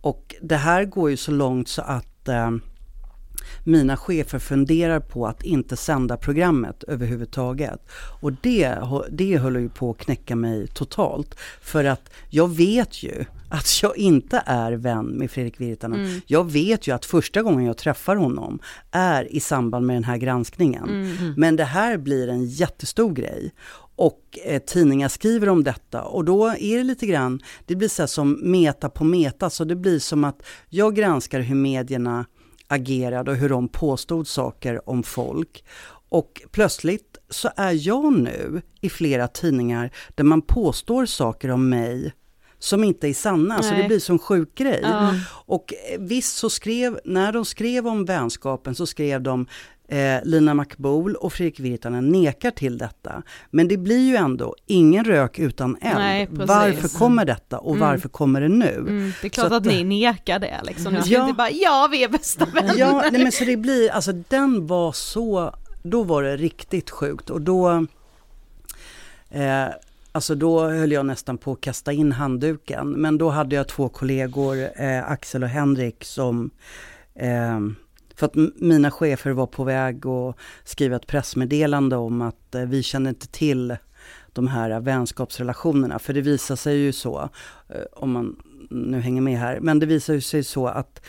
Och 0.00 0.34
det 0.42 0.56
här 0.56 0.84
går 0.84 1.10
ju 1.10 1.16
så 1.16 1.30
långt 1.30 1.68
så 1.68 1.82
att 1.82 2.28
eh, 2.28 2.50
mina 3.68 3.96
chefer 3.96 4.38
funderar 4.38 5.00
på 5.00 5.26
att 5.26 5.42
inte 5.42 5.76
sända 5.76 6.16
programmet 6.16 6.84
överhuvudtaget. 6.84 7.80
Och 8.20 8.32
det, 8.32 8.78
det 9.10 9.38
håller 9.38 9.60
ju 9.60 9.68
på 9.68 9.90
att 9.90 9.98
knäcka 9.98 10.36
mig 10.36 10.66
totalt. 10.66 11.34
För 11.60 11.84
att 11.84 12.10
jag 12.30 12.56
vet 12.56 13.02
ju 13.02 13.24
att 13.48 13.82
jag 13.82 13.96
inte 13.96 14.42
är 14.46 14.72
vän 14.72 15.06
med 15.06 15.30
Fredrik 15.30 15.60
Virtanen. 15.60 16.00
Mm. 16.00 16.20
Jag 16.26 16.52
vet 16.52 16.86
ju 16.86 16.94
att 16.94 17.04
första 17.04 17.42
gången 17.42 17.64
jag 17.64 17.76
träffar 17.76 18.16
honom 18.16 18.58
är 18.90 19.32
i 19.32 19.40
samband 19.40 19.86
med 19.86 19.96
den 19.96 20.04
här 20.04 20.16
granskningen. 20.16 20.88
Mm. 20.88 21.34
Men 21.36 21.56
det 21.56 21.64
här 21.64 21.96
blir 21.96 22.28
en 22.28 22.44
jättestor 22.44 23.12
grej. 23.12 23.52
Och 23.96 24.38
eh, 24.44 24.62
tidningar 24.62 25.08
skriver 25.08 25.48
om 25.48 25.64
detta 25.64 26.02
och 26.02 26.24
då 26.24 26.46
är 26.46 26.78
det 26.78 26.84
lite 26.84 27.06
grann, 27.06 27.40
det 27.66 27.76
blir 27.76 27.88
så 27.88 28.06
som 28.06 28.40
meta 28.42 28.88
på 28.88 29.04
meta, 29.04 29.50
så 29.50 29.64
det 29.64 29.76
blir 29.76 29.98
som 29.98 30.24
att 30.24 30.42
jag 30.68 30.94
granskar 30.94 31.40
hur 31.40 31.54
medierna 31.54 32.24
agerade 32.68 33.30
och 33.30 33.36
hur 33.36 33.48
de 33.48 33.68
påstod 33.68 34.28
saker 34.28 34.88
om 34.88 35.02
folk. 35.02 35.64
Och 36.08 36.42
plötsligt 36.50 37.18
så 37.30 37.50
är 37.56 37.88
jag 37.88 38.12
nu 38.12 38.62
i 38.80 38.90
flera 38.90 39.28
tidningar 39.28 39.90
där 40.14 40.24
man 40.24 40.42
påstår 40.42 41.06
saker 41.06 41.50
om 41.50 41.68
mig 41.68 42.12
som 42.58 42.84
inte 42.84 43.08
är 43.08 43.14
sanna, 43.14 43.54
Nej. 43.54 43.62
så 43.64 43.74
det 43.74 43.84
blir 43.84 43.98
som 43.98 44.18
sjuk 44.18 44.54
grej. 44.54 44.80
Ja. 44.82 45.14
Och 45.30 45.74
eh, 45.90 46.00
visst 46.00 46.36
så 46.36 46.50
skrev, 46.50 47.00
när 47.04 47.32
de 47.32 47.44
skrev 47.44 47.86
om 47.86 48.04
vänskapen 48.04 48.74
så 48.74 48.86
skrev 48.86 49.22
de 49.22 49.46
Eh, 49.90 50.20
Lina 50.24 50.54
Makboul 50.54 51.14
och 51.14 51.32
Fredrik 51.32 51.60
Virtanen 51.60 52.08
nekar 52.08 52.50
till 52.50 52.78
detta. 52.78 53.22
Men 53.50 53.68
det 53.68 53.76
blir 53.76 54.08
ju 54.08 54.16
ändå 54.16 54.54
ingen 54.66 55.04
rök 55.04 55.38
utan 55.38 55.76
eld. 55.80 55.98
Nej, 55.98 56.28
varför 56.30 56.98
kommer 56.98 57.24
detta 57.24 57.58
och 57.58 57.76
mm. 57.76 57.88
varför 57.88 58.08
kommer 58.08 58.40
det 58.40 58.48
nu? 58.48 58.74
Mm, 58.74 59.12
det 59.20 59.26
är 59.26 59.28
klart 59.28 59.46
att, 59.46 59.52
att 59.52 59.64
ni 59.64 59.84
nekar 59.84 60.38
det 60.38 60.60
liksom. 60.62 60.92
Ni 60.94 61.00
ja, 61.06 61.22
inte 61.22 61.36
bara, 61.36 61.50
ja 61.50 61.88
vi 61.92 62.04
är 62.04 62.08
bästa 62.08 62.46
vänner. 62.46 62.74
Ja, 62.76 63.04
nej, 63.12 63.22
men 63.22 63.32
så 63.32 63.44
det 63.44 63.56
blir, 63.56 63.90
alltså 63.90 64.12
den 64.12 64.66
var 64.66 64.92
så, 64.92 65.54
då 65.82 66.02
var 66.02 66.22
det 66.22 66.36
riktigt 66.36 66.90
sjukt 66.90 67.30
och 67.30 67.40
då 67.40 67.86
eh, 69.30 69.68
Alltså 70.12 70.34
då 70.34 70.68
höll 70.68 70.92
jag 70.92 71.06
nästan 71.06 71.38
på 71.38 71.52
att 71.52 71.60
kasta 71.60 71.92
in 71.92 72.12
handduken. 72.12 72.90
Men 72.90 73.18
då 73.18 73.28
hade 73.28 73.56
jag 73.56 73.68
två 73.68 73.88
kollegor, 73.88 74.68
eh, 74.76 75.10
Axel 75.10 75.42
och 75.42 75.48
Henrik, 75.48 76.04
som 76.04 76.50
eh, 77.14 77.60
för 78.18 78.26
att 78.26 78.34
mina 78.56 78.90
chefer 78.90 79.30
var 79.30 79.46
på 79.46 79.64
väg 79.64 80.06
att 80.06 80.36
skriva 80.64 80.96
ett 80.96 81.06
pressmeddelande 81.06 81.96
om 81.96 82.22
att 82.22 82.54
eh, 82.54 82.62
vi 82.62 82.82
kände 82.82 83.08
inte 83.08 83.28
till 83.28 83.76
de 84.32 84.48
här 84.48 84.80
vänskapsrelationerna. 84.80 85.98
För 85.98 86.12
det 86.12 86.20
visar 86.20 86.56
sig 86.56 86.76
ju 86.76 86.92
så, 86.92 87.28
eh, 87.68 87.82
om 87.92 88.12
man 88.12 88.36
nu 88.70 89.00
hänger 89.00 89.20
med 89.20 89.38
här, 89.38 89.60
men 89.60 89.78
det 89.78 89.86
visar 89.86 90.20
sig 90.20 90.44
så 90.44 90.66
att 90.66 91.02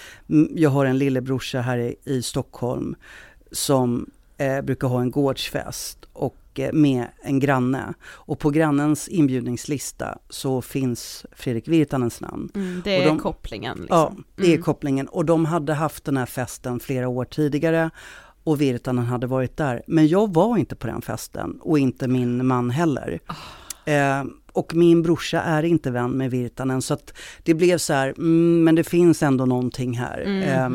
jag 0.55 0.69
har 0.69 0.85
en 0.85 0.97
lillebrorsa 0.97 1.61
här 1.61 1.77
i, 1.77 1.95
i 2.03 2.21
Stockholm 2.21 2.95
som 3.51 4.09
eh, 4.37 4.61
brukar 4.61 4.87
ha 4.87 5.01
en 5.01 5.11
gårdsfest 5.11 6.05
och 6.13 6.35
med 6.73 7.07
en 7.23 7.39
granne. 7.39 7.93
Och 8.01 8.39
på 8.39 8.49
grannens 8.49 9.07
inbjudningslista 9.07 10.17
så 10.29 10.61
finns 10.61 11.25
Fredrik 11.31 11.67
Virtanens 11.67 12.21
namn. 12.21 12.49
Mm, 12.55 12.81
det 12.83 13.03
är 13.03 13.05
de, 13.05 13.19
kopplingen. 13.19 13.77
Liksom. 13.77 13.97
Ja, 13.97 14.13
det 14.35 14.45
mm. 14.45 14.59
är 14.59 14.63
kopplingen. 14.63 15.07
Och 15.07 15.25
de 15.25 15.45
hade 15.45 15.73
haft 15.73 16.05
den 16.05 16.17
här 16.17 16.25
festen 16.25 16.79
flera 16.79 17.07
år 17.07 17.25
tidigare 17.25 17.89
och 18.43 18.61
Virtanen 18.61 19.05
hade 19.05 19.27
varit 19.27 19.57
där. 19.57 19.83
Men 19.87 20.07
jag 20.07 20.33
var 20.33 20.57
inte 20.57 20.75
på 20.75 20.87
den 20.87 21.01
festen 21.01 21.57
och 21.61 21.79
inte 21.79 22.07
min 22.07 22.47
man 22.47 22.69
heller. 22.69 23.19
Oh. 23.29 23.93
Eh, 23.93 24.23
och 24.53 24.75
min 24.75 25.01
brorsa 25.01 25.41
är 25.41 25.63
inte 25.63 25.91
vän 25.91 26.11
med 26.11 26.31
Virtanen 26.31 26.81
så 26.81 26.93
att 26.93 27.13
det 27.43 27.53
blev 27.53 27.77
så 27.77 27.93
här, 27.93 28.13
mm, 28.17 28.63
men 28.63 28.75
det 28.75 28.83
finns 28.83 29.23
ändå 29.23 29.45
någonting 29.45 29.97
här. 29.97 30.43
Eh, 30.43 30.69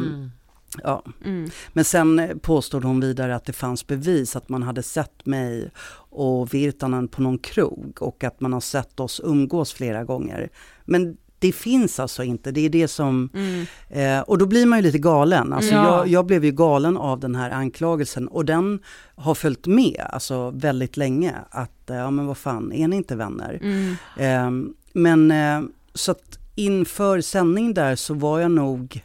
Ja. 0.83 1.03
Mm. 1.25 1.51
Men 1.73 1.85
sen 1.85 2.41
påstod 2.43 2.85
hon 2.85 3.01
vidare 3.01 3.37
att 3.37 3.45
det 3.45 3.53
fanns 3.53 3.87
bevis 3.87 4.37
att 4.37 4.49
man 4.49 4.63
hade 4.63 4.83
sett 4.83 5.27
mig 5.27 5.71
och 6.11 6.55
Virtanen 6.55 7.09
på 7.09 7.23
någon 7.23 7.39
krog 7.39 7.97
och 8.01 8.25
att 8.25 8.41
man 8.41 8.53
har 8.53 8.61
sett 8.61 9.01
oss 9.01 9.21
umgås 9.25 9.73
flera 9.73 10.05
gånger. 10.05 10.51
Men 10.85 11.17
det 11.39 11.53
finns 11.53 12.01
alltså 12.01 12.23
inte, 12.23 12.51
det 12.51 12.61
är 12.61 12.69
det 12.69 12.89
som... 12.89 13.31
Mm. 13.35 13.67
Eh, 13.89 14.23
och 14.23 14.39
då 14.39 14.47
blir 14.47 14.67
man 14.67 14.79
ju 14.79 14.83
lite 14.83 14.99
galen. 14.99 15.53
Alltså 15.53 15.75
ja. 15.75 15.97
jag, 15.97 16.09
jag, 16.09 16.27
blev 16.27 16.45
ju 16.45 16.53
galen 16.53 16.97
av 16.97 17.21
den 17.21 17.35
här 17.35 17.51
anklagelsen 17.51 18.29
och 18.29 18.45
den 18.45 18.79
har 19.15 19.35
följt 19.35 19.67
med 19.67 20.07
alltså 20.13 20.51
väldigt 20.51 20.97
länge. 20.97 21.35
Att, 21.51 21.91
eh, 21.91 21.97
ja 21.97 22.11
men 22.11 22.27
vad 22.27 22.39
fan, 22.39 22.73
är 22.73 22.89
ni 22.89 22.97
inte 22.97 23.17
vänner? 23.17 23.59
Mm. 23.63 23.97
Eh, 24.17 24.75
men 24.93 25.31
eh, 25.31 25.71
så 25.95 26.11
att 26.11 26.39
inför 26.55 27.21
sändning 27.21 27.75
där 27.75 27.97
så 27.97 28.15
var 28.15 28.41
jag 28.41 28.51
nog 28.51 29.05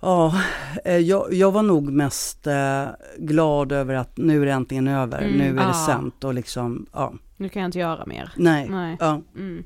Ja, 0.00 0.34
eh, 0.84 0.96
jag, 0.96 1.32
jag 1.34 1.50
var 1.52 1.62
nog 1.62 1.92
mest 1.92 2.46
eh, 2.46 2.84
glad 3.18 3.72
över 3.72 3.94
att 3.94 4.16
nu 4.16 4.42
är 4.42 4.46
det 4.46 4.52
äntligen 4.52 4.88
över, 4.88 5.18
Mm. 5.18 5.32
nu 5.38 5.48
är 5.48 5.64
det 5.64 5.70
Ah. 5.70 5.86
sänt 5.86 6.24
och 6.24 6.34
liksom, 6.34 6.86
ja, 6.92 7.12
Nu 7.36 7.48
kan 7.48 7.62
jag 7.62 7.68
inte 7.68 7.78
göra 7.78 8.06
mer. 8.06 8.32
nej. 8.36 8.68
Nej. 8.68 8.96
Ja. 9.00 9.20
Mm. 9.36 9.64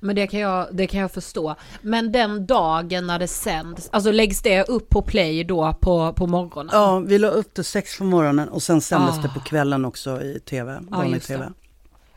Men 0.00 0.16
det 0.16 0.26
kan, 0.26 0.40
jag, 0.40 0.66
det 0.72 0.86
kan 0.86 1.00
jag 1.00 1.10
förstå. 1.12 1.54
Men 1.82 2.12
den 2.12 2.46
dagen 2.46 3.06
när 3.06 3.18
det 3.18 3.28
sänds, 3.28 3.88
alltså 3.92 4.10
läggs 4.12 4.42
det 4.42 4.64
upp 4.68 4.88
på 4.88 5.02
play 5.02 5.44
då 5.44 5.72
på, 5.80 6.12
på 6.12 6.26
morgonen? 6.26 6.70
ja, 6.72 6.98
vi 6.98 7.18
la 7.18 7.28
upp 7.28 7.54
det 7.54 7.64
sex 7.64 7.98
på 7.98 8.04
morgonen 8.04 8.48
och 8.48 8.62
sen 8.62 8.80
sändes 8.80 9.18
Ah. 9.18 9.22
det 9.22 9.28
på 9.28 9.40
kvällen 9.40 9.84
också 9.84 10.22
i 10.22 10.40
tv, 10.40 10.80
vanlig 10.88 11.20
det. 11.20 11.26
tv. 11.26 11.48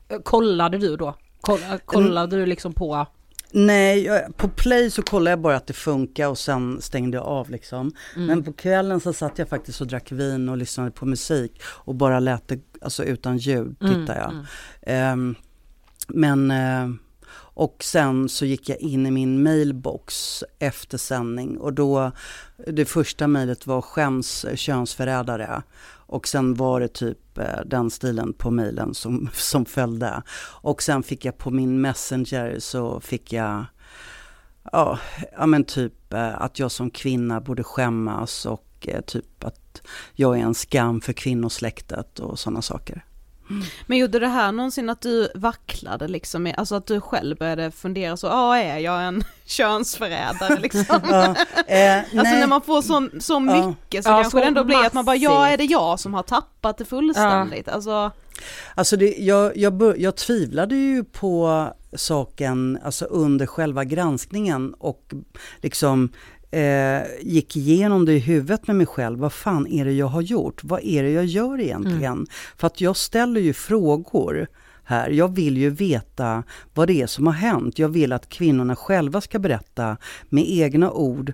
Eh, 0.09 0.19
Kollade 0.19 0.77
du 0.77 0.95
då? 0.97 1.13
Koll- 1.41 1.79
Kollade 1.85 2.35
du 2.35 2.45
liksom 2.45 2.73
på? 2.73 3.05
Nej, 3.55 4.03
jag, 4.03 4.37
på 4.37 4.47
play 4.49 4.91
så 4.91 5.01
kollade 5.01 5.29
jag 5.29 5.39
bara 5.39 5.55
att 5.55 5.67
det 5.67 5.73
funkar 5.73 6.27
och 6.27 6.37
sen 6.37 6.81
stängde 6.81 7.17
jag 7.17 7.25
av 7.25 7.49
liksom. 7.49 7.91
Mm. 8.15 8.27
Men 8.27 8.43
på 8.43 8.53
kvällen 8.53 8.99
så 8.99 9.13
satt 9.13 9.39
jag 9.39 9.49
faktiskt 9.49 9.81
och 9.81 9.87
drack 9.87 10.11
vin 10.11 10.49
och 10.49 10.57
lyssnade 10.57 10.91
på 10.91 11.05
musik 11.05 11.61
och 11.65 11.95
bara 11.95 12.19
lät 12.19 12.47
det, 12.47 12.59
alltså 12.81 13.03
utan 13.03 13.37
ljud 13.37 13.75
Mm, 13.81 13.93
tittade 13.93 14.19
jag. 14.19 14.31
mm. 14.31 14.45
Ehm, 14.81 15.35
men, 16.07 16.51
eh, 16.51 16.89
och 17.55 17.77
sen 17.83 18.29
så 18.29 18.45
gick 18.45 18.69
jag 18.69 18.77
in 18.77 19.05
i 19.05 19.11
min 19.11 19.43
mailbox 19.43 20.43
efter 20.59 20.97
sändning 20.97 21.57
och 21.57 21.73
då, 21.73 22.11
det 22.67 22.85
första 22.85 23.27
mejlet 23.27 23.67
var 23.67 23.81
skäms 23.81 24.45
könsförrädare. 24.55 25.61
Och 26.13 26.27
sen 26.27 26.53
var 26.53 26.79
det 26.79 26.87
typ 26.87 27.37
eh, 27.37 27.59
den 27.65 27.89
stilen 27.89 28.33
på 28.33 28.51
mejlen 28.51 28.93
som, 28.93 29.29
som 29.33 29.65
följde. 29.65 30.23
Och 30.61 30.83
sen 30.83 31.03
fick 31.03 31.25
jag 31.25 31.37
på 31.37 31.51
min 31.51 31.81
messenger 31.81 32.59
så 32.59 32.99
fick 32.99 33.33
jag, 33.33 33.65
ja, 34.71 34.99
ja 35.37 35.45
men 35.45 35.63
typ 35.63 36.13
eh, 36.13 36.41
att 36.41 36.59
jag 36.59 36.71
som 36.71 36.89
kvinna 36.89 37.41
borde 37.41 37.63
skämmas 37.63 38.45
och 38.45 38.87
eh, 38.87 39.01
typ 39.01 39.43
att 39.43 39.81
jag 40.13 40.39
är 40.39 40.43
en 40.43 40.53
skam 40.53 41.01
för 41.01 41.13
kvinnosläktet 41.13 42.19
och 42.19 42.39
sådana 42.39 42.61
saker. 42.61 43.05
Men 43.85 43.97
gjorde 43.97 44.19
det 44.19 44.27
här 44.27 44.51
någonsin 44.51 44.89
att 44.89 45.01
du 45.01 45.29
vacklade 45.35 46.07
liksom, 46.07 46.53
alltså 46.57 46.75
att 46.75 46.85
du 46.87 47.01
själv 47.01 47.37
började 47.37 47.71
fundera 47.71 48.17
så, 48.17 48.27
ja 48.27 48.57
är 48.57 48.77
jag 48.79 49.03
en 49.03 49.23
könsförrädare 49.45 50.59
liksom? 50.59 50.99
Ja, 51.09 51.35
eh, 51.67 51.97
Alltså 51.97 52.13
nej. 52.23 52.39
när 52.39 52.47
man 52.47 52.61
får 52.61 52.81
så, 52.81 53.09
så 53.19 53.33
Ja. 53.33 53.39
mycket 53.67 54.03
så 54.03 54.09
Ja, 54.09 54.13
kanske 54.15 54.31
så 54.31 54.37
det 54.37 54.43
ändå 54.43 54.63
blir 54.63 54.85
att 54.85 54.93
man 54.93 55.05
bara, 55.05 55.15
ja 55.15 55.29
massivt. 55.39 55.53
är 55.53 55.57
det 55.57 55.63
jag 55.73 55.99
som 55.99 56.13
har 56.13 56.23
tappat 56.23 56.77
det 56.77 56.85
fullständigt? 56.85 57.67
Alltså, 57.67 58.11
Alltså 58.75 58.97
det, 58.97 59.15
jag, 59.17 59.57
jag, 59.57 59.73
bör, 59.73 59.95
jag 59.99 60.15
tvivlade 60.15 60.75
ju 60.75 61.03
på 61.03 61.67
saken 61.95 62.79
alltså 62.83 63.05
under 63.05 63.45
själva 63.45 63.83
granskningen 63.83 64.73
och 64.73 65.13
liksom 65.61 66.09
eh, 66.53 67.01
gick 67.21 67.55
igenom 67.57 68.05
det 68.05 68.13
i 68.13 68.19
huvudet 68.19 68.67
med 68.67 68.75
mig 68.75 68.85
själv. 68.85 69.19
Vad 69.19 69.33
fan 69.33 69.67
är 69.67 69.85
det 69.85 69.91
jag 69.91 70.07
har 70.07 70.21
gjort? 70.21 70.63
Vad 70.63 70.83
är 70.83 71.03
det 71.03 71.09
jag 71.09 71.25
gör 71.25 71.59
egentligen? 71.59 72.27
För 72.57 72.67
att 72.67 72.81
jag 72.81 72.97
ställer 72.97 73.41
ju 73.41 73.53
frågor 73.53 74.47
här. 74.83 75.09
Jag 75.09 75.35
vill 75.35 75.57
ju 75.57 75.69
veta 75.69 76.43
vad 76.73 76.87
det 76.87 77.01
är 77.01 77.07
som 77.07 77.27
har 77.27 77.33
hänt. 77.33 77.79
Jag 77.79 77.89
vill 77.89 78.13
att 78.13 78.29
kvinnorna 78.29 78.75
själva 78.75 79.21
ska 79.21 79.39
berätta 79.39 79.97
med 80.29 80.45
egna 80.47 80.91
ord 80.91 81.33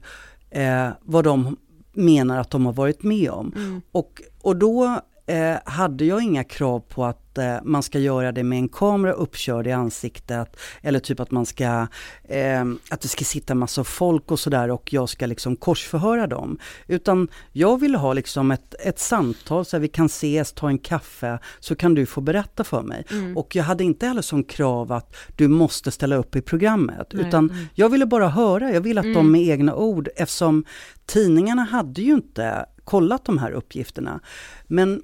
eh, 0.50 0.90
vad 1.02 1.24
de 1.24 1.58
menar 1.94 2.38
att 2.38 2.50
de 2.50 2.66
har 2.66 2.74
varit 2.74 3.04
med 3.04 3.30
om. 3.30 3.54
mm. 3.56 3.82
Och, 3.92 4.22
och 4.42 4.56
då 4.56 5.02
eh, 5.26 5.56
hade 5.66 6.06
jag 6.06 6.24
inga 6.24 6.44
krav 6.44 6.80
på 6.80 7.06
att 7.06 7.29
eh, 7.40 7.58
man 7.64 7.84
ska 7.84 8.00
göra 8.00 8.32
det 8.32 8.44
med 8.44 8.60
en 8.60 8.70
kamera 8.70 9.14
uppkörd 9.14 9.68
i 9.68 9.72
ansiktet 9.72 10.58
eller 10.82 11.00
typ 11.00 11.20
att 11.20 11.32
man 11.32 11.46
ska, 11.46 11.88
eh, 12.24 12.66
att 12.90 13.02
det 13.02 13.08
ska 13.08 13.26
sitta 13.26 13.56
massa 13.56 13.84
folk 13.84 14.32
och 14.32 14.40
sådär 14.40 14.72
och 14.72 14.94
jag 14.94 15.10
ska 15.10 15.26
liksom 15.26 15.56
korsförhöra 15.56 16.28
dem. 16.28 16.60
Utan 16.88 17.28
jag 17.52 17.80
ville 17.80 17.98
ha 17.98 18.14
liksom 18.14 18.52
ett, 18.52 18.76
ett 18.80 19.00
samtal 19.00 19.66
så 19.66 19.78
att 19.78 19.84
vi 19.84 19.88
kan 19.88 20.06
ses, 20.06 20.52
ta 20.52 20.68
en 20.68 20.80
kaffe, 20.80 21.40
så 21.60 21.76
kan 21.76 21.94
du 21.96 22.06
få 22.06 22.22
berätta 22.22 22.64
för 22.64 22.82
mig. 22.82 23.06
Mm. 23.12 23.38
Och 23.38 23.56
jag 23.56 23.64
hade 23.64 23.84
inte 23.84 24.08
heller 24.08 24.22
som 24.22 24.44
krav 24.44 24.92
att 24.92 25.16
du 25.36 25.48
måste 25.48 25.92
ställa 25.92 26.16
upp 26.16 26.36
i 26.36 26.42
programmet, 26.42 27.08
Nej, 27.14 27.28
utan 27.28 27.50
mm. 27.50 27.66
jag 27.74 27.90
ville 27.90 28.06
bara 28.06 28.30
höra, 28.30 28.72
jag 28.72 28.82
ville 28.82 29.00
att 29.00 29.14
de 29.14 29.30
Mm. 29.30 29.32
med 29.32 29.42
egna 29.42 29.76
ord, 29.76 30.10
eftersom 30.16 30.66
tidningarna 31.06 31.64
hade 31.64 32.02
ju 32.02 32.14
inte 32.14 32.66
kollat 32.84 33.26
de 33.26 33.38
här 33.38 33.52
uppgifterna. 33.52 34.20
Men 34.68 35.02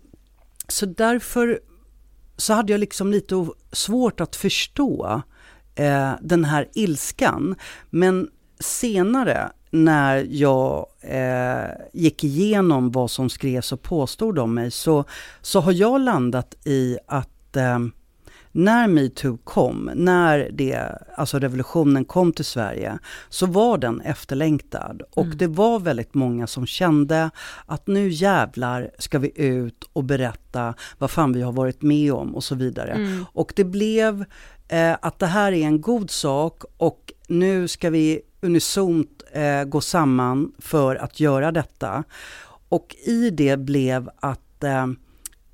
så 0.68 0.86
därför 0.86 1.60
så 2.38 2.54
hade 2.54 2.74
jag 2.74 2.80
liksom 2.80 3.12
lite 3.12 3.48
svårt 3.72 4.22
att 4.22 4.36
förstå 4.36 5.22
eh, 5.76 6.12
den 6.22 6.46
här 6.46 6.70
ilskan. 6.74 7.56
Men 7.90 8.30
senare 8.60 9.52
när 9.72 10.28
jag 10.30 10.86
eh, 11.02 11.70
gick 11.94 12.24
igenom 12.24 12.92
vad 12.92 13.12
som 13.12 13.30
skrevs 13.30 13.72
och 13.72 13.82
påstod 13.82 14.40
om 14.40 14.54
mig 14.54 14.72
så, 14.72 15.04
så 15.42 15.60
har 15.60 15.72
jag 15.72 16.02
landat 16.02 16.56
i 16.66 16.98
att 17.08 17.56
eh, 17.56 17.80
när 18.56 18.88
metoo 18.88 19.38
kom, 19.44 19.92
när 19.96 20.50
det, 20.54 20.98
alltså 21.16 21.40
revolutionen 21.40 22.06
kom 22.06 22.34
till 22.34 22.46
Sverige, 22.46 22.98
så 23.30 23.46
var 23.46 23.78
den 23.78 24.02
efterlängtad. 24.02 25.02
Och 25.12 25.26
Mm. 25.26 25.38
det 25.38 25.48
var 25.48 25.80
väldigt 25.80 26.14
många 26.14 26.48
som 26.48 26.66
kände 26.66 27.30
att 27.66 27.88
nu 27.88 28.10
jävlar 28.10 28.92
ska 29.00 29.20
vi 29.20 29.32
ut 29.36 29.84
och 29.94 30.04
berätta 30.04 30.74
vad 30.98 31.12
fan 31.12 31.34
vi 31.34 31.42
har 31.42 31.52
varit 31.52 31.82
med 31.82 32.14
om 32.14 32.36
och 32.36 32.44
så 32.44 32.56
vidare. 32.56 32.92
Mm. 32.92 33.26
Och 33.34 33.54
det 33.56 33.64
blev 33.64 34.26
eh, 34.68 34.96
att 35.02 35.20
det 35.20 35.26
här 35.28 35.52
är 35.52 35.66
en 35.66 35.82
god 35.82 36.12
sak 36.12 36.64
och 36.78 37.14
nu 37.28 37.68
ska 37.68 37.90
vi 37.90 38.22
unisont 38.42 39.24
eh, 39.32 39.64
gå 39.64 39.82
samman 39.82 40.52
för 40.60 40.96
att 40.96 41.20
göra 41.20 41.52
detta. 41.52 42.04
Och 42.70 42.96
i 43.06 43.30
det 43.30 43.58
blev 43.58 44.10
att 44.20 44.64
eh, 44.64 44.88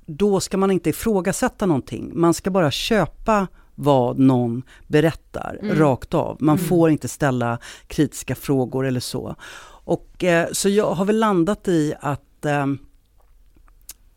då 0.06 0.40
ska 0.40 0.56
man 0.56 0.70
inte 0.70 0.90
ifrågasätta 0.90 1.66
någonting. 1.66 2.10
Man 2.14 2.34
ska 2.34 2.50
bara 2.50 2.70
köpa 2.70 3.46
vad 3.74 4.18
någon 4.18 4.62
berättar 4.86 5.58
Mm. 5.62 5.76
rakt 5.78 6.14
av. 6.14 6.36
Man 6.40 6.56
Mm. 6.56 6.68
får 6.68 6.90
inte 6.90 7.08
ställa 7.08 7.58
kritiska 7.86 8.34
frågor 8.34 8.86
eller 8.86 9.00
så. 9.00 9.36
Och 9.84 10.24
eh, 10.24 10.48
så 10.52 10.68
jag 10.68 10.90
har 10.94 11.04
väl 11.04 11.18
landat 11.18 11.68
i 11.68 11.94
att 12.00 12.44
eh, 12.44 12.66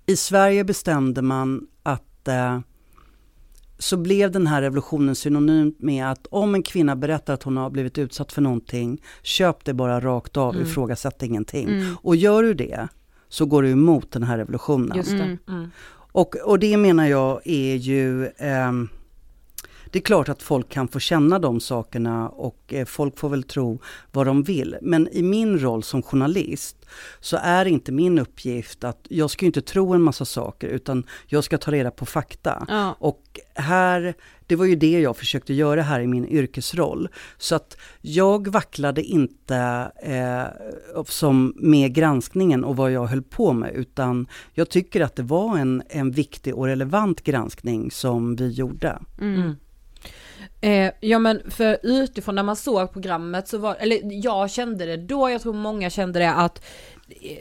i 0.06 0.16
Sverige 0.16 0.64
bestämde 0.64 1.22
man 1.22 1.68
att 1.84 2.28
eh, 2.28 2.60
så 3.80 3.98
blev 3.98 4.32
den 4.32 4.48
här 4.48 4.62
revolutionen 4.62 5.16
synonymt 5.16 5.80
med 5.80 6.12
att 6.12 6.28
om 6.32 6.56
en 6.56 6.64
kvinna 6.64 6.96
berättar 6.96 7.34
att 7.34 7.44
hon 7.44 7.58
har 7.58 7.70
blivit 7.70 7.98
utsatt 7.98 8.32
för 8.32 8.42
någonting, 8.42 9.02
köp 9.24 9.66
det 9.66 9.74
bara 9.74 10.00
rakt 10.02 10.38
av, 10.38 10.56
Mm. 10.56 10.68
ifrågasätt 10.68 11.24
ingenting. 11.24 11.68
Mm. 11.70 11.96
Och 12.02 12.16
gör 12.16 12.44
du 12.44 12.54
det, 12.54 12.88
så 13.36 13.46
går 13.46 13.64
du 13.64 13.70
emot 13.70 14.12
den 14.12 14.24
här 14.24 14.38
revolutionen. 14.38 14.98
Just 14.98 15.12
det. 15.12 15.24
Mm. 15.24 15.38
Mm. 15.48 15.72
Och, 16.12 16.36
och 16.36 16.60
det 16.60 16.78
menar 16.78 17.06
jag 17.06 17.42
är 17.46 17.76
ju, 17.76 18.28
ehm, 18.38 18.90
det 19.92 20.00
är 20.00 20.02
klart 20.02 20.30
att 20.30 20.42
folk 20.42 20.70
kan 20.70 20.88
få 20.88 21.00
känna 21.00 21.40
de 21.40 21.60
sakerna 21.60 22.30
och 22.30 22.74
eh, 22.74 22.86
folk 22.86 23.20
får 23.20 23.30
väl 23.30 23.44
tro 23.44 23.80
vad 24.12 24.26
de 24.28 24.44
vill. 24.44 24.78
Men 24.82 25.08
i 25.08 25.22
min 25.22 25.60
roll 25.60 25.84
som 25.84 26.02
journalist 26.04 26.85
så 27.20 27.38
är 27.42 27.66
inte 27.66 27.92
min 27.92 28.20
uppgift 28.20 28.84
att, 28.84 29.08
jag 29.10 29.30
ska 29.30 29.46
ju 29.46 29.48
inte 29.48 29.62
tro 29.62 29.94
en 29.94 30.02
massa 30.02 30.26
saker 30.26 30.68
utan 30.68 31.04
jag 31.28 31.44
ska 31.44 31.58
ta 31.58 31.72
reda 31.72 31.92
på 31.92 32.06
fakta. 32.06 32.66
Ja. 32.68 32.96
Och 33.00 33.22
här, 33.56 34.14
det 34.48 34.56
var 34.56 34.66
ju 34.66 34.76
det 34.76 35.00
jag 35.00 35.18
försökte 35.18 35.54
göra 35.54 35.82
här 35.82 36.00
i 36.00 36.08
min 36.08 36.28
yrkesroll. 36.28 37.10
Så 37.38 37.56
att 37.56 37.78
jag 38.02 38.48
vacklade 38.48 39.04
inte 39.04 39.92
eh, 40.04 41.04
som 41.06 41.54
med 41.56 41.94
granskningen 41.94 42.64
och 42.64 42.76
vad 42.76 42.92
jag 42.92 43.06
höll 43.06 43.24
på 43.24 43.54
med, 43.54 43.76
utan 43.76 44.28
jag 44.54 44.70
tycker 44.70 45.02
att 45.02 45.16
det 45.16 45.24
var 45.24 45.58
en, 45.58 45.84
en 45.90 46.12
viktig 46.12 46.56
och 46.56 46.66
relevant 46.66 47.24
granskning 47.24 47.92
som 47.92 48.36
vi 48.36 48.50
gjorde. 48.50 49.00
Mm. 49.22 49.56
Eh, 50.62 50.92
ja 51.00 51.20
men 51.20 51.52
för 51.52 51.78
utifrån 51.84 52.36
när 52.36 52.44
man 52.44 52.56
såg 52.56 52.94
programmet 52.94 53.48
så 53.48 53.58
var, 53.58 53.76
eller 53.76 54.00
jag 54.26 54.52
kände 54.52 54.86
det 54.86 54.98
då, 54.98 55.30
jag 55.30 55.42
tror 55.42 55.54
många 55.54 55.90
kände 55.90 56.20
det 56.20 56.32
att 56.32 56.66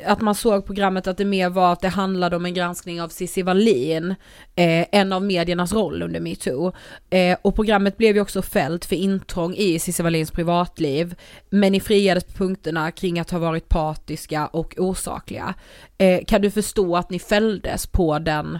att 0.04 0.20
man 0.20 0.34
såg 0.34 0.66
programmet 0.66 1.06
att 1.06 1.16
det 1.16 1.24
mer 1.24 1.50
var 1.50 1.72
att 1.72 1.80
det 1.80 1.88
handlade 1.88 2.36
om 2.36 2.44
en 2.44 2.54
granskning 2.54 3.02
av 3.02 3.08
Cissi 3.08 3.42
Wallin, 3.42 4.10
eh, 4.54 4.86
en 4.92 5.12
av 5.12 5.22
mediernas 5.22 5.72
roll 5.72 6.02
under 6.02 6.20
metoo. 6.20 6.72
Eh, 7.10 7.38
och 7.42 7.54
programmet 7.54 7.96
blev 7.96 8.14
ju 8.14 8.20
också 8.20 8.42
fällt 8.42 8.84
för 8.84 8.96
intrång 8.96 9.54
i 9.54 9.78
Cissi 9.78 10.02
Wallins 10.02 10.30
privatliv, 10.30 11.14
men 11.50 11.72
ni 11.72 11.80
friades 11.80 12.24
på 12.24 12.32
punkterna 12.32 12.90
kring 12.90 13.18
att 13.18 13.30
ha 13.30 13.38
varit 13.38 13.68
partiska 13.68 14.46
och 14.46 14.74
osakliga. 14.78 15.54
Eh, 15.98 16.24
kan 16.26 16.42
du 16.42 16.50
förstå 16.50 16.96
att 16.96 17.10
ni 17.10 17.18
fälldes 17.18 17.86
på 17.86 18.18
den 18.18 18.58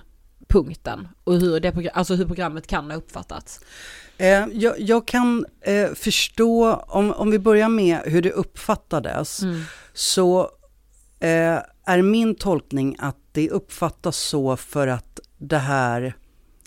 punkten 0.49 1.09
och 1.25 1.35
hur, 1.35 1.61
det, 1.61 1.91
alltså 1.95 2.15
hur 2.15 2.27
programmet 2.27 2.67
kan 2.67 2.91
ha 2.91 2.99
uppfattats? 2.99 3.61
Eh, 4.19 4.45
jag, 4.53 4.81
jag 4.81 5.07
kan 5.07 5.47
eh, 5.61 5.89
förstå, 5.95 6.75
om, 6.75 7.13
om 7.13 7.31
vi 7.31 7.39
börjar 7.39 7.69
med 7.69 7.99
hur 8.05 8.23
det 8.23 8.31
uppfattades, 8.33 9.43
Mm. 9.43 9.61
så 9.95 10.41
eh, 11.21 11.59
är 11.87 12.03
min 12.03 12.35
tolkning 12.35 12.97
att 12.99 13.17
det 13.33 13.51
uppfattas 13.51 14.17
så 14.17 14.57
för 14.57 14.87
att 14.89 15.21
det 15.39 15.59
här 15.59 16.15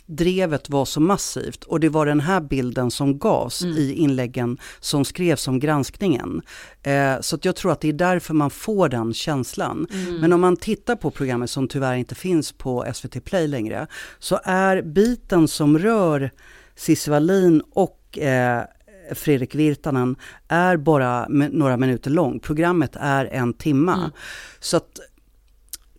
drevet 0.09 0.69
var 0.69 0.85
så 0.85 0.99
massivt 0.99 1.63
och 1.63 1.79
det 1.79 1.89
var 1.89 2.05
den 2.05 2.19
här 2.19 2.41
bilden 2.41 2.91
som 2.91 3.19
gavs 3.19 3.61
Mm. 3.61 3.77
i 3.77 3.93
inläggen 3.93 4.57
som 4.79 5.05
skrevs 5.05 5.47
om 5.47 5.59
granskningen. 5.59 6.41
Eh, 6.83 7.19
så 7.21 7.37
jag 7.41 7.55
tror 7.55 7.71
att 7.71 7.81
det 7.81 7.87
är 7.89 7.93
därför 7.93 8.33
man 8.33 8.49
får 8.49 8.89
den 8.89 9.13
känslan. 9.13 9.87
Mm. 9.93 10.15
Men 10.17 10.33
om 10.33 10.41
man 10.41 10.57
tittar 10.57 10.95
på 10.95 11.11
programmet 11.11 11.49
som 11.49 11.67
tyvärr 11.67 11.95
inte 11.95 12.15
finns 12.15 12.51
på 12.51 12.85
SVT 12.93 13.19
Play 13.25 13.47
längre, 13.47 13.87
så 14.19 14.39
är 14.43 14.81
biten 14.81 15.47
som 15.47 15.79
rör 15.79 16.31
Cissi 16.77 17.11
Wallin 17.11 17.61
och 17.71 18.17
eh, 18.17 18.63
Fredrik 19.15 19.55
Virtanen 19.55 20.15
är 20.47 20.77
bara 20.77 21.27
några 21.27 21.77
minuter 21.77 22.11
lång. 22.11 22.39
Programmet 22.39 22.95
är 22.99 23.25
en 23.25 23.53
timma. 23.53 23.93
Mm. 23.93 24.11
Så 24.59 24.77
att 24.77 24.99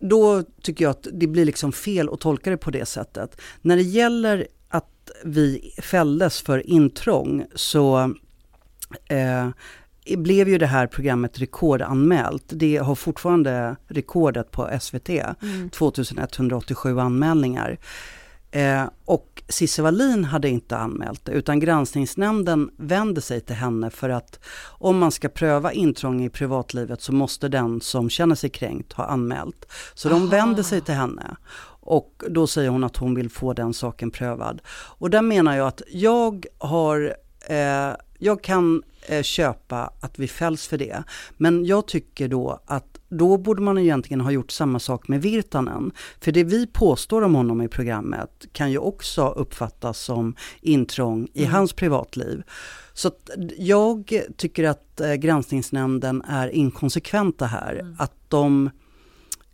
då 0.01 0.43
tycker 0.61 0.85
jag 0.85 0.91
att 0.91 1.07
det 1.13 1.27
blir 1.27 1.45
liksom 1.45 1.71
fel 1.71 2.09
att 2.09 2.19
tolka 2.19 2.49
det 2.49 2.57
på 2.57 2.71
det 2.71 2.85
sättet. 2.85 3.41
När 3.61 3.75
det 3.75 3.81
gäller 3.81 4.47
att 4.69 5.11
vi 5.23 5.73
fälldes 5.81 6.41
för 6.41 6.69
intrång 6.69 7.45
så 7.55 8.13
eh, 9.09 9.49
blev 10.17 10.49
ju 10.49 10.57
det 10.57 10.65
här 10.65 10.87
programmet 10.87 11.39
rekordanmält. 11.39 12.43
Det 12.47 12.77
har 12.77 12.95
fortfarande 12.95 13.75
rekordet 13.87 14.51
på 14.51 14.69
SVT, 14.81 15.09
Mm. 15.09 15.69
2187 15.69 16.99
anmälningar. 16.99 17.77
Eh, 18.51 18.83
och 19.05 19.43
Cissi 19.47 19.81
Wallin 19.81 20.25
hade 20.25 20.49
inte 20.49 20.77
anmält 20.77 21.25
det, 21.25 21.31
utan 21.31 21.59
granskningsnämnden 21.59 22.71
vände 22.77 23.21
sig 23.21 23.41
till 23.41 23.55
henne 23.55 23.89
för 23.89 24.09
att 24.09 24.39
om 24.67 24.97
man 24.97 25.11
ska 25.11 25.29
pröva 25.29 25.71
intrång 25.71 26.23
i 26.23 26.29
privatlivet 26.29 27.01
så 27.01 27.13
måste 27.13 27.47
den 27.47 27.81
som 27.81 28.09
känner 28.09 28.35
sig 28.35 28.49
kränkt 28.49 28.93
ha 28.93 29.05
anmält. 29.05 29.65
Så 29.93 30.09
de 30.09 30.21
Aha. 30.21 30.31
vände 30.31 30.63
sig 30.63 30.81
till 30.81 30.93
henne. 30.93 31.35
Och 31.81 32.23
då 32.29 32.47
säger 32.47 32.69
hon 32.69 32.83
att 32.83 32.97
hon 32.97 33.15
vill 33.15 33.29
få 33.29 33.53
den 33.53 33.73
saken 33.73 34.11
prövad. 34.11 34.61
Och 34.71 35.09
där 35.09 35.21
menar 35.21 35.57
jag 35.57 35.67
att 35.67 35.81
jag 35.87 36.45
har, 36.57 37.15
eh, 37.47 37.95
jag 38.17 38.43
kan 38.43 38.83
köpa 39.21 39.93
att 39.99 40.19
vi 40.19 40.27
fälls 40.27 40.67
för 40.67 40.77
det. 40.77 41.03
Men 41.37 41.65
jag 41.65 41.87
tycker 41.87 42.27
då 42.27 42.59
att 42.65 42.99
då 43.09 43.37
borde 43.37 43.61
man 43.61 43.77
egentligen 43.77 44.21
ha 44.21 44.31
gjort 44.31 44.51
samma 44.51 44.79
sak 44.79 45.07
med 45.07 45.21
Virtanen. 45.21 45.91
För 46.21 46.31
det 46.31 46.43
vi 46.43 46.67
påstår 46.67 47.21
om 47.21 47.35
honom 47.35 47.61
i 47.61 47.67
programmet 47.67 48.45
kan 48.51 48.71
ju 48.71 48.77
också 48.77 49.27
uppfattas 49.27 49.99
som 49.99 50.35
intrång 50.61 51.27
i 51.33 51.39
Mm. 51.43 51.53
hans 51.53 51.73
privatliv. 51.73 52.43
Så 52.93 53.11
jag 53.57 54.21
tycker 54.37 54.63
att 54.63 55.01
eh, 55.01 55.13
granskningsnämnden 55.13 56.21
är 56.21 56.47
inkonsekventa 56.47 57.45
här. 57.45 57.73
Mm. 57.73 57.95
Att 57.99 58.13
de 58.27 58.69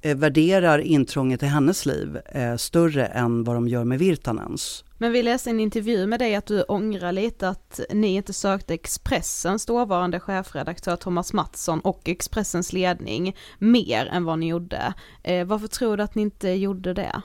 eh, 0.02 0.18
värderar 0.18 0.80
intrånget 0.80 1.44
i 1.44 1.46
hennes 1.46 1.86
liv 1.86 2.18
eh, 2.26 2.56
större 2.56 3.06
än 3.06 3.44
vad 3.44 3.56
de 3.56 3.68
gör 3.68 3.84
med 3.84 4.00
Virtanens. 4.00 4.85
Men 4.98 5.12
vi 5.12 5.24
läste 5.24 5.50
en 5.50 5.60
intervju 5.60 6.08
med 6.08 6.20
dig 6.20 6.36
att 6.36 6.46
du 6.46 6.62
ångrar 6.62 7.12
lite 7.12 7.50
att 7.50 7.80
ni 7.90 8.16
inte 8.16 8.34
sökte 8.34 8.74
Expressens 8.74 9.66
dåvarande 9.66 10.20
chefredaktör 10.20 10.96
Thomas 10.96 11.34
Mattsson 11.34 11.80
och 11.80 12.10
Expressens 12.10 12.74
ledning 12.74 13.36
mer 13.60 14.06
än 14.06 14.26
vad 14.26 14.40
ni 14.40 14.48
gjorde. 14.48 14.94
Eh, 15.24 15.46
varför 15.46 15.68
tror 15.68 15.98
du 15.98 16.04
att 16.04 16.16
ni 16.16 16.22
inte 16.22 16.50
gjorde 16.50 16.94
det? 16.94 17.22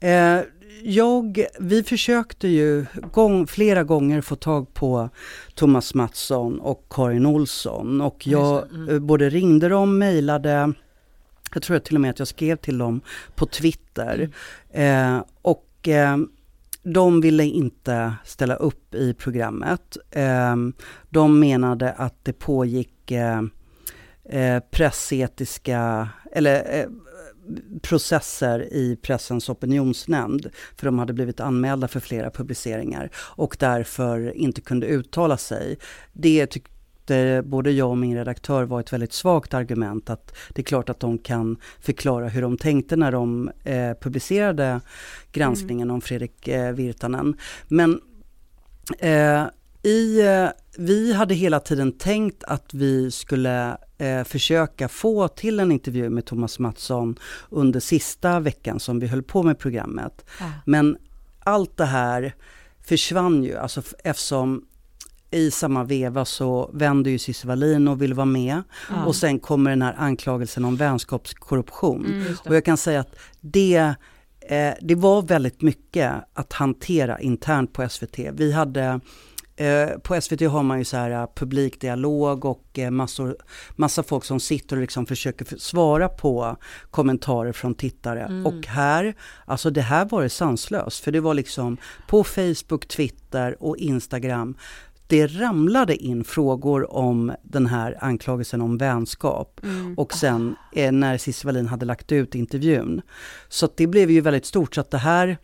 Eh, 0.00 0.40
jag, 0.82 1.44
vi 1.58 1.82
försökte 1.82 2.48
ju 2.48 2.86
gång, 3.12 3.46
flera 3.46 3.84
gånger 3.84 4.20
få 4.20 4.36
tag 4.36 4.74
på 4.74 5.08
Thomas 5.54 5.94
Mattsson 5.94 6.60
och 6.60 6.86
Karin 6.90 7.26
Olsson 7.26 8.00
och 8.00 8.26
jag 8.26 8.70
mm. 8.70 8.88
eh, 8.88 8.98
både 8.98 9.30
ringde 9.30 9.68
dem, 9.68 9.98
mejlade, 9.98 10.72
jag 11.54 11.62
tror 11.62 11.78
till 11.78 11.94
och 11.94 12.00
med 12.00 12.10
att 12.10 12.18
jag 12.18 12.28
skrev 12.28 12.56
till 12.56 12.78
dem 12.78 13.00
på 13.34 13.46
Twitter 13.46 14.30
Mm. 14.72 15.16
eh, 15.16 15.24
och 15.42 15.88
eh, 15.88 16.16
de 16.84 17.20
ville 17.20 17.44
inte 17.44 18.14
ställa 18.24 18.54
upp 18.54 18.94
i 18.94 19.14
programmet. 19.14 19.96
Ehm, 20.10 20.72
de 21.10 21.40
menade 21.40 21.92
att 21.92 22.18
det 22.22 22.32
pågick 22.32 23.10
eh, 23.10 23.42
eh, 24.24 24.62
pressetiska, 24.70 26.08
eller 26.32 26.80
eh, 26.80 26.86
processer 27.82 28.72
i 28.72 28.96
pressens 29.02 29.48
opinionsnämnd, 29.48 30.50
för 30.76 30.86
de 30.86 30.98
hade 30.98 31.12
blivit 31.12 31.40
anmälda 31.40 31.88
för 31.88 32.00
flera 32.00 32.30
publiceringar 32.30 33.10
och 33.16 33.56
därför 33.60 34.36
inte 34.36 34.60
kunde 34.60 34.86
uttala 34.86 35.36
sig. 35.36 35.78
Det 36.12 36.46
tyckte 37.04 37.42
både 37.44 37.70
jag 37.70 37.90
och 37.90 37.98
min 37.98 38.16
redaktör 38.16 38.64
var 38.64 38.80
ett 38.80 38.92
väldigt 38.92 39.12
svagt 39.12 39.54
argument, 39.54 40.10
att 40.10 40.34
det 40.54 40.62
är 40.62 40.64
klart 40.64 40.88
att 40.88 41.00
de 41.00 41.18
kan 41.18 41.56
förklara 41.80 42.28
hur 42.28 42.42
de 42.42 42.58
tänkte 42.58 42.96
när 42.96 43.12
de 43.12 43.50
eh, 43.64 43.94
publicerade 44.00 44.80
granskningen 45.32 45.90
om 45.90 46.00
Fredrik 46.00 46.48
eh, 46.48 46.72
Virtanen. 46.72 47.36
Men 47.68 48.00
eh, 48.98 49.44
i, 49.82 50.20
eh, 50.20 50.48
vi 50.78 51.12
hade 51.12 51.34
hela 51.34 51.60
tiden 51.60 51.92
tänkt 51.92 52.44
att 52.44 52.74
vi 52.74 53.10
skulle 53.10 53.76
eh, 53.98 54.24
försöka 54.24 54.88
få 54.88 55.28
till 55.28 55.60
en 55.60 55.72
intervju 55.72 56.10
med 56.10 56.24
Thomas 56.24 56.58
Mattsson 56.58 57.16
under 57.50 57.80
sista 57.80 58.40
veckan 58.40 58.80
som 58.80 59.00
vi 59.00 59.06
höll 59.06 59.22
på 59.22 59.42
med 59.42 59.58
programmet. 59.58 60.24
Men 60.64 60.96
allt 61.44 61.76
det 61.76 61.86
här 61.86 62.34
försvann 62.82 63.44
ju, 63.44 63.56
alltså 63.56 63.82
eftersom 64.04 64.64
i 65.34 65.50
samma 65.50 65.84
veva 65.84 66.24
så 66.24 66.70
vände 66.72 67.10
ju 67.10 67.18
Cissi 67.18 67.46
Wallin 67.46 67.88
och 67.88 68.02
ville 68.02 68.14
vara 68.14 68.24
med. 68.24 68.62
Ja. 68.90 69.04
Och 69.04 69.16
sen 69.16 69.38
kommer 69.38 69.70
den 69.70 69.82
här 69.82 69.94
anklagelsen 69.98 70.64
om 70.64 70.76
vänskapskorruption. 70.76 72.06
Mm. 72.06 72.36
Och 72.44 72.56
jag 72.56 72.64
kan 72.64 72.76
säga 72.76 73.00
att 73.00 73.16
det, 73.40 73.94
eh, 74.48 74.74
det 74.80 74.94
var 74.94 75.22
väldigt 75.22 75.62
mycket 75.62 76.12
att 76.34 76.52
hantera 76.52 77.20
internt 77.20 77.72
på 77.72 77.88
SVT. 77.88 78.18
Vi 78.32 78.52
hade 78.52 79.00
Eh, 79.56 79.98
på 79.98 80.20
SVT 80.20 80.40
har 80.40 80.62
man 80.62 80.78
ju 80.78 80.84
så 80.84 80.96
här 80.96 81.10
eh, 81.10 81.26
publikdialog 81.34 82.44
och 82.44 82.78
eh, 82.78 82.90
massor, 82.90 83.36
massa 83.76 84.02
folk 84.02 84.24
som 84.24 84.40
sitter 84.40 84.76
och 84.76 84.82
liksom 84.82 85.06
försöker 85.06 85.58
svara 85.58 86.08
på 86.08 86.56
kommentarer 86.90 87.52
från 87.52 87.74
tittare. 87.74 88.22
Mm. 88.22 88.46
Och 88.46 88.66
här, 88.66 89.14
alltså 89.44 89.70
det 89.70 89.80
här 89.80 90.04
var 90.04 90.22
det 90.22 90.28
sanslöst. 90.28 91.04
För 91.04 91.12
det 91.12 91.20
var 91.20 91.34
liksom 91.34 91.76
på 92.08 92.24
Facebook, 92.24 92.88
Twitter 92.88 93.62
och 93.62 93.76
Instagram. 93.76 94.56
Det 95.06 95.26
ramlade 95.26 95.96
in 95.96 96.24
frågor 96.24 96.94
om 96.94 97.32
den 97.42 97.66
här 97.66 97.98
anklagelsen 98.00 98.60
om 98.60 98.78
vänskap. 98.78 99.60
Mm. 99.62 99.94
Och 99.98 100.12
sen 100.12 100.56
eh, 100.72 100.92
när 100.92 101.18
Cissi 101.18 101.46
Wallin 101.46 101.66
hade 101.66 101.86
lagt 101.86 102.12
ut 102.12 102.34
intervjun. 102.34 103.02
Så 103.48 103.68
det 103.76 103.86
blev 103.86 104.10
ju 104.10 104.20
väldigt 104.20 104.46
stort. 104.46 104.74
Så 104.74 104.80
att 104.80 104.90
det 104.90 104.98
här 104.98 105.38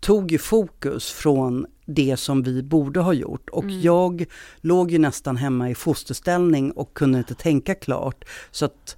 tog 0.00 0.32
ju 0.32 0.38
fokus 0.38 1.10
från 1.10 1.66
det 1.86 2.16
som 2.16 2.42
vi 2.42 2.62
borde 2.62 3.00
ha 3.00 3.12
gjort. 3.12 3.48
Och 3.50 3.64
Mm. 3.64 3.80
jag 3.80 4.24
låg 4.60 4.90
ju 4.90 4.98
nästan 4.98 5.36
hemma 5.36 5.70
i 5.70 5.74
fosterställning 5.74 6.70
och 6.70 6.94
kunde 6.94 7.18
inte 7.18 7.34
tänka 7.34 7.74
klart. 7.74 8.24
Så 8.50 8.64
att, 8.64 8.96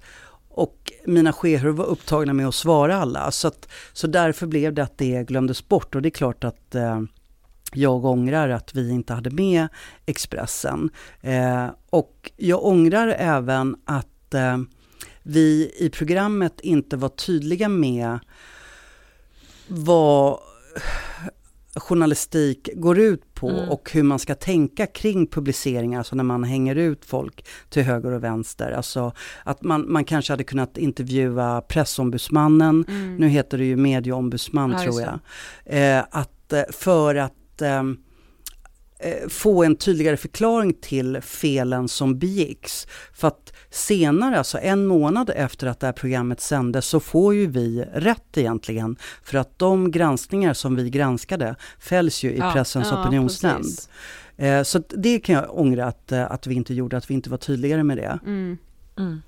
och 0.49 0.91
mina 1.05 1.33
chefer 1.33 1.69
var 1.69 1.85
upptagna 1.85 2.33
med 2.33 2.47
att 2.47 2.55
svara 2.55 2.97
alla. 2.97 3.31
Så, 3.31 3.47
att, 3.47 3.67
så 3.93 4.07
därför 4.07 4.47
blev 4.47 4.73
det 4.73 4.83
att 4.83 4.97
det 4.97 5.27
glömdes 5.27 5.67
bort. 5.67 5.95
Och 5.95 6.01
det 6.01 6.07
är 6.07 6.11
klart 6.11 6.43
att 6.43 6.75
eh, 6.75 7.01
jag 7.73 8.05
ångrar 8.05 8.49
att 8.49 8.75
vi 8.75 8.89
inte 8.91 9.13
hade 9.13 9.29
med 9.29 9.67
Expressen. 10.05 10.89
Eh, 11.21 11.67
och 11.89 12.31
jag 12.37 12.65
ångrar 12.65 13.15
även 13.17 13.75
att 13.85 14.33
eh, 14.33 14.57
vi 15.23 15.71
i 15.77 15.89
programmet 15.89 16.59
inte 16.61 16.97
var 16.97 17.09
tydliga 17.09 17.69
med 17.69 18.19
vad 19.67 20.37
journalistik 21.75 22.69
går 22.75 22.99
ut 22.99 23.33
på 23.33 23.49
Mm. 23.49 23.69
och 23.69 23.91
hur 23.93 24.03
man 24.03 24.19
ska 24.19 24.35
tänka 24.35 24.87
kring 24.87 25.27
publiceringar, 25.27 25.97
alltså 25.97 26.15
när 26.15 26.23
man 26.23 26.43
hänger 26.43 26.75
ut 26.75 27.05
folk 27.05 27.45
till 27.69 27.83
höger 27.83 28.11
och 28.11 28.23
vänster. 28.23 28.71
Alltså 28.71 29.13
att 29.43 29.63
man, 29.63 29.91
man 29.91 30.05
kanske 30.05 30.33
hade 30.33 30.43
kunnat 30.43 30.77
intervjua 30.77 31.61
pressombudsmannen, 31.61 32.85
Mm. 32.87 33.15
nu 33.15 33.27
heter 33.27 33.57
det 33.57 33.65
ju 33.65 33.75
medieombudsman 33.75 34.71
Ja, 34.71 34.83
tror 34.83 35.01
jag. 35.01 35.19
Eh, 35.65 36.03
att, 36.11 36.53
eh, 36.53 36.63
för 36.71 37.15
att 37.15 37.33
ehm, 37.61 37.97
eh, 38.99 39.27
få 39.29 39.63
en 39.63 39.75
tydligare 39.75 40.17
förklaring 40.17 40.73
till 40.73 41.21
felen 41.21 41.87
som 41.87 42.19
begicks. 42.19 42.87
För 43.13 43.27
att 43.27 43.53
senare, 43.69 44.37
alltså 44.37 44.57
en 44.61 44.85
månad 44.85 45.31
efter 45.35 45.67
att 45.67 45.79
det 45.79 45.85
här 45.87 45.93
programmet 45.93 46.41
sändes, 46.41 46.85
så 46.85 46.99
får 46.99 47.33
ju 47.35 47.47
vi 47.47 47.85
rätt 47.93 48.37
egentligen. 48.37 48.95
För 49.23 49.37
att 49.37 49.59
de 49.59 49.91
granskningar 49.91 50.53
som 50.53 50.75
vi 50.75 50.89
granskade 50.89 51.55
fälls 51.79 52.23
ju 52.23 52.31
i 52.31 52.37
Ja, 52.37 52.51
pressens 52.53 52.87
Ja, 52.91 53.01
opinionsnämnd. 53.01 53.63
precis. 53.63 53.89
Eh, 54.37 54.63
så 54.63 54.77
att 54.77 54.93
det 54.97 55.19
kan 55.19 55.35
jag 55.35 55.57
ångra 55.59 55.85
att, 55.85 56.11
eh, 56.11 56.31
att 56.31 56.47
vi 56.47 56.55
inte 56.55 56.73
gjorde, 56.73 56.97
att 56.97 57.09
vi 57.09 57.13
inte 57.13 57.29
var 57.29 57.37
tydligare 57.37 57.83
med 57.83 57.97
det. 57.97 58.19
Mm. 58.25 58.57
Mm. 58.97 59.21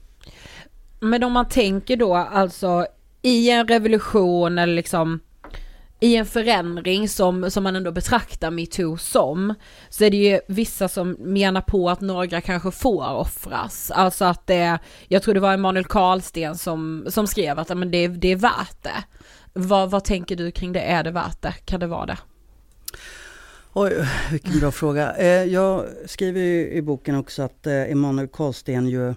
Men 0.99 1.24
om 1.24 1.32
man 1.32 1.49
tänker 1.49 1.97
då 1.97 2.15
alltså 2.15 2.86
i 3.21 3.49
en 3.49 3.67
revolution 3.67 4.57
eller 4.57 4.74
liksom 4.74 5.19
i 6.04 6.16
en 6.16 6.26
förändring 6.26 7.10
som, 7.10 7.51
som 7.51 7.64
man 7.64 7.76
ändå 7.76 7.91
betraktar 7.91 8.51
metoo 8.51 8.97
som, 8.97 9.54
så 9.89 10.04
är 10.04 10.12
det 10.12 10.18
ju 10.18 10.39
vissa 10.47 10.88
som 10.88 11.12
menar 11.20 11.62
på 11.62 11.89
att 11.89 12.01
några 12.01 12.41
kanske 12.41 12.72
får 12.72 13.16
offras. 13.16 13.91
Alltså 13.91 14.26
att 14.26 14.47
det, 14.47 14.80
jag 15.08 15.24
tror 15.24 15.34
det 15.34 15.39
var 15.39 15.54
Emanuel 15.54 15.86
Karlsten 15.86 16.58
som, 16.58 17.06
som 17.10 17.28
skrev 17.28 17.60
att 17.60 17.78
men 17.78 17.91
det, 17.91 18.08
det 18.08 18.28
är 18.28 18.36
värt 18.36 18.84
det. 18.84 19.04
vad, 19.54 19.91
vad 19.91 20.04
tänker 20.04 20.36
du 20.36 20.51
kring 20.51 20.72
det? 20.72 20.82
Är 20.82 21.04
det 21.04 21.12
värt 21.12 21.41
det? 21.41 21.54
Kan 21.66 21.80
det 21.80 21.88
vara 21.88 22.06
det? 22.06 22.18
Oj, 23.74 24.10
vilken 24.32 24.60
bra 24.60 24.72
fråga. 24.72 25.16
Eh, 25.16 25.43
jag 25.43 25.86
skriver 26.06 26.41
i 26.74 26.82
boken 26.82 27.16
också 27.16 27.43
att 27.43 27.68
eh, 27.68 27.91
Emanuel 27.91 28.28
Karlsten 28.28 28.88
ju 28.88 29.14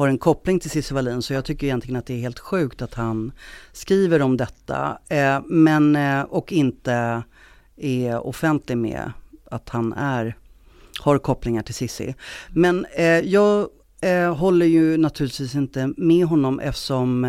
har 0.00 0.08
en 0.08 0.18
koppling 0.18 0.60
till 0.60 0.70
Cissi 0.70 0.94
Wallin 0.94 1.22
så 1.22 1.32
jag 1.32 1.44
tycker 1.44 1.66
egentligen 1.66 1.96
att 1.96 2.06
det 2.06 2.14
är 2.14 2.18
helt 2.18 2.38
sjukt 2.38 2.82
att 2.82 2.94
han 2.94 3.32
skriver 3.72 4.22
om 4.22 4.36
detta 4.36 4.98
eh, 5.08 5.40
men, 5.46 5.96
eh, 5.96 6.22
och 6.22 6.52
inte 6.52 7.22
är 7.76 8.26
offentlig 8.26 8.78
med 8.78 9.12
att 9.50 9.68
han 9.68 9.92
är, 9.92 10.36
har 11.00 11.18
kopplingar 11.18 11.62
till 11.62 11.74
Cissi. 11.74 12.14
Men 12.50 12.86
eh, 12.96 13.04
jag 13.06 13.68
eh, 14.00 14.36
håller 14.36 14.66
ju 14.66 14.96
naturligtvis 14.96 15.54
inte 15.54 15.92
med 15.96 16.26
honom 16.26 16.60
eftersom 16.60 17.26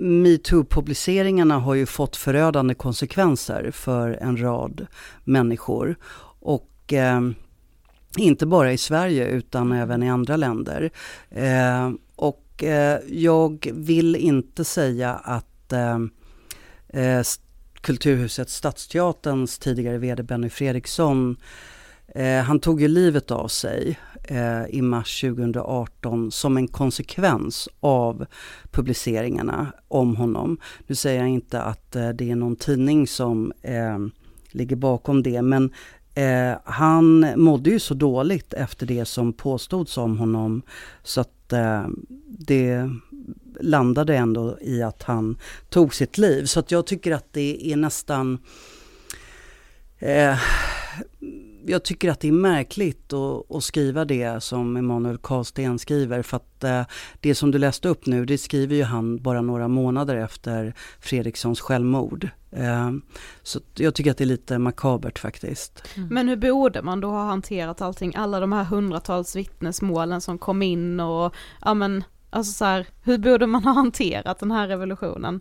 metoo-publiceringarna 0.00 1.58
har 1.58 1.74
ju 1.74 1.86
fått 1.86 2.16
förödande 2.16 2.74
konsekvenser 2.74 3.70
för 3.70 4.10
en 4.10 4.42
rad 4.42 4.86
människor. 5.24 5.96
Och 6.40 6.92
eh, 6.92 7.20
inte 8.18 8.46
bara 8.46 8.72
i 8.72 8.78
Sverige 8.78 9.26
utan 9.26 9.72
även 9.72 10.02
i 10.02 10.10
andra 10.10 10.36
länder. 10.36 10.90
Eh, 11.30 11.90
och 12.16 12.64
eh, 12.64 13.00
jag 13.08 13.70
vill 13.74 14.16
inte 14.16 14.64
säga 14.64 15.14
att 15.14 15.72
eh, 15.72 15.98
eh, 17.02 17.22
Kulturhuset 17.80 18.50
Stadsteaterns 18.50 19.58
tidigare 19.58 19.98
VD 19.98 20.22
Benny 20.22 20.50
Fredriksson 20.50 21.36
Eh, 22.16 22.42
han 22.42 22.60
tog 22.60 22.80
ju 22.80 22.88
livet 22.88 23.30
av 23.30 23.48
sig 23.48 23.98
eh, 24.24 24.66
i 24.68 24.82
mars 24.82 25.20
2018 25.20 26.30
som 26.30 26.56
en 26.56 26.68
konsekvens 26.68 27.68
av 27.80 28.26
publiceringarna 28.70 29.72
om 29.88 30.16
honom. 30.16 30.58
Nu 30.86 30.94
säger 30.94 31.20
jag 31.20 31.28
inte 31.28 31.62
att 31.62 31.96
eh, 31.96 32.08
det 32.08 32.30
är 32.30 32.36
någon 32.36 32.56
tidning 32.56 33.06
som 33.06 33.52
eh, 33.62 33.98
ligger 34.50 34.76
bakom 34.76 35.22
det 35.22 35.42
men 35.42 35.72
eh, 36.16 36.58
han 36.64 37.32
mådde 37.36 37.70
ju 37.70 37.78
så 37.78 37.94
dåligt 37.94 38.54
efter 38.54 38.86
det 38.86 39.04
som 39.04 39.32
påstods 39.32 39.98
om 39.98 40.18
honom 40.18 40.62
så 41.02 41.20
att 41.20 41.52
eh, 41.52 41.86
det 42.38 42.90
landade 43.60 44.16
ändå 44.16 44.58
i 44.60 44.82
att 44.82 45.02
han 45.02 45.38
tog 45.68 45.94
sitt 45.94 46.18
liv. 46.18 46.44
Så 46.44 46.60
att 46.60 46.70
jag 46.70 46.86
tycker 46.86 47.12
att 47.12 47.32
det 47.32 47.72
är 47.72 47.76
nästan 47.76 48.38
eh, 49.98 50.38
jag 51.66 51.82
tycker 51.82 52.10
att 52.10 52.20
det 52.20 52.28
är 52.28 52.32
märkligt 52.32 53.12
att, 53.12 53.54
att 53.56 53.64
skriva 53.64 54.04
det 54.04 54.42
som 54.42 54.76
Emanuel 54.76 55.18
Karlsten 55.18 55.78
skriver 55.78 56.22
för 56.22 56.36
att 56.36 56.64
eh, 56.64 56.82
det 57.20 57.34
som 57.34 57.50
du 57.50 57.58
läste 57.58 57.88
upp 57.88 58.06
nu 58.06 58.24
det 58.24 58.38
skriver 58.38 58.76
ju 58.76 58.82
han 58.82 59.22
bara 59.22 59.40
några 59.40 59.68
månader 59.68 60.16
efter 60.16 60.74
Fredrikssons 61.00 61.60
självmord. 61.60 62.28
Eh, 62.50 62.90
så 63.42 63.60
jag 63.74 63.94
tycker 63.94 64.10
att 64.10 64.18
det 64.18 64.24
är 64.24 64.26
lite 64.26 64.58
makabert 64.58 65.18
faktiskt. 65.18 65.82
Mm. 65.96 66.08
Men 66.08 66.28
hur 66.28 66.36
borde 66.36 66.82
man 66.82 67.00
då 67.00 67.10
ha 67.10 67.24
hanterat 67.24 67.80
allting, 67.80 68.12
alla 68.16 68.40
de 68.40 68.52
här 68.52 68.64
hundratals 68.64 69.36
vittnesmålen 69.36 70.20
som 70.20 70.38
kom 70.38 70.62
in 70.62 71.00
och 71.00 71.34
ja 71.64 71.74
men 71.74 72.04
alltså 72.30 72.52
så 72.52 72.64
här, 72.64 72.86
hur 73.02 73.18
borde 73.18 73.46
man 73.46 73.64
ha 73.64 73.72
hanterat 73.72 74.38
den 74.38 74.50
här 74.50 74.68
revolutionen? 74.68 75.40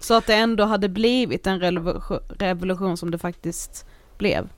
Så 0.00 0.14
att 0.14 0.26
det 0.26 0.34
ändå 0.34 0.64
hade 0.64 0.88
blivit 0.88 1.46
en 1.46 1.60
revolution, 1.60 2.18
revolution 2.28 2.96
som 2.96 3.10
det 3.10 3.18
faktiskt 3.18 3.86
blev. 4.18 4.48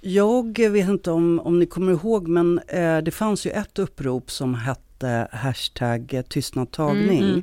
Jag 0.00 0.58
vet 0.58 0.88
inte 0.88 1.10
om, 1.10 1.40
om 1.40 1.58
ni 1.58 1.66
kommer 1.66 1.92
ihåg 1.92 2.28
men 2.28 2.58
eh, 2.58 2.98
det 2.98 3.10
fanns 3.10 3.46
ju 3.46 3.50
ett 3.50 3.78
upprop 3.78 4.30
som 4.30 4.54
hette 4.54 5.28
hashtag 5.32 6.22
tystnadtagning. 6.28 7.18
Mm, 7.18 7.30
mm. 7.30 7.42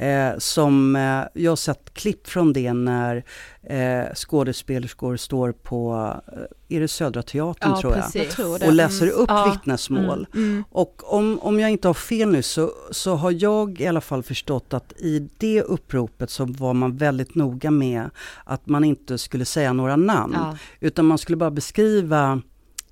Eh, 0.00 0.38
som 0.38 0.96
eh, 0.96 1.42
jag 1.42 1.50
har 1.50 1.56
sett 1.56 1.94
klipp 1.94 2.28
från 2.28 2.52
det 2.52 2.72
när 2.72 3.24
eh, 3.62 4.14
skådespelerskor 4.14 5.16
står 5.16 5.52
på, 5.52 6.12
eh, 6.32 6.76
är 6.76 6.80
det 6.80 6.88
Södra 6.88 7.22
Teatern 7.22 7.70
ja, 7.70 7.80
tror 7.80 7.96
jag, 7.96 8.04
jag 8.14 8.30
tror 8.30 8.66
och 8.66 8.72
läser 8.72 9.06
mm. 9.06 9.18
upp 9.18 9.30
mm. 9.30 9.50
vittnesmål. 9.50 10.26
Mm. 10.34 10.64
Och 10.70 11.14
om, 11.14 11.38
om 11.42 11.60
jag 11.60 11.70
inte 11.70 11.88
har 11.88 11.94
fel 11.94 12.30
nu 12.30 12.42
så, 12.42 12.70
så 12.90 13.14
har 13.14 13.30
jag 13.30 13.80
i 13.80 13.86
alla 13.86 14.00
fall 14.00 14.22
förstått 14.22 14.74
att 14.74 14.92
i 14.92 15.28
det 15.38 15.62
uppropet 15.62 16.30
så 16.30 16.44
var 16.44 16.74
man 16.74 16.96
väldigt 16.96 17.34
noga 17.34 17.70
med 17.70 18.10
att 18.44 18.66
man 18.68 18.84
inte 18.84 19.18
skulle 19.18 19.44
säga 19.44 19.72
några 19.72 19.96
namn. 19.96 20.36
Ja. 20.38 20.56
Utan 20.80 21.06
man 21.06 21.18
skulle 21.18 21.36
bara 21.36 21.50
beskriva 21.50 22.42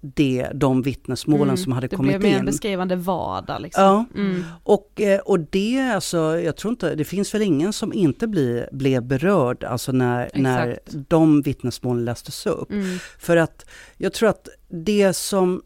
det, 0.00 0.48
de 0.54 0.82
vittnesmålen 0.82 1.42
mm, 1.42 1.56
som 1.56 1.72
hade 1.72 1.88
kommit 1.88 2.08
in. 2.08 2.12
Det 2.12 2.18
blev 2.18 2.32
mer 2.32 2.38
en 2.38 2.46
beskrivande 2.46 2.96
vardag. 2.96 3.62
Liksom. 3.62 3.82
Ja, 3.82 4.04
mm. 4.14 4.44
och, 4.62 5.00
eh, 5.00 5.20
och 5.20 5.40
det 5.40 5.92
alltså, 5.94 6.40
jag 6.40 6.56
tror 6.56 6.70
inte, 6.70 6.94
det 6.94 7.04
finns 7.04 7.34
väl 7.34 7.42
ingen 7.42 7.72
som 7.72 7.92
inte 7.92 8.26
bli, 8.26 8.66
blev 8.72 9.02
berörd 9.02 9.64
alltså 9.64 9.92
när, 9.92 10.30
när 10.34 10.78
de 11.08 11.42
vittnesmålen 11.42 12.04
lästes 12.04 12.46
upp. 12.46 12.70
Mm. 12.70 12.98
För 13.18 13.36
att 13.36 13.66
jag 13.96 14.12
tror 14.12 14.28
att 14.28 14.48
det 14.68 15.12
som, 15.12 15.62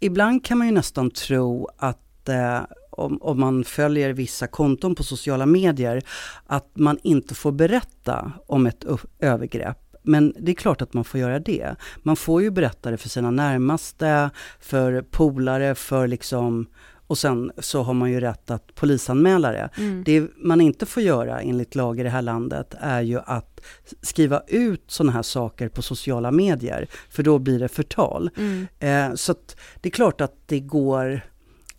ibland 0.00 0.44
kan 0.44 0.58
man 0.58 0.66
ju 0.66 0.72
nästan 0.72 1.10
tro 1.10 1.68
att 1.76 2.28
eh, 2.28 2.60
om, 2.90 3.18
om, 3.22 3.40
man 3.40 3.64
följer 3.64 4.12
vissa 4.12 4.46
konton 4.46 4.94
på 4.94 5.02
sociala 5.02 5.46
medier, 5.46 6.02
att 6.46 6.70
man 6.74 6.98
inte 7.02 7.34
får 7.34 7.52
berätta 7.52 8.32
om 8.46 8.66
ett 8.66 8.84
övergrepp. 9.18 9.83
Men 10.04 10.34
det 10.38 10.52
är 10.52 10.54
klart 10.54 10.82
att 10.82 10.94
man 10.94 11.04
får 11.04 11.20
göra 11.20 11.38
det. 11.38 11.76
Man 12.02 12.16
får 12.16 12.42
ju 12.42 12.50
berätta 12.50 12.90
det 12.90 12.96
för 12.96 13.08
sina 13.08 13.30
närmaste, 13.30 14.30
för 14.60 15.02
polare, 15.02 15.74
för 15.74 16.06
liksom 16.06 16.66
och 17.06 17.18
sen 17.18 17.52
så 17.58 17.82
har 17.82 17.94
man 17.94 18.10
ju 18.10 18.20
rätt 18.20 18.50
att 18.50 18.74
polisanmäla 18.74 19.52
det. 19.52 19.68
Mm. 19.76 20.02
Det 20.04 20.26
man 20.36 20.60
inte 20.60 20.86
får 20.86 21.02
göra 21.02 21.40
enligt 21.40 21.74
lag 21.74 22.00
i 22.00 22.02
det 22.02 22.10
här 22.10 22.22
landet 22.22 22.74
är 22.80 23.00
ju 23.00 23.20
att 23.26 23.60
skriva 24.02 24.42
ut 24.46 24.84
sådana 24.86 25.12
här 25.12 25.22
saker 25.22 25.68
på 25.68 25.82
sociala 25.82 26.30
medier, 26.30 26.88
för 27.10 27.22
då 27.22 27.38
blir 27.38 27.58
det 27.58 27.68
förtal. 27.68 28.30
Mm. 28.36 28.66
Eh, 28.78 29.14
så 29.14 29.34
det 29.80 29.88
är 29.88 29.90
klart 29.90 30.20
att 30.20 30.34
det 30.46 30.60
går 30.60 31.20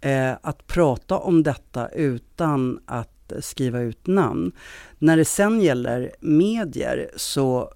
eh, 0.01 0.33
att 0.41 0.67
prata 0.67 1.17
om 1.17 1.43
detta 1.43 1.87
utan 1.87 2.79
att 2.85 3.33
skriva 3.39 3.79
ut 3.79 4.07
namn. 4.07 4.51
När 4.99 5.17
det 5.17 5.25
sen 5.25 5.61
gäller 5.61 6.11
medier 6.19 7.11
så 7.15 7.73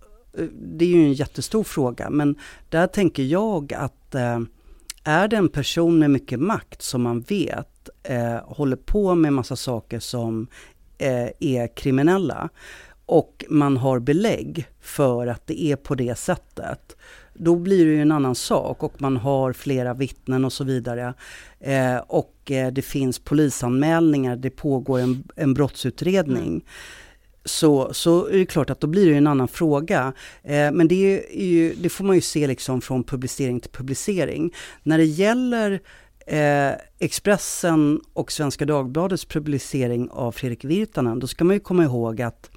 det 0.51 0.85
är 0.85 0.89
ju 0.89 1.03
en 1.03 1.13
jättestor 1.13 1.63
fråga, 1.63 2.09
men 2.09 2.35
där 2.69 2.87
tänker 2.87 3.23
jag 3.23 3.73
att 3.73 4.15
eh, 4.15 4.39
är 5.03 5.27
det 5.27 5.37
en 5.37 5.49
person 5.49 5.99
med 5.99 6.11
mycket 6.11 6.39
makt 6.39 6.81
som 6.81 7.01
man 7.01 7.21
vet 7.21 7.89
eh, 8.03 8.37
håller 8.45 8.75
på 8.75 9.15
med 9.15 9.33
massa 9.33 9.55
saker 9.55 9.99
som 9.99 10.47
eh, 10.97 11.29
är 11.39 11.75
kriminella 11.75 12.49
och 13.05 13.45
man 13.49 13.77
har 13.77 13.99
belägg 13.99 14.67
för 14.81 15.27
att 15.27 15.47
det 15.47 15.63
är 15.63 15.75
på 15.75 15.95
det 15.95 16.17
sättet, 16.17 16.97
då 17.33 17.55
blir 17.55 17.85
det 17.85 17.91
ju 17.91 18.01
en 18.01 18.11
annan 18.11 18.35
sak 18.35 18.83
och 18.83 19.01
man 19.01 19.17
har 19.17 19.53
flera 19.53 19.93
vittnen 19.93 20.45
och 20.45 20.53
så 20.53 20.63
vidare. 20.63 21.13
Eh, 21.59 21.97
och 21.97 22.35
det 22.71 22.85
finns 22.85 23.19
polisanmälningar, 23.19 24.35
det 24.35 24.49
pågår 24.49 24.99
en, 24.99 25.23
en 25.35 25.53
brottsutredning. 25.53 26.63
Så, 27.49 27.93
så 27.93 28.25
är 28.25 28.37
det 28.37 28.45
klart 28.45 28.69
att 28.69 28.79
då 28.79 28.87
blir 28.87 29.11
det 29.11 29.17
en 29.17 29.27
annan 29.27 29.47
fråga. 29.47 30.13
Eh, 30.43 30.71
men 30.71 30.87
det, 30.87 30.95
ju, 31.33 31.73
det, 31.81 31.89
får 31.89 32.03
man 32.05 32.15
ju 32.15 32.21
se 32.21 32.47
liksom 32.47 32.81
från 32.81 33.03
publicering 33.03 33.59
till 33.59 33.71
publicering. 33.71 34.53
När 34.83 34.97
det 34.97 35.05
gäller 35.05 35.81
eh, 36.27 36.71
Expressen 36.99 38.01
och 38.13 38.31
Svenska 38.31 38.65
Dagbladets 38.65 39.25
publicering 39.25 40.09
av 40.09 40.31
Fredrik 40.31 40.65
Virtanen, 40.65 41.19
då 41.19 41.27
ska 41.27 41.43
man 41.43 41.55
ju 41.55 41.59
komma 41.59 41.83
ihåg 41.83 42.21
att 42.21 42.49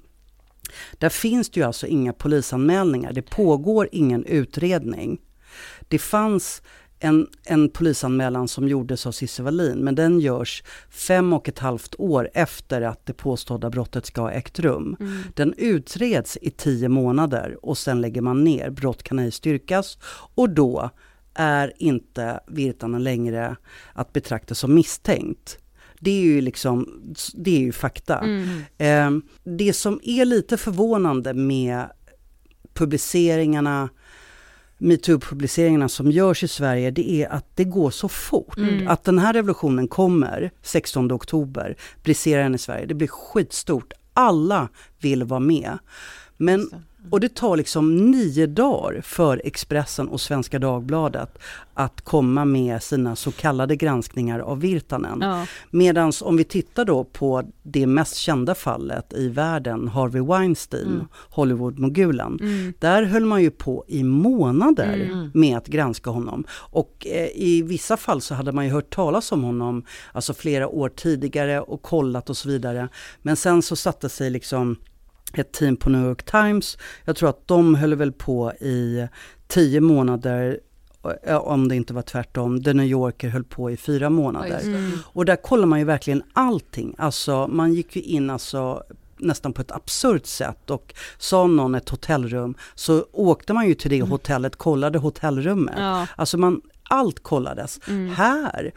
där 0.97 1.09
finns 1.09 1.49
det 1.49 1.59
ju 1.59 1.65
alltså 1.65 1.87
inga 1.87 2.13
polisanmälningar, 2.13 3.13
det 3.13 3.21
pågår 3.21 3.89
ingen 3.91 4.25
utredning. 4.25 5.21
Det 5.87 5.99
fanns 5.99 6.61
en, 7.03 7.27
en 7.43 7.69
polisanmälan 7.69 8.47
som 8.47 8.67
gjordes 8.67 9.05
av 9.05 9.11
Cissi 9.11 9.43
Wallin, 9.43 9.77
men 9.77 9.95
den 9.95 10.19
görs 10.19 10.63
fem 10.89 11.33
och 11.33 11.49
ett 11.49 11.59
halvt 11.59 11.95
år 11.97 12.29
efter 12.33 12.81
att 12.81 13.05
det 13.05 13.13
påstådda 13.13 13.69
brottet 13.69 14.05
ska 14.05 14.21
ha 14.21 14.31
ägt 14.31 14.59
rum. 14.59 14.97
Mm. 14.99 15.21
Den 15.35 15.53
utreds 15.57 16.37
i 16.41 16.51
tio 16.51 16.89
månader 16.89 17.57
och 17.61 17.77
sen 17.77 18.01
lägger 18.01 18.21
man 18.21 18.43
ner. 18.43 18.69
Brott 18.69 19.03
kan 19.03 19.19
ej 19.19 19.31
styrkas 19.31 19.97
och 20.35 20.49
då 20.49 20.89
är 21.33 21.73
inte 21.77 22.39
Virtanen 22.47 23.03
längre 23.03 23.55
att 23.93 24.13
betrakta 24.13 24.55
som 24.55 24.73
misstänkt. 24.73 25.57
Det 25.99 26.11
är 26.11 26.21
ju 26.21 26.41
liksom, 26.41 27.01
det 27.33 27.55
är 27.55 27.59
ju 27.59 27.71
fakta. 27.71 28.19
Mm. 28.19 28.47
Eh, 28.77 29.23
det 29.43 29.73
som 29.73 29.99
är 30.03 30.25
lite 30.25 30.57
förvånande 30.57 31.33
med 31.33 31.85
publiceringarna 32.73 33.89
metoo-publiceringarna 34.83 35.87
som 35.87 36.11
görs 36.11 36.43
i 36.43 36.47
Sverige, 36.47 36.91
det 36.91 37.11
är 37.11 37.29
att 37.29 37.45
det 37.55 37.63
går 37.63 37.91
så 37.91 38.09
fort. 38.09 38.57
Mm. 38.57 38.87
Att 38.87 39.03
den 39.03 39.19
här 39.19 39.33
revolutionen 39.33 39.87
kommer 39.87 40.51
16 40.61 41.11
oktober, 41.11 41.75
briserar 42.03 42.43
den 42.43 42.55
i 42.55 42.57
Sverige, 42.57 42.85
det 42.85 42.93
blir 42.93 43.07
skitstort. 43.07 43.93
Alla 44.13 44.69
vill 44.99 45.23
vara 45.23 45.39
med. 45.39 45.77
Men. 46.37 46.69
Och 47.09 47.19
det 47.19 47.35
tar 47.35 47.57
liksom 47.57 48.11
nio 48.11 48.47
dagar 48.47 49.01
för 49.01 49.41
Expressen 49.43 50.07
och 50.07 50.21
Svenska 50.21 50.59
Dagbladet 50.59 51.37
att 51.73 52.01
komma 52.01 52.45
med 52.45 52.83
sina 52.83 53.15
så 53.15 53.31
kallade 53.31 53.75
granskningar 53.75 54.39
av 54.39 54.59
Virtanen. 54.59 55.19
Ja. 55.21 55.45
Medan 55.71 56.11
om 56.21 56.37
vi 56.37 56.43
tittar 56.43 56.85
då 56.85 57.03
på 57.03 57.43
det 57.63 57.87
mest 57.87 58.15
kända 58.15 58.55
fallet 58.55 59.13
i 59.13 59.27
världen, 59.29 59.87
Harvey 59.87 60.21
Weinstein, 60.21 60.87
Mm. 60.87 61.07
Hollywood-mogulen. 61.29 62.37
Mm. 62.41 62.73
Där 62.79 63.03
höll 63.03 63.25
man 63.25 63.41
ju 63.43 63.51
på 63.51 63.85
i 63.87 64.03
månader 64.03 64.93
Mm. 65.11 65.31
med 65.33 65.57
att 65.57 65.67
granska 65.67 66.09
honom. 66.09 66.43
Och 66.51 67.07
eh, 67.07 67.27
i 67.35 67.61
vissa 67.61 67.97
fall 67.97 68.21
så 68.21 68.35
hade 68.35 68.51
man 68.51 68.65
ju 68.65 68.71
hört 68.71 68.95
talas 68.95 69.31
om 69.31 69.43
honom 69.43 69.83
alltså 70.11 70.33
flera 70.33 70.67
år 70.67 70.89
tidigare 70.89 71.61
och 71.61 71.81
kollat 71.81 72.29
och 72.29 72.37
så 72.37 72.49
vidare. 72.49 72.89
Men 73.21 73.35
sen 73.35 73.61
så 73.61 73.75
satte 73.75 74.09
sig 74.09 74.29
liksom 74.29 74.75
ett 75.39 75.51
team 75.51 75.75
på 75.75 75.89
New 75.89 76.05
York 76.05 76.23
Times, 76.23 76.77
jag 77.05 77.15
tror 77.15 77.29
att 77.29 77.47
de 77.47 77.75
höll 77.75 77.95
väl 77.95 78.11
på 78.11 78.53
i 78.53 79.07
tio 79.47 79.81
månader 79.81 80.59
eh, 81.23 81.37
om 81.37 81.67
det 81.67 81.75
inte 81.75 81.93
var 81.93 82.01
tvärtom, 82.01 82.63
The 82.63 82.73
New 82.73 82.85
Yorker 82.85 83.29
höll 83.29 83.43
på 83.43 83.71
i 83.71 83.77
fyra 83.77 84.09
månader. 84.09 84.59
Mm. 84.63 84.91
Och 85.05 85.25
där 85.25 85.35
kollar 85.35 85.65
man 85.65 85.79
ju 85.79 85.85
verkligen 85.85 86.23
allting. 86.33 86.95
Alltså 86.97 87.47
man 87.47 87.73
gick 87.73 87.95
ju 87.95 88.01
in 88.01 88.29
alltså 88.29 88.83
nästan 89.17 89.53
på 89.53 89.61
ett 89.61 89.71
absurt 89.71 90.25
sätt 90.25 90.69
och 90.69 90.93
sa 91.17 91.47
någon 91.47 91.75
ett 91.75 91.89
hotellrum 91.89 92.55
så 92.75 93.05
åkte 93.11 93.53
man 93.53 93.67
ju 93.67 93.73
till 93.73 93.89
det 93.89 94.01
hotellet, 94.01 94.55
kollade 94.55 94.99
hotellrummet. 94.99 95.75
Ja. 95.77 96.07
Alltså 96.15 96.37
man, 96.37 96.61
allt 96.89 97.23
kollades. 97.23 97.79
Mm. 97.87 98.09
Här 98.09 98.71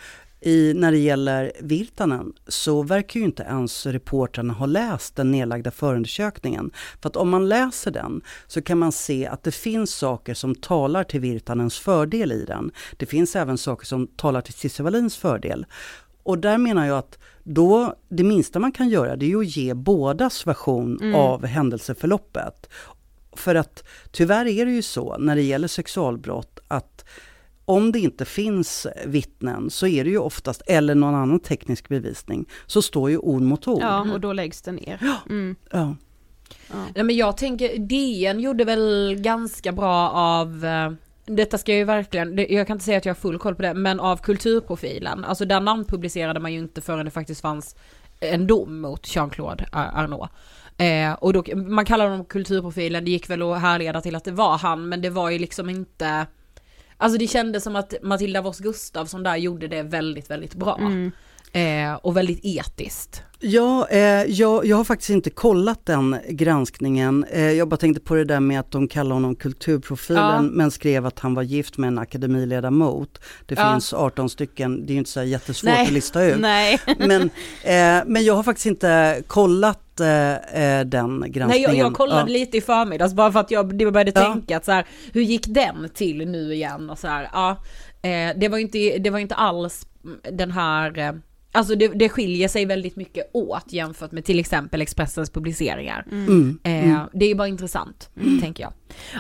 i, 0.47 0.75
när 0.75 0.93
det 0.93 0.99
gäller 0.99 1.53
Virtanen 1.61 2.33
så 2.49 2.83
verkar 2.83 3.21
ju 3.21 3.27
inte 3.27 3.43
ens 3.43 3.87
reportrarna 3.87 4.53
ha 4.53 4.67
läst 4.67 5.17
den 5.17 5.31
nedlagda 5.31 5.71
förundersökningen. 5.71 6.71
För 7.03 7.09
att 7.09 7.17
om 7.17 7.29
man 7.29 7.49
läser 7.49 7.91
den 7.91 8.21
så 8.47 8.63
kan 8.63 8.79
man 8.79 8.93
se 8.93 9.27
att 9.27 9.43
det 9.43 9.53
finns 9.53 9.95
saker 9.95 10.35
som 10.35 10.55
talar 10.55 11.05
till 11.05 11.21
Virtanens 11.21 11.79
fördel 11.79 12.33
i 12.33 12.45
den. 12.45 12.71
Det 12.97 13.07
finns 13.07 13.37
även 13.37 13.59
saker 13.59 13.87
som 13.87 14.07
talar 14.07 14.41
till 14.41 14.55
Cissi 14.55 15.11
fördel. 15.11 15.67
Och 16.23 16.39
där 16.39 16.59
menar 16.59 16.87
jag 16.87 16.99
att 16.99 17.19
då, 17.43 17.95
det 18.09 18.25
minsta 18.25 18.59
man 18.59 18.73
kan 18.73 18.89
göra 18.89 19.17
det 19.17 19.33
är 19.33 19.37
att 19.37 19.57
ge 19.57 19.75
bådas 19.75 20.47
version 20.47 20.99
Mm. 21.01 21.15
av 21.15 21.47
händelseförloppet. 21.47 22.69
För 23.33 23.55
att 23.55 23.85
tyvärr 24.11 24.47
är 24.47 24.67
det 24.67 24.73
ju 24.73 24.83
så 24.83 25.19
när 25.19 25.37
det 25.37 25.43
gäller 25.43 25.69
sexualbrott 25.69 26.59
att 26.69 27.05
om 27.69 27.93
det 27.93 27.99
inte 27.99 28.25
finns 28.25 28.87
vittnen 29.07 29.71
så 29.71 29.87
är 29.87 30.05
det 30.05 30.11
ju 30.11 30.19
oftast, 30.19 30.63
eller 30.67 30.95
någon 30.95 31.15
annan 31.15 31.41
teknisk 31.41 31.89
bevisning, 31.89 32.47
så 32.67 32.83
står 32.83 33.11
ju 33.11 33.19
ord 33.19 33.43
mot 33.43 33.69
ord. 33.69 33.83
ja, 33.83 34.07
och 34.13 34.21
då 34.21 34.33
läggs 34.33 34.63
det 34.63 34.73
ner. 34.73 34.99
Mm. 35.29 35.57
Ja. 35.71 35.97
Ja. 36.71 36.77
Nej 36.95 37.05
men 37.05 37.17
jag 37.17 37.37
tänker, 37.37 37.79
DN 37.79 38.41
gjorde 38.41 38.65
väl 38.65 39.17
ganska 39.19 39.73
bra 39.73 40.11
av 40.11 40.65
eh, 40.65 40.93
detta 41.27 41.59
ska 41.59 41.73
jag 41.73 41.79
ju 41.79 41.85
verkligen, 41.85 42.37
det- 42.37 42.47
jag 42.49 42.67
kan 42.67 42.75
inte 42.75 42.85
säga 42.85 42.99
att 42.99 43.05
jag 43.05 43.15
har 43.15 43.21
full 43.21 43.39
koll 43.39 43.55
på 43.55 43.63
det, 43.63 43.75
men 43.75 44.01
av 44.01 44.17
kulturprofilen. 44.17 45.25
Alltså 45.25 45.45
där 45.45 45.61
namnpublicerade 45.61 46.41
man 46.41 46.53
ju 46.53 46.59
inte 46.59 46.81
förrän 46.81 47.05
det 47.05 47.11
faktiskt 47.11 47.41
fanns 47.41 47.77
en 48.21 48.47
dom 48.47 48.81
mot 48.81 49.07
Jean-Claude 49.17 49.67
Ar- 49.73 49.91
Arnault. 49.95 50.31
Eh, 50.79 51.13
och 51.13 51.33
då, 51.33 51.45
man 51.57 51.85
kallar 51.85 52.09
honom 52.09 52.25
kulturprofilen, 52.25 53.05
det 53.05 53.11
gick 53.11 53.31
väl 53.31 53.43
att 53.43 53.61
härleda 53.61 54.01
till 54.01 54.17
att 54.17 54.25
det 54.25 54.33
var 54.33 54.59
han, 54.59 54.89
men 54.89 55.03
det 55.03 55.11
var 55.11 55.31
ju 55.31 55.39
liksom 55.39 55.71
inte 55.71 56.27
Alltså 56.99 57.19
det 57.19 57.27
kändes 57.27 57.65
som 57.65 57.77
att 57.77 57.95
Matilda 58.03 58.43
Voss 58.43 58.59
Gustafsson 58.59 59.23
där 59.23 59.37
gjorde 59.37 59.69
det 59.69 59.83
väldigt, 59.83 60.31
väldigt 60.31 60.55
bra. 60.55 60.79
Mm. 60.81 61.13
Eh, 61.53 61.95
och 61.95 62.17
väldigt 62.17 62.41
etiskt. 62.43 63.23
Ja, 63.41 63.89
eh, 63.91 63.99
jag, 64.25 64.67
jag 64.67 64.77
har 64.77 64.85
faktiskt 64.85 65.11
inte 65.11 65.31
kollat 65.31 65.87
den 65.87 66.17
granskningen. 66.29 67.25
Eh, 67.31 67.51
jag 67.53 67.69
bara 67.69 67.77
tänkte 67.77 68.01
på 68.01 68.15
det 68.15 68.25
där 68.25 68.41
med 68.41 68.61
att 68.61 68.71
de 68.71 68.89
kallar 68.89 69.15
honom 69.15 69.37
kulturprofilen 69.37 70.23
Ja. 70.23 70.43
men 70.43 70.71
skrev 70.71 71.07
att 71.07 71.19
han 71.19 71.35
var 71.35 71.43
gift 71.43 71.77
med 71.79 71.89
en 71.89 71.99
akademiledamot. 71.99 73.21
Det 73.47 73.55
Ja. 73.59 73.73
finns 73.73 73.93
18 73.95 74.29
stycken, 74.31 74.87
det 74.87 74.93
är 74.93 74.95
ju 74.95 74.99
inte 74.99 75.11
så 75.11 75.23
jättesvårt 75.23 75.71
Nej. 75.73 75.87
att 75.87 75.93
lista 75.93 76.25
ut. 76.25 76.37
Nej. 76.41 76.81
Men, 76.99 77.23
eh, 77.63 78.05
men 78.07 78.25
jag 78.25 78.35
har 78.35 78.43
faktiskt 78.43 78.67
inte 78.67 79.23
kollat 79.27 79.81
eh, 80.01 80.33
eh, 80.37 80.85
den 80.87 81.09
granskningen. 81.21 81.49
Nej 81.49 81.63
jag, 81.63 81.75
jag 81.77 81.95
kollade 81.95 82.21
Ja. 82.21 82.27
lite 82.39 82.57
i 82.57 82.61
förmiddags 82.61 83.15
bara 83.15 83.33
för 83.33 83.41
att 83.41 83.51
jag 83.51 83.77
började 83.77 84.13
Ja. 84.15 84.33
tänka 84.33 84.57
att 84.57 84.65
så 84.65 84.73
här, 84.73 84.87
hur 85.13 85.23
gick 85.23 85.47
den 85.47 85.89
till 85.95 86.29
nu 86.29 86.55
igen 86.55 86.91
och 86.91 86.99
så 86.99 87.09
här, 87.09 87.29
ja. 87.33 87.51
Eh, 88.03 88.37
det 88.37 88.49
var 88.49 88.59
ju 88.59 88.63
inte, 88.65 88.79
det 88.99 89.11
var 89.11 89.19
inte 89.19 89.35
alls 89.35 89.87
den 90.33 90.51
här, 90.51 90.99
eh, 90.99 91.13
alltså 91.57 91.75
det, 91.75 91.89
det 91.89 92.09
skiljer 92.09 92.49
sig 92.49 92.65
väldigt 92.65 92.97
mycket 92.97 93.31
åt 93.33 93.73
jämfört 93.73 94.13
med 94.13 94.25
till 94.25 94.39
exempel 94.39 94.83
Expressens 94.83 95.31
publiceringar. 95.31 96.05
Mm, 96.11 96.59
Eh, 96.65 96.85
mm. 96.85 97.01
Det 97.13 97.31
är 97.31 97.35
bara 97.35 97.49
intressant, 97.49 98.11
tänker 98.41 98.63
jag. 98.63 98.73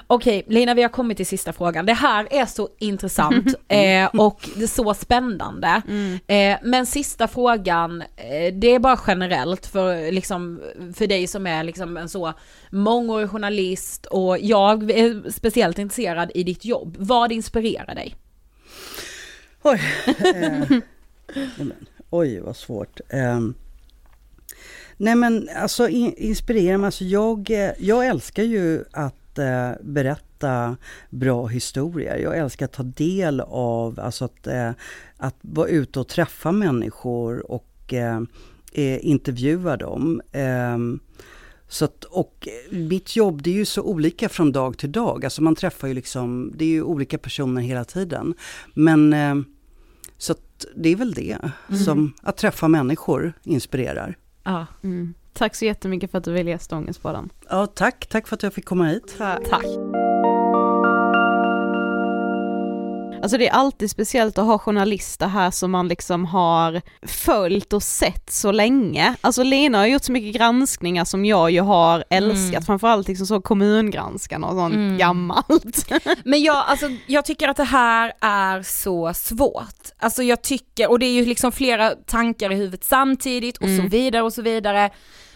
Okej, 0.07 0.45
Lina 0.47 0.75
vi 0.75 0.83
har 0.83 0.89
kommit 0.89 1.17
till 1.17 1.27
sista 1.27 1.53
frågan. 1.53 1.87
Det 1.87 1.93
här 1.93 2.29
är 2.31 2.47
så 2.47 2.69
intressant 2.79 3.47
eh, 3.69 4.07
och 4.07 4.49
det 4.57 4.63
är 4.63 4.67
så 4.67 4.95
spännande. 4.95 5.83
Mm. 5.89 6.19
Eh, 6.27 6.59
men 6.63 6.87
sista 6.87 7.29
frågan, 7.29 8.03
eh, 8.03 8.55
det 8.55 8.75
är 8.75 8.79
bara 8.79 9.01
generellt 9.07 9.67
för, 9.67 10.13
liksom, 10.13 10.61
för 10.95 11.07
dig 11.07 11.27
som 11.27 11.47
är 11.47 11.65
liksom 11.65 11.97
en 11.97 12.09
så 12.09 12.33
mångårig 12.71 13.31
journalist 13.31 14.07
och 14.07 14.39
jag 14.39 14.91
är 14.91 15.31
speciellt 15.31 15.79
intresserad 15.79 16.31
i 16.35 16.43
ditt 16.43 16.65
jobb. 16.65 16.97
Vad 16.99 17.33
inspirerar 17.33 17.95
dig? 17.95 18.15
Oj, 19.63 19.81
eh, 20.25 20.79
oj 22.11 22.41
vad 22.41 22.57
svårt. 22.57 23.01
Eh, 23.09 23.41
nej 24.97 25.15
men 25.15 25.49
alltså 25.57 25.89
in, 25.89 26.15
inspirera 26.17 26.79
mig, 26.79 26.87
alltså 26.87 27.05
jag, 27.05 27.51
eh, 27.51 27.71
jag 27.79 28.07
älskar 28.07 28.43
ju 28.43 28.85
att 28.91 29.39
eh, 29.39 29.71
berätta 29.81 30.77
bra 31.11 31.47
historier. 31.47 32.17
Jag 32.17 32.39
älskar 32.39 32.65
att 32.65 32.73
ta 32.73 32.83
del 32.83 33.41
av, 33.41 34.01
alltså 34.01 34.25
att, 34.25 34.47
eh, 34.47 34.71
att 35.17 35.37
vara 35.41 35.69
ute 35.69 36.01
och 36.01 36.09
träffa 36.09 36.53
människor 36.53 37.51
och 37.51 37.95
eh, 37.95 38.21
eh 38.73 39.07
intervjua 39.07 39.77
dem. 39.77 40.23
Ehm, 40.33 41.01
så 41.69 41.85
att, 41.85 42.05
och 42.05 42.49
mitt 42.71 43.17
jobb 43.17 43.43
det 43.43 43.51
är 43.51 43.55
ju 43.55 43.65
så 43.65 43.83
olika 43.83 44.29
från 44.29 44.53
dag 44.53 44.79
till 44.79 44.93
dag. 44.93 45.25
Alltså 45.25 45.43
man 45.43 45.55
träffar 45.55 45.89
ju 45.89 45.95
liksom, 45.95 46.53
det 46.57 46.65
är 46.65 46.69
ju 46.69 46.83
olika 46.83 47.19
personer 47.19 47.63
hela 47.63 47.85
tiden. 47.85 48.35
Men 48.75 49.13
eh, 49.13 49.35
så 50.19 50.33
att 50.33 50.46
det 50.77 50.89
är 50.89 50.97
väl 50.97 51.13
det, 51.15 51.39
som 51.85 52.13
att 52.23 52.37
träffa 52.37 52.69
människor 52.69 53.33
inspirerar. 53.45 54.17
Ja, 54.45 54.67
Mm. 54.83 55.15
Tack 55.33 55.55
så 55.55 55.65
jättemycket 55.65 56.11
för 56.11 56.19
att 56.19 56.25
du 56.25 56.33
ville 56.33 56.51
gästa 56.51 56.77
Ångestpodden. 56.77 57.31
Ja, 57.51 57.67
tack, 57.67 58.07
tack 58.07 58.29
för 58.29 58.35
att 58.37 58.43
jag 58.43 58.53
fick 58.53 58.65
komma 58.65 58.85
hit. 58.85 59.15
tack. 59.51 59.65
Alltså 63.23 63.39
det 63.39 63.49
är 63.49 63.53
alltid 63.53 63.91
speciellt 63.91 64.39
att 64.39 64.47
ha 64.47 64.59
journalister 64.59 65.27
här 65.27 65.51
som 65.51 65.71
man 65.71 65.89
liksom 65.89 66.25
har 66.25 66.83
följt 67.07 67.73
och 67.73 67.83
sett 67.83 68.33
så 68.33 68.53
länge. 68.53 69.15
Alltså 69.21 69.43
Lena 69.43 69.79
har 69.79 69.87
gjort 69.87 70.05
så 70.05 70.13
mycket 70.13 70.35
granskningar 70.35 71.05
som 71.05 71.25
jag 71.25 71.51
ju 71.51 71.61
har 71.61 72.05
älskat, 72.11 72.49
Mm. 72.53 72.63
framförallt 72.63 73.09
liksom 73.09 73.27
så 73.27 73.41
kommungranskarna 73.41 74.47
och 74.47 74.55
sånt 74.55 74.75
Mm. 74.75 74.99
gammalt. 74.99 75.89
Men 76.25 76.43
jag, 76.43 76.57
alltså, 76.69 76.87
jag 77.07 77.25
tycker 77.25 77.49
att 77.49 77.57
det 77.57 77.65
här 77.65 78.13
är 78.21 78.63
så 78.63 79.15
svårt. 79.15 79.91
Alltså 79.99 80.23
jag 80.23 80.43
tycker, 80.43 80.91
och 80.91 80.99
det 80.99 81.07
är 81.07 81.13
ju 81.13 81.25
liksom 81.27 81.53
flera 81.53 81.91
tankar 81.91 82.53
i 82.53 82.55
huvudet 82.55 82.85
samtidigt 82.85 83.57
och 83.57 83.63
så 83.69 83.69
Mm. 83.75 83.89
vidare 83.89 84.23
och 84.23 84.33
så 84.33 84.43
vidare. 84.43 84.91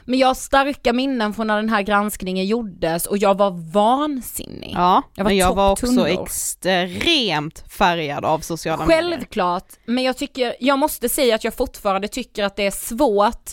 Men 0.05 0.19
jag 0.19 0.27
har 0.27 0.35
starka 0.35 0.93
minnen 0.93 1.35
från 1.35 1.47
när 1.47 1.57
den 1.57 1.69
här 1.69 1.83
granskningen 1.83 2.47
gjordes 2.47 3.07
och 3.07 3.19
jag 3.19 3.39
var 3.39 3.73
vansinnig. 3.73 4.73
Ja, 4.75 5.03
Jag 5.15 5.25
var 5.25 5.31
men 5.31 5.37
jag 5.39 5.55
var 5.55 5.73
också 5.73 5.87
topptunnor. 5.87 6.23
extremt 6.23 7.65
färgad 7.69 8.25
av 8.25 8.39
sociala 8.39 8.87
medier. 8.87 9.03
Självklart, 9.11 9.67
men 9.87 10.05
jag 10.05 10.17
tycker, 10.17 10.55
jag 10.61 10.79
måste 10.79 11.09
säga 11.09 11.35
att 11.35 11.45
jag 11.45 11.55
fortfarande 11.55 12.09
tycker 12.09 12.45
att 12.45 12.57
det 12.57 12.67
är 12.67 12.71
svårt 12.71 13.51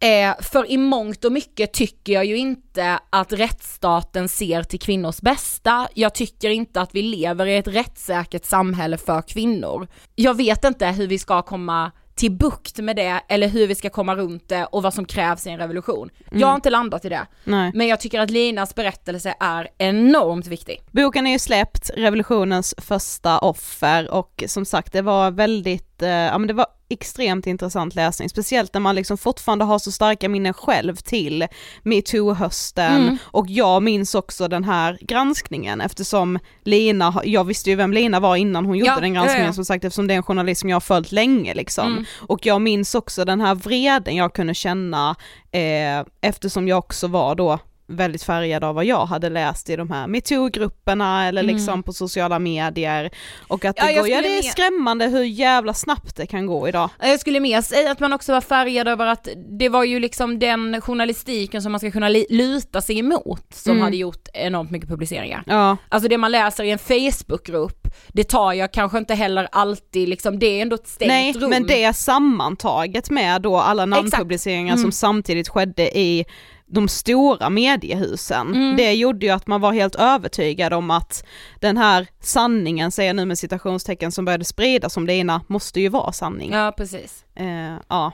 Eh, 0.00 0.34
för 0.42 0.70
i 0.70 0.76
mångt 0.76 1.24
och 1.24 1.32
mycket 1.32 1.72
tycker 1.72 2.12
jag 2.12 2.24
ju 2.24 2.36
inte 2.36 2.98
att 3.10 3.32
rättsstaten 3.32 4.28
ser 4.28 4.62
till 4.62 4.80
kvinnors 4.80 5.20
bästa. 5.20 5.88
Jag 5.94 6.14
tycker 6.14 6.50
inte 6.50 6.80
att 6.80 6.94
vi 6.94 7.02
lever 7.02 7.46
i 7.46 7.56
ett 7.56 7.68
rättssäkert 7.68 8.44
samhälle 8.44 8.98
för 8.98 9.22
kvinnor. 9.22 9.88
Jag 10.14 10.34
vet 10.34 10.64
inte 10.64 10.86
hur 10.86 11.06
vi 11.06 11.18
ska 11.18 11.42
komma 11.42 11.92
till 12.16 12.32
bukt 12.32 12.78
med 12.78 12.96
det 12.96 13.20
eller 13.28 13.48
hur 13.48 13.66
vi 13.66 13.74
ska 13.74 13.90
komma 13.90 14.16
runt 14.16 14.48
det 14.48 14.64
och 14.64 14.82
vad 14.82 14.94
som 14.94 15.04
krävs 15.04 15.46
i 15.46 15.50
en 15.50 15.58
revolution. 15.58 16.10
Jag 16.30 16.48
har 16.48 16.54
inte 16.54 16.70
landat 16.70 17.04
i 17.04 17.08
det, 17.08 17.26
Nej. 17.44 17.70
men 17.74 17.86
jag 17.86 18.00
tycker 18.00 18.20
att 18.20 18.30
Linas 18.30 18.74
berättelse 18.74 19.34
är 19.40 19.68
enormt 19.78 20.46
viktig. 20.46 20.82
Boken 20.90 21.26
är 21.26 21.30
ju 21.30 21.38
släppt, 21.38 21.90
revolutionens 21.96 22.74
första 22.78 23.38
offer 23.38 24.10
och 24.10 24.44
som 24.46 24.64
sagt 24.64 24.92
det 24.92 25.02
var 25.02 25.30
väldigt, 25.30 26.02
eh, 26.02 26.08
ja 26.08 26.38
men 26.38 26.48
det 26.48 26.54
var 26.54 26.66
extremt 26.88 27.46
intressant 27.46 27.94
läsning, 27.94 28.28
speciellt 28.28 28.74
när 28.74 28.80
man 28.80 28.94
liksom 28.94 29.18
fortfarande 29.18 29.64
har 29.64 29.78
så 29.78 29.92
starka 29.92 30.28
minnen 30.28 30.54
själv 30.54 30.96
till 30.96 31.46
metoo-hösten 31.82 33.02
Mm. 33.02 33.16
och 33.24 33.46
jag 33.48 33.82
minns 33.82 34.14
också 34.14 34.48
den 34.48 34.64
här 34.64 34.98
granskningen 35.00 35.80
eftersom 35.80 36.38
Lina, 36.64 37.20
jag 37.24 37.44
visste 37.44 37.70
ju 37.70 37.76
vem 37.76 37.92
Lina 37.92 38.20
var 38.20 38.36
innan 38.36 38.66
hon 38.66 38.78
gjorde 38.78 38.90
Ja, 38.90 39.00
den 39.00 39.14
granskningen 39.14 39.42
ja, 39.44 39.48
ja. 39.48 39.52
som 39.52 39.64
sagt 39.64 39.84
eftersom 39.84 40.06
det 40.06 40.14
är 40.14 40.16
en 40.16 40.22
journalist 40.22 40.60
som 40.60 40.70
jag 40.70 40.74
har 40.74 40.80
följt 40.80 41.12
länge 41.12 41.54
liksom. 41.54 41.86
Mm. 41.92 42.04
Och 42.20 42.46
jag 42.46 42.62
minns 42.62 42.94
också 42.94 43.24
den 43.24 43.40
här 43.40 43.54
vreden 43.54 44.16
jag 44.16 44.32
kunde 44.32 44.54
känna 44.54 45.16
eh, 45.52 46.06
eftersom 46.20 46.68
jag 46.68 46.78
också 46.78 47.06
var 47.06 47.34
då 47.34 47.58
väldigt 47.88 48.22
färgad 48.22 48.64
av 48.64 48.74
vad 48.74 48.84
jag 48.84 49.06
hade 49.06 49.28
läst 49.28 49.70
i 49.70 49.76
de 49.76 49.90
här 49.90 50.06
metoo-grupperna 50.06 51.28
eller 51.28 51.42
Mm. 51.42 51.54
liksom 51.54 51.82
på 51.82 51.92
sociala 51.92 52.38
medier. 52.38 53.10
Och 53.48 53.64
att 53.64 53.76
Ja, 53.78 53.84
det, 53.86 53.92
jag 53.92 54.00
går, 54.04 54.08
ja, 54.10 54.22
det 54.22 54.38
är 54.38 54.42
skrämmande 54.42 55.06
hur 55.06 55.22
jävla 55.24 55.74
snabbt 55.74 56.16
det 56.16 56.26
kan 56.26 56.46
gå 56.46 56.68
idag. 56.68 56.90
Jag 57.00 57.20
skulle 57.20 57.40
mer 57.40 57.62
säga 57.62 57.90
att 57.90 58.00
man 58.00 58.12
också 58.12 58.32
var 58.32 58.40
färgad 58.40 58.88
över 58.88 59.06
att 59.06 59.28
det 59.58 59.68
var 59.68 59.84
ju 59.84 60.00
liksom 60.00 60.38
den 60.38 60.80
journalistiken 60.80 61.62
som 61.62 61.72
man 61.72 61.78
ska 61.80 61.90
kunna 61.90 62.08
luta 62.30 62.80
sig 62.80 62.98
emot 62.98 63.46
som 63.54 63.72
Mm. 63.72 63.84
hade 63.84 63.96
gjort 63.96 64.28
enormt 64.34 64.70
mycket 64.70 64.88
publiceringar. 64.88 65.42
Ja, 65.46 65.76
Alltså 65.88 66.08
det 66.08 66.18
man 66.18 66.32
läser 66.32 66.64
i 66.64 66.70
en 66.70 66.78
Facebookgrupp, 66.78 67.85
det 68.08 68.24
tar 68.24 68.52
jag 68.52 68.72
kanske 68.72 68.98
inte 68.98 69.14
heller 69.14 69.48
alltid 69.52 70.08
liksom, 70.08 70.38
det 70.38 70.46
är 70.46 70.62
ändå 70.62 70.74
ett 70.76 70.86
stängt 70.88 71.08
nej 71.08 71.32
rum. 71.32 71.50
men 71.50 71.66
det 71.66 71.92
sammantaget 71.96 73.10
med 73.10 73.42
då 73.42 73.56
alla 73.56 73.86
namnpubliceringar 73.86 74.72
Mm. 74.74 74.82
som 74.82 74.92
samtidigt 74.92 75.48
skedde 75.48 75.98
i 75.98 76.24
de 76.68 76.88
stora 76.88 77.50
mediehusen, 77.50 78.46
Mm. 78.54 78.76
det 78.76 78.92
gjorde 78.92 79.26
ju 79.26 79.32
att 79.32 79.46
man 79.46 79.60
var 79.60 79.72
helt 79.72 79.94
övertygad 79.94 80.72
om 80.72 80.90
att 80.90 81.24
den 81.60 81.76
här 81.76 82.06
sanningen, 82.20 82.90
säger 82.90 83.08
jag 83.08 83.16
nu 83.16 83.24
med 83.24 83.38
citationstecken, 83.38 84.12
som 84.12 84.24
började 84.24 84.44
spridas 84.44 84.96
om 84.96 85.06
det 85.06 85.12
ena, 85.14 85.40
måste 85.46 85.80
ju 85.80 85.88
vara 85.88 86.12
sanning. 86.12 86.52
Ja 86.52 86.72
precis. 86.76 87.24
Eh, 87.34 87.76
ja. 87.88 88.12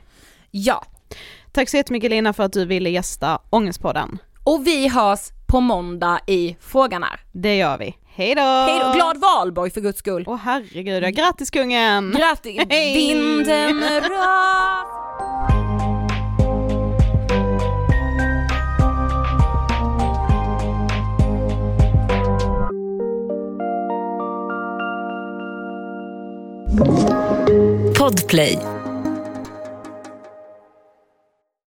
Ja, 0.50 0.84
Tack 1.52 1.68
så 1.68 1.76
jättemycket 1.76 2.10
Lina 2.10 2.32
för 2.32 2.42
att 2.42 2.52
du 2.52 2.64
ville 2.64 2.90
gästa 2.90 3.38
Ångestpodden. 3.50 4.18
och 4.44 4.66
vi 4.66 4.88
hörs 4.88 5.20
på 5.46 5.60
måndag 5.60 6.20
i 6.26 6.56
Frågan 6.60 7.02
är. 7.02 7.20
Det 7.32 7.56
gör 7.56 7.78
vi. 7.78 7.94
Hej 8.14 8.34
då! 8.34 8.42
Hej 8.42 8.80
då, 8.84 8.92
glad 8.92 9.16
valborg 9.20 9.70
för 9.70 9.80
guds 9.80 9.98
skull! 9.98 10.24
Åh 10.26 10.36
herregud, 10.36 11.02
ja, 11.02 11.10
grattis 11.10 11.50
kungen! 11.50 12.14
Grattis! 12.18 12.60
Hej! 12.70 12.94
Vinden 12.94 13.80
rör 13.80 15.02
Podplay 27.98 28.71